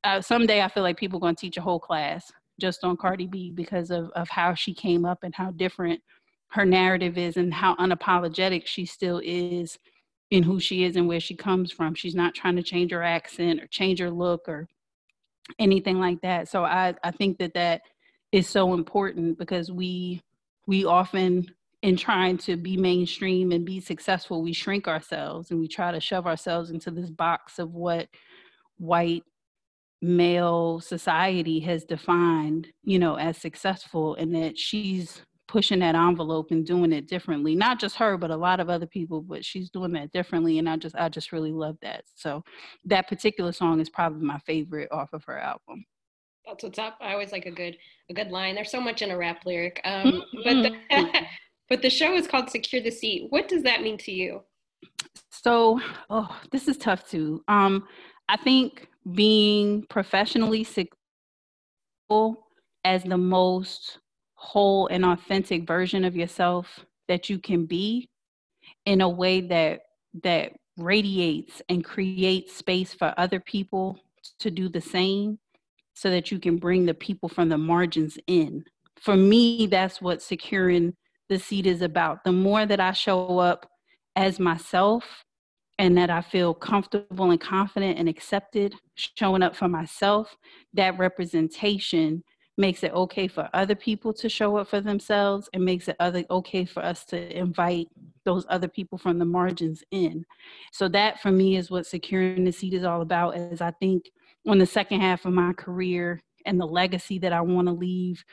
uh, 0.04 0.22
someday 0.22 0.62
i 0.62 0.68
feel 0.68 0.84
like 0.84 0.98
people 0.98 1.18
are 1.18 1.22
going 1.22 1.36
to 1.36 1.42
teach 1.42 1.58
a 1.58 1.62
whole 1.62 1.80
class 1.80 2.32
just 2.60 2.84
on 2.84 2.98
cardi 2.98 3.28
b 3.28 3.52
because 3.52 3.92
of, 3.92 4.10
of 4.16 4.30
how 4.30 4.54
she 4.54 4.74
came 4.74 5.06
up 5.06 5.24
and 5.24 5.34
how 5.34 5.52
different 5.52 6.02
her 6.50 6.66
narrative 6.66 7.18
is 7.18 7.38
and 7.38 7.54
how 7.54 7.76
unapologetic 7.76 8.66
she 8.66 8.86
still 8.86 9.22
is 9.24 9.78
in 10.32 10.44
who 10.44 10.60
she 10.60 10.84
is 10.84 10.96
and 10.96 11.08
where 11.08 11.20
she 11.20 11.36
comes 11.36 11.72
from. 11.72 11.94
She's 11.94 12.16
not 12.16 12.34
trying 12.34 12.56
to 12.56 12.64
change 12.64 12.92
her 12.92 13.04
accent 13.04 13.62
or 13.62 13.68
change 13.68 14.00
her 14.00 14.10
look 14.10 14.48
or 14.48 14.68
anything 15.60 16.00
like 16.00 16.22
that. 16.22 16.48
So 16.48 16.64
I, 16.64 16.96
I 17.04 17.12
think 17.12 17.38
that 17.40 17.54
that 17.54 17.82
is 18.32 18.48
so 18.48 18.74
important 18.74 19.38
because 19.38 19.72
we 19.72 20.22
we 20.68 20.84
often 20.84 21.54
in 21.86 21.96
trying 21.96 22.36
to 22.36 22.58
be 22.58 22.76
mainstream 22.76 23.52
and 23.52 23.64
be 23.64 23.80
successful 23.80 24.42
we 24.42 24.52
shrink 24.52 24.88
ourselves 24.88 25.52
and 25.52 25.60
we 25.60 25.68
try 25.68 25.92
to 25.92 26.00
shove 26.00 26.26
ourselves 26.26 26.72
into 26.72 26.90
this 26.90 27.12
box 27.12 27.60
of 27.60 27.76
what 27.76 28.08
white 28.78 29.24
male 30.02 30.80
society 30.80 31.60
has 31.60 31.86
defined 31.86 32.68
you 32.84 32.98
know 32.98 33.16
as 33.16 33.38
successful 33.38 34.16
and 34.16 34.34
that 34.34 34.58
she's 34.58 35.22
pushing 35.48 35.78
that 35.78 35.94
envelope 35.94 36.50
and 36.50 36.66
doing 36.66 36.92
it 36.92 37.08
differently 37.08 37.54
not 37.54 37.80
just 37.80 37.96
her 37.96 38.18
but 38.18 38.32
a 38.32 38.36
lot 38.36 38.60
of 38.60 38.68
other 38.68 38.88
people 38.88 39.22
but 39.22 39.46
she's 39.46 39.70
doing 39.70 39.94
that 39.94 40.12
differently 40.12 40.58
and 40.58 40.68
i 40.68 40.76
just 40.76 40.96
i 40.96 41.08
just 41.08 41.32
really 41.32 41.52
love 41.52 41.78
that. 41.84 42.04
So 42.16 42.44
that 42.86 43.08
particular 43.08 43.52
song 43.52 43.80
is 43.80 43.92
probably 43.92 44.26
my 44.26 44.40
favorite 44.40 44.92
off 44.92 45.14
of 45.14 45.24
her 45.26 45.38
album. 45.38 45.86
That's 46.48 46.64
what's 46.64 46.80
up 46.80 46.98
i 47.00 47.14
always 47.14 47.32
like 47.32 47.46
a 47.46 47.52
good 47.52 47.78
a 48.10 48.14
good 48.14 48.32
line. 48.32 48.56
There's 48.56 48.72
so 48.72 48.82
much 48.82 49.04
in 49.04 49.12
a 49.12 49.18
rap 49.18 49.46
lyric 49.46 49.82
um, 49.86 50.24
but 50.44 50.64
the, 50.64 50.72
mm-hmm. 50.92 51.26
but 51.70 51.82
the 51.82 51.90
show 51.90 52.14
is 52.14 52.28
called 52.28 52.50
secure 52.50 52.82
the 52.82 52.92
seat. 52.92 53.28
What 53.30 53.48
does 53.48 53.64
that 53.64 53.82
mean 53.82 53.98
to 54.00 54.12
you? 54.12 54.42
So 55.30 55.80
oh 56.10 56.40
this 56.52 56.68
is 56.68 56.78
tough 56.78 57.08
too. 57.10 57.44
Um 57.48 57.88
i 58.28 58.38
think 58.38 58.88
being 59.14 59.86
professionally 59.90 60.64
successful 60.64 60.98
as 62.84 63.04
the 63.04 63.18
most 63.18 64.00
whole 64.36 64.88
and 64.88 65.06
authentic 65.06 65.68
version 65.68 66.04
of 66.06 66.16
yourself 66.16 66.86
that 67.08 67.30
you 67.30 67.40
can 67.40 67.66
be 67.66 68.10
in 68.86 69.02
a 69.02 69.10
way 69.10 69.42
that 69.42 69.82
that 70.24 70.54
radiates 70.78 71.62
and 71.70 71.84
creates 71.84 72.56
space 72.56 72.94
for 72.94 73.14
other 73.18 73.40
people 73.40 73.98
to 74.40 74.52
do 74.52 74.70
the 74.70 74.82
same 74.82 75.40
so 75.94 76.10
that 76.10 76.32
you 76.32 76.40
can 76.40 76.58
bring 76.58 76.86
the 76.86 76.94
people 76.94 77.30
from 77.30 77.48
the 77.50 77.58
margins 77.58 78.18
in. 78.28 78.64
For 79.00 79.16
me 79.16 79.68
that's 79.68 80.02
what 80.02 80.22
securing 80.22 80.94
the 81.30 81.40
seat 81.40 81.66
is 81.66 81.82
about. 81.82 82.24
The 82.24 82.32
more 82.32 82.66
that 82.66 82.80
i 82.80 82.92
show 82.92 83.40
up 83.40 83.70
as 84.16 84.40
myself 84.40 85.24
and 85.78 85.98
that 85.98 86.10
i 86.10 86.22
feel 86.22 86.54
comfortable 86.54 87.32
and 87.32 87.42
confident 87.42 88.00
and 88.00 88.08
accepted 88.08 88.74
showing 88.96 89.44
up 89.44 89.56
for 89.56 89.68
myself 89.68 90.38
that 90.74 90.98
representation 90.98 92.24
makes 92.58 92.84
it 92.84 92.94
okay 92.94 93.28
for 93.28 93.50
other 93.54 93.76
people 93.76 94.14
to 94.14 94.30
show 94.30 94.56
up 94.58 94.70
for 94.70 94.80
themselves 94.80 95.50
and 95.54 95.64
makes 95.64 95.88
it 95.88 95.96
other 96.00 96.24
okay 96.30 96.64
for 96.64 96.84
us 96.84 97.04
to 97.04 97.38
invite 97.38 97.88
those 98.24 98.46
other 98.50 98.68
people 98.68 98.98
from 98.98 99.20
the 99.20 99.26
margins 99.26 99.84
in. 99.92 100.26
So 100.72 100.88
that 100.90 101.22
for 101.22 101.32
me 101.32 101.58
is 101.58 101.70
what 101.70 101.86
securing 101.86 102.46
the 102.46 102.52
seat 102.52 102.74
is 102.74 102.84
all 102.84 103.02
about 103.02 103.36
as 103.36 103.62
i 103.62 103.72
think 103.72 104.10
on 104.48 104.58
the 104.58 104.66
second 104.66 105.02
half 105.02 105.26
of 105.26 105.34
my 105.34 105.54
career 105.54 106.22
and 106.46 106.60
the 106.60 106.66
legacy 106.66 107.20
that 107.20 107.34
i 107.34 107.42
want 107.42 107.68
to 107.68 107.74
leave 107.74 108.24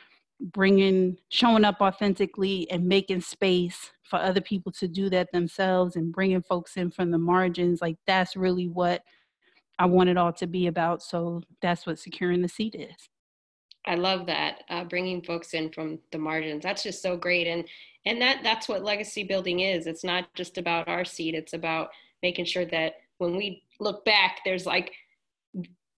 bringing 0.51 1.17
showing 1.29 1.63
up 1.63 1.77
authentically 1.79 2.69
and 2.69 2.85
making 2.85 3.21
space 3.21 3.91
for 4.03 4.19
other 4.19 4.41
people 4.41 4.71
to 4.71 4.87
do 4.87 5.09
that 5.09 5.31
themselves 5.31 5.95
and 5.95 6.11
bringing 6.11 6.41
folks 6.41 6.75
in 6.75 6.91
from 6.91 7.11
the 7.11 7.17
margins 7.17 7.81
like 7.81 7.95
that's 8.05 8.35
really 8.35 8.67
what 8.67 9.03
i 9.79 9.85
want 9.85 10.09
it 10.09 10.17
all 10.17 10.33
to 10.33 10.45
be 10.45 10.67
about 10.67 11.01
so 11.01 11.41
that's 11.61 11.87
what 11.87 11.97
securing 11.97 12.41
the 12.41 12.49
seat 12.49 12.75
is 12.75 13.09
I 13.85 13.95
love 13.95 14.25
that 14.27 14.63
uh, 14.69 14.83
bringing 14.85 15.21
folks 15.21 15.53
in 15.53 15.69
from 15.69 15.99
the 16.11 16.17
margins. 16.17 16.63
That's 16.63 16.83
just 16.83 17.01
so 17.01 17.17
great, 17.17 17.47
and 17.47 17.65
and 18.05 18.21
that 18.21 18.39
that's 18.43 18.69
what 18.69 18.83
legacy 18.83 19.23
building 19.23 19.59
is. 19.59 19.87
It's 19.87 20.03
not 20.03 20.33
just 20.35 20.57
about 20.57 20.87
our 20.87 21.03
seat. 21.03 21.35
It's 21.35 21.53
about 21.53 21.89
making 22.21 22.45
sure 22.45 22.65
that 22.65 22.93
when 23.17 23.35
we 23.35 23.63
look 23.79 24.05
back, 24.05 24.39
there's 24.45 24.65
like 24.65 24.93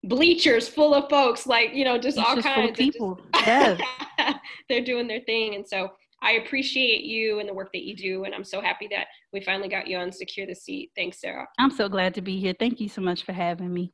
bleachers 0.08 0.68
full 0.68 0.94
of 0.94 1.10
folks, 1.10 1.46
like 1.46 1.74
you 1.74 1.84
know, 1.84 1.98
just 1.98 2.18
all 2.18 2.42
kinds 2.42 2.72
of 2.72 2.76
people. 2.76 3.20
Yes, 3.34 3.80
they're 4.70 4.84
doing 4.84 5.08
their 5.08 5.22
thing, 5.22 5.56
and 5.56 5.68
so 5.68 5.92
I 6.22 6.34
appreciate 6.34 7.04
you 7.04 7.40
and 7.40 7.48
the 7.48 7.54
work 7.54 7.72
that 7.74 7.84
you 7.84 7.96
do, 7.96 8.24
and 8.24 8.34
I'm 8.34 8.44
so 8.44 8.62
happy 8.62 8.88
that 8.92 9.08
we 9.34 9.42
finally 9.42 9.70
got 9.70 9.88
you 9.88 9.98
on 9.98 10.12
Secure 10.12 10.48
the 10.48 10.56
Seat. 10.56 10.92
Thanks, 10.96 11.20
Sarah. 11.22 11.48
I'm 11.60 11.72
so 11.72 11.90
glad 11.90 12.14
to 12.16 12.22
be 12.22 12.40
here. 12.40 12.54
Thank 12.58 12.80
you 12.80 12.90
so 12.90 13.02
much 13.02 13.24
for 13.24 13.34
having 13.34 13.74
me. 13.74 13.92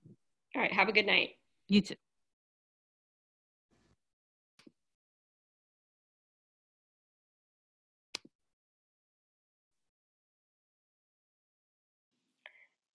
All 0.56 0.62
right, 0.62 0.72
have 0.72 0.88
a 0.88 0.94
good 0.94 1.06
night. 1.06 1.32
You 1.68 1.82
too. 1.82 1.96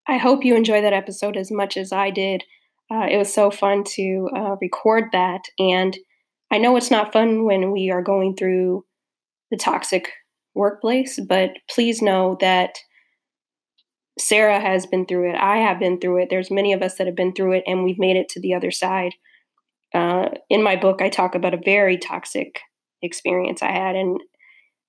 I 0.08 0.18
hope 0.18 0.44
you 0.44 0.54
enjoy 0.54 0.82
that 0.82 0.92
episode 0.92 1.36
as 1.36 1.50
much 1.50 1.76
as 1.76 1.90
I 1.92 2.10
did. 2.10 2.44
Uh, 2.92 3.06
it 3.10 3.16
was 3.16 3.32
so 3.32 3.50
fun 3.50 3.84
to 3.84 4.28
uh, 4.34 4.56
record 4.60 5.04
that. 5.12 5.42
And 5.58 5.96
I 6.52 6.58
know 6.58 6.76
it's 6.76 6.90
not 6.90 7.12
fun 7.12 7.44
when 7.44 7.72
we 7.72 7.90
are 7.90 8.02
going 8.02 8.36
through 8.36 8.84
the 9.50 9.56
toxic 9.56 10.12
workplace, 10.54 11.18
but 11.20 11.50
please 11.68 12.00
know 12.00 12.36
that 12.40 12.76
Sarah 14.18 14.60
has 14.60 14.86
been 14.86 15.04
through 15.04 15.30
it. 15.30 15.36
I 15.36 15.58
have 15.58 15.78
been 15.78 16.00
through 16.00 16.22
it. 16.22 16.28
There's 16.30 16.50
many 16.50 16.72
of 16.72 16.82
us 16.82 16.96
that 16.96 17.06
have 17.06 17.16
been 17.16 17.34
through 17.34 17.52
it, 17.52 17.64
and 17.66 17.84
we've 17.84 17.98
made 17.98 18.16
it 18.16 18.28
to 18.30 18.40
the 18.40 18.54
other 18.54 18.70
side. 18.70 19.12
Uh, 19.94 20.28
in 20.48 20.62
my 20.62 20.76
book, 20.76 21.02
I 21.02 21.08
talk 21.08 21.34
about 21.34 21.54
a 21.54 21.60
very 21.62 21.98
toxic 21.98 22.60
experience 23.02 23.62
I 23.62 23.72
had, 23.72 23.94
and 23.94 24.18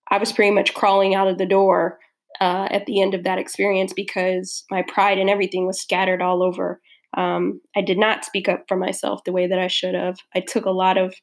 I 0.10 0.18
was 0.18 0.32
pretty 0.32 0.52
much 0.52 0.74
crawling 0.74 1.14
out 1.14 1.28
of 1.28 1.38
the 1.38 1.46
door 1.46 2.00
uh, 2.40 2.68
at 2.72 2.86
the 2.86 3.02
end 3.02 3.14
of 3.14 3.24
that 3.24 3.40
experience 3.40 3.94
because 3.94 4.64
my 4.72 4.84
pride 4.88 5.18
and 5.18 5.30
everything 5.30 5.68
was 5.68 5.82
scattered 5.82 6.22
all 6.22 6.42
over. 6.42 6.80
Um, 7.16 7.62
I 7.76 7.82
did 7.82 7.98
not 7.98 8.26
speak 8.26 8.50
up 8.50 8.66
for 8.68 8.78
myself 8.78 9.24
the 9.24 9.32
way 9.32 9.48
that 9.48 9.60
I 9.60 9.68
should 9.68 9.96
have. 9.96 10.18
I 10.36 10.40
took 10.42 10.66
a 10.66 10.72
lot 10.72 10.98
of 10.98 11.16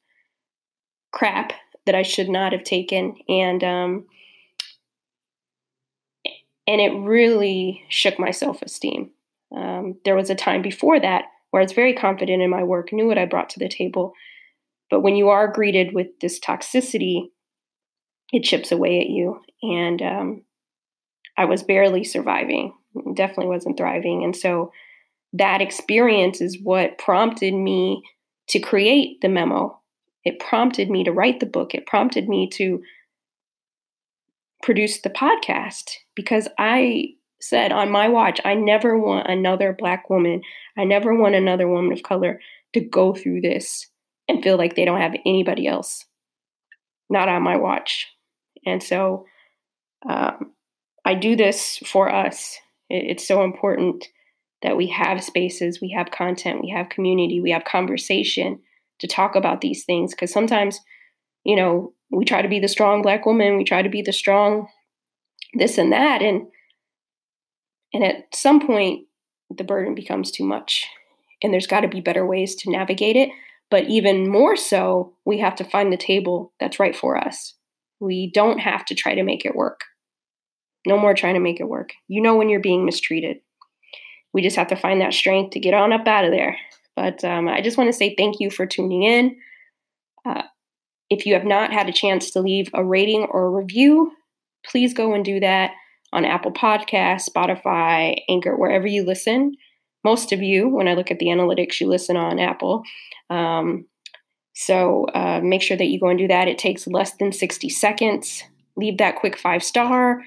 crap 1.13 1.53
that 1.87 1.95
I 1.95 2.03
should 2.03 2.29
not 2.29 2.53
have 2.53 2.65
taken, 2.65 3.17
and 3.29 3.63
um, 3.63 4.07
and 6.67 6.81
it 6.81 6.93
really 6.99 7.85
shook 7.89 8.19
my 8.19 8.31
self 8.31 8.63
esteem. 8.63 9.11
Um, 9.55 9.97
there 10.05 10.17
was 10.17 10.31
a 10.31 10.35
time 10.35 10.63
before 10.63 10.99
that 10.99 11.27
where 11.51 11.61
I 11.61 11.65
was 11.65 11.73
very 11.73 11.95
confident 11.95 12.43
in 12.43 12.51
my 12.51 12.65
work, 12.65 12.93
knew 12.93 13.07
what 13.07 13.19
I 13.19 13.27
brought 13.27 13.51
to 13.51 13.61
the 13.61 13.69
table, 13.69 14.15
but 14.91 15.01
when 15.01 15.15
you 15.15 15.29
are 15.29 15.47
greeted 15.47 15.95
with 15.95 16.09
this 16.21 16.41
toxicity, 16.41 17.31
it 18.33 18.43
chips 18.43 18.73
away 18.73 19.01
at 19.01 19.09
you, 19.09 19.41
and 19.63 20.03
um, 20.03 20.43
I 21.37 21.45
was 21.45 21.63
barely 21.63 22.05
surviving, 22.05 22.73
definitely 23.15 23.49
wasn't 23.49 23.77
thriving. 23.77 24.25
And 24.25 24.35
so 24.35 24.73
that 25.35 25.61
experience 25.61 26.41
is 26.41 26.59
what 26.63 26.97
prompted 26.97 27.53
me 27.53 28.03
to 28.49 28.61
create 28.61 29.21
the 29.21 29.29
memo. 29.29 29.79
It 30.25 30.39
prompted 30.39 30.89
me 30.89 31.05
to 31.05 31.13
write 31.13 31.41
the 31.41 31.47
book. 31.47 31.75
It 31.75 31.87
prompted 31.87 32.29
me 32.29 32.49
to 32.55 32.81
produce 34.63 35.01
the 35.01 35.11
podcast 35.11 35.97
because 36.15 36.49
I 36.59 37.09
said 37.41 37.73
on 37.73 37.91
my 37.91 38.09
watch, 38.09 38.41
I 38.45 38.55
never 38.55 38.97
want 38.97 39.29
another 39.29 39.75
Black 39.79 40.09
woman, 40.09 40.41
I 40.79 40.85
never 40.85 41.15
want 41.15 41.35
another 41.35 41.69
woman 41.69 41.93
of 41.93 42.03
color 42.03 42.41
to 42.73 42.81
go 42.81 43.13
through 43.13 43.43
this 43.43 43.89
and 44.29 44.43
feel 44.43 44.57
like 44.57 44.77
they 44.77 44.85
don't 44.85 45.01
have 45.01 45.15
anybody 45.27 45.67
else. 45.67 46.07
Not 47.11 47.29
on 47.29 47.43
my 47.43 47.57
watch. 47.57 48.07
And 48.65 48.83
so 48.83 49.27
um, 50.09 50.53
I 51.05 51.15
do 51.15 51.37
this 51.37 51.79
for 51.85 52.11
us. 52.11 52.57
It's 52.89 53.27
so 53.27 53.43
important 53.43 54.09
that 54.65 54.77
we 54.79 54.89
have 54.89 55.23
spaces, 55.23 55.81
we 55.81 55.91
have 55.91 56.11
content, 56.11 56.63
we 56.63 56.71
have 56.71 56.89
community, 56.89 57.41
we 57.41 57.51
have 57.51 57.65
conversation 57.65 58.59
to 58.99 59.07
talk 59.07 59.37
about 59.37 59.61
these 59.61 59.85
things. 59.85 60.13
Because 60.13 60.33
sometimes, 60.33 60.81
you 61.45 61.55
know, 61.55 61.93
we 62.11 62.25
try 62.25 62.41
to 62.41 62.49
be 62.49 62.59
the 62.59 62.67
strong 62.67 63.03
black 63.03 63.27
woman, 63.27 63.59
we 63.59 63.65
try 63.65 63.83
to 63.83 63.89
be 63.91 64.03
the 64.03 64.13
strong 64.13 64.67
this 65.53 65.79
and 65.79 65.93
that, 65.93 66.23
and 66.23 66.47
and 67.93 68.03
at 68.03 68.35
some 68.35 68.67
point, 68.67 69.07
the 69.57 69.63
burden 69.63 69.95
becomes 69.95 70.33
too 70.33 70.45
much, 70.45 70.89
and 71.43 71.53
there's 71.53 71.69
got 71.69 71.81
to 71.81 71.89
be 71.89 72.01
better 72.01 72.27
ways 72.27 72.57
to 72.57 72.71
navigate 72.71 73.15
it. 73.15 73.29
But 73.71 73.85
even 73.85 74.29
more 74.29 74.57
so, 74.57 75.15
we 75.25 75.39
have 75.39 75.55
to 75.57 75.65
find 75.65 75.93
the 75.93 75.97
table 75.97 76.53
that's 76.59 76.81
right 76.81 76.97
for 76.97 77.17
us. 77.17 77.55
We 78.01 78.31
don't 78.33 78.59
have 78.59 78.85
to 78.87 78.95
try 78.95 79.15
to 79.15 79.23
make 79.23 79.45
it 79.45 79.55
work. 79.55 79.83
No 80.87 80.99
more 80.99 81.15
trying 81.15 81.35
to 81.35 81.41
make 81.41 81.61
it 81.61 81.69
work. 81.69 81.93
You 82.09 82.21
know 82.21 82.35
when 82.35 82.49
you're 82.49 82.61
being 82.61 82.85
mistreated. 82.85 83.39
We 84.35 84.43
just 84.43 84.57
have 84.57 84.69
to 84.69 84.77
find 84.77 85.01
that 85.01 85.15
strength 85.15 85.53
to 85.53 85.61
get 85.61 85.73
on 85.73 85.93
up 85.93 86.07
out 86.07 86.27
of 86.27 86.33
there. 86.33 86.59
But 86.95 87.25
um, 87.25 87.49
I 87.49 87.63
just 87.63 87.79
want 87.79 87.89
to 87.89 87.97
say 87.97 88.15
thank 88.15 88.41
you 88.41 88.51
for 88.51 88.67
tuning 88.67 89.05
in. 89.05 89.37
Uh, 90.27 90.43
if 91.09 91.25
you 91.25 91.35
have 91.35 91.45
not 91.45 91.73
had 91.73 91.89
a 91.89 91.93
chance 91.93 92.31
to 92.33 92.41
leave 92.41 92.69
a 92.75 92.85
rating 92.85 93.27
or 93.31 93.47
a 93.47 93.51
review, 93.51 94.13
please 94.67 94.93
go 94.93 95.15
and 95.15 95.25
do 95.25 95.41
that 95.41 95.73
on 96.13 96.25
Apple 96.25 96.53
Podcasts, 96.53 97.29
Spotify, 97.29 98.17
Anchor, 98.29 98.57
wherever 98.57 98.87
you 98.87 99.05
listen. 99.05 99.57
Most 100.05 100.33
of 100.33 100.43
you, 100.43 100.69
when 100.69 100.89
I 100.89 100.95
look 100.95 101.11
at 101.11 101.19
the 101.19 101.27
analytics, 101.27 101.81
you 101.81 101.89
listen 101.89 102.17
on 102.17 102.39
Apple. 102.39 102.83
Um, 103.31 103.87
so 104.55 105.07
uh, 105.15 105.41
make 105.43 105.63
sure 105.63 105.77
that 105.77 105.87
you 105.87 105.99
go 105.99 106.09
and 106.09 106.19
do 106.19 106.29
that. 106.29 106.49
It 106.49 106.59
takes 106.59 106.87
less 106.87 107.15
than 107.17 107.33
60 107.33 107.69
seconds. 107.69 108.45
Leave 108.77 108.99
that 108.99 109.17
quick 109.17 109.37
five 109.37 109.63
star. 109.63 110.23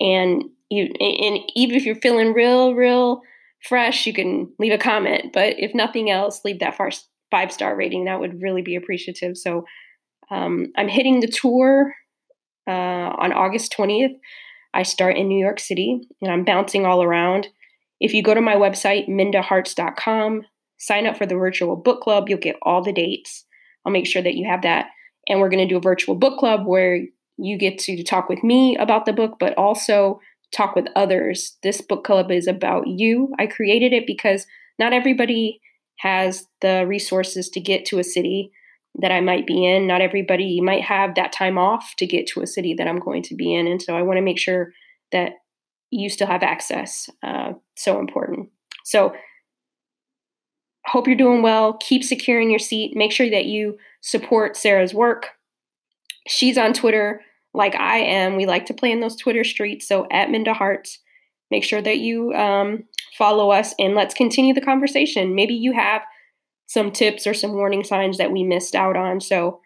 And 0.00 0.44
you 0.70 0.84
and 1.00 1.38
even 1.54 1.76
if 1.76 1.84
you're 1.84 1.94
feeling 1.96 2.32
real, 2.32 2.74
real 2.74 3.22
fresh, 3.62 4.06
you 4.06 4.12
can 4.12 4.52
leave 4.58 4.72
a 4.72 4.78
comment. 4.78 5.32
But 5.32 5.58
if 5.58 5.74
nothing 5.74 6.10
else, 6.10 6.44
leave 6.44 6.60
that 6.60 6.76
five 7.30 7.52
star 7.52 7.76
rating. 7.76 8.04
That 8.04 8.20
would 8.20 8.42
really 8.42 8.62
be 8.62 8.76
appreciative. 8.76 9.36
So 9.36 9.64
um, 10.30 10.72
I'm 10.76 10.88
hitting 10.88 11.20
the 11.20 11.28
tour 11.28 11.94
uh, 12.66 12.70
on 12.70 13.32
August 13.32 13.74
20th. 13.76 14.16
I 14.74 14.82
start 14.82 15.16
in 15.16 15.28
New 15.28 15.38
York 15.38 15.58
City 15.60 16.06
and 16.20 16.30
I'm 16.30 16.44
bouncing 16.44 16.84
all 16.84 17.02
around. 17.02 17.48
If 18.00 18.12
you 18.12 18.22
go 18.22 18.34
to 18.34 18.40
my 18.40 18.56
website, 18.56 19.08
mindaharts.com, 19.08 20.42
sign 20.78 21.06
up 21.06 21.16
for 21.16 21.24
the 21.26 21.36
virtual 21.36 21.76
book 21.76 22.02
club, 22.02 22.28
you'll 22.28 22.38
get 22.38 22.56
all 22.62 22.82
the 22.82 22.92
dates. 22.92 23.44
I'll 23.84 23.92
make 23.92 24.06
sure 24.06 24.22
that 24.22 24.34
you 24.34 24.46
have 24.46 24.62
that. 24.62 24.88
And 25.28 25.40
we're 25.40 25.48
going 25.48 25.66
to 25.66 25.72
do 25.72 25.78
a 25.78 25.80
virtual 25.80 26.14
book 26.14 26.38
club 26.38 26.66
where 26.66 27.00
you 27.38 27.58
get 27.58 27.78
to 27.78 28.02
talk 28.02 28.28
with 28.28 28.42
me 28.42 28.76
about 28.76 29.06
the 29.06 29.12
book, 29.12 29.36
but 29.40 29.54
also 29.54 30.20
talk 30.54 30.74
with 30.74 30.86
others. 30.96 31.56
This 31.62 31.80
book 31.80 32.04
club 32.04 32.30
is 32.30 32.46
about 32.46 32.86
you. 32.86 33.32
I 33.38 33.46
created 33.46 33.92
it 33.92 34.06
because 34.06 34.46
not 34.78 34.92
everybody 34.92 35.60
has 35.98 36.46
the 36.60 36.84
resources 36.86 37.48
to 37.50 37.60
get 37.60 37.84
to 37.86 37.98
a 37.98 38.04
city 38.04 38.50
that 39.00 39.12
I 39.12 39.20
might 39.20 39.46
be 39.46 39.64
in. 39.64 39.86
Not 39.86 40.00
everybody 40.00 40.60
might 40.60 40.82
have 40.82 41.14
that 41.14 41.32
time 41.32 41.58
off 41.58 41.94
to 41.98 42.06
get 42.06 42.26
to 42.28 42.42
a 42.42 42.46
city 42.46 42.74
that 42.74 42.88
I'm 42.88 42.98
going 42.98 43.22
to 43.24 43.34
be 43.34 43.54
in. 43.54 43.66
And 43.66 43.80
so 43.80 43.96
I 43.96 44.02
want 44.02 44.16
to 44.18 44.22
make 44.22 44.38
sure 44.38 44.72
that 45.12 45.32
you 45.90 46.08
still 46.08 46.26
have 46.26 46.42
access. 46.42 47.08
Uh, 47.22 47.52
so 47.76 48.00
important. 48.00 48.50
So, 48.84 49.14
hope 50.86 51.06
you're 51.06 51.16
doing 51.16 51.42
well. 51.42 51.74
Keep 51.80 52.04
securing 52.04 52.50
your 52.50 52.60
seat. 52.60 52.96
Make 52.96 53.12
sure 53.12 53.28
that 53.28 53.46
you 53.46 53.76
support 54.02 54.56
Sarah's 54.56 54.94
work. 54.94 55.30
She's 56.28 56.56
on 56.56 56.72
Twitter 56.72 57.22
like 57.56 57.74
I 57.74 57.98
am. 57.98 58.36
We 58.36 58.46
like 58.46 58.66
to 58.66 58.74
play 58.74 58.92
in 58.92 59.00
those 59.00 59.16
Twitter 59.16 59.44
streets. 59.44 59.88
So, 59.88 60.06
at 60.10 60.30
Minda 60.30 60.54
Harts, 60.54 60.98
make 61.50 61.64
sure 61.64 61.82
that 61.82 61.98
you 61.98 62.32
um, 62.34 62.84
follow 63.16 63.50
us 63.50 63.74
and 63.78 63.94
let's 63.94 64.14
continue 64.14 64.54
the 64.54 64.60
conversation. 64.60 65.34
Maybe 65.34 65.54
you 65.54 65.72
have 65.72 66.02
some 66.66 66.90
tips 66.90 67.26
or 67.26 67.34
some 67.34 67.52
warning 67.52 67.84
signs 67.84 68.18
that 68.18 68.32
we 68.32 68.44
missed 68.44 68.74
out 68.74 68.96
on. 68.96 69.20
So, 69.20 69.60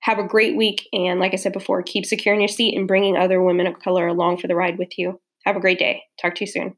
have 0.00 0.18
a 0.18 0.26
great 0.26 0.56
week. 0.56 0.88
And 0.92 1.20
like 1.20 1.32
I 1.32 1.36
said 1.36 1.52
before, 1.52 1.82
keep 1.82 2.06
securing 2.06 2.40
your 2.40 2.48
seat 2.48 2.76
and 2.76 2.88
bringing 2.88 3.16
other 3.16 3.42
women 3.42 3.66
of 3.66 3.80
color 3.80 4.06
along 4.06 4.38
for 4.38 4.46
the 4.46 4.54
ride 4.54 4.78
with 4.78 4.98
you. 4.98 5.20
Have 5.44 5.56
a 5.56 5.60
great 5.60 5.78
day. 5.78 6.02
Talk 6.20 6.34
to 6.36 6.44
you 6.44 6.50
soon. 6.50 6.76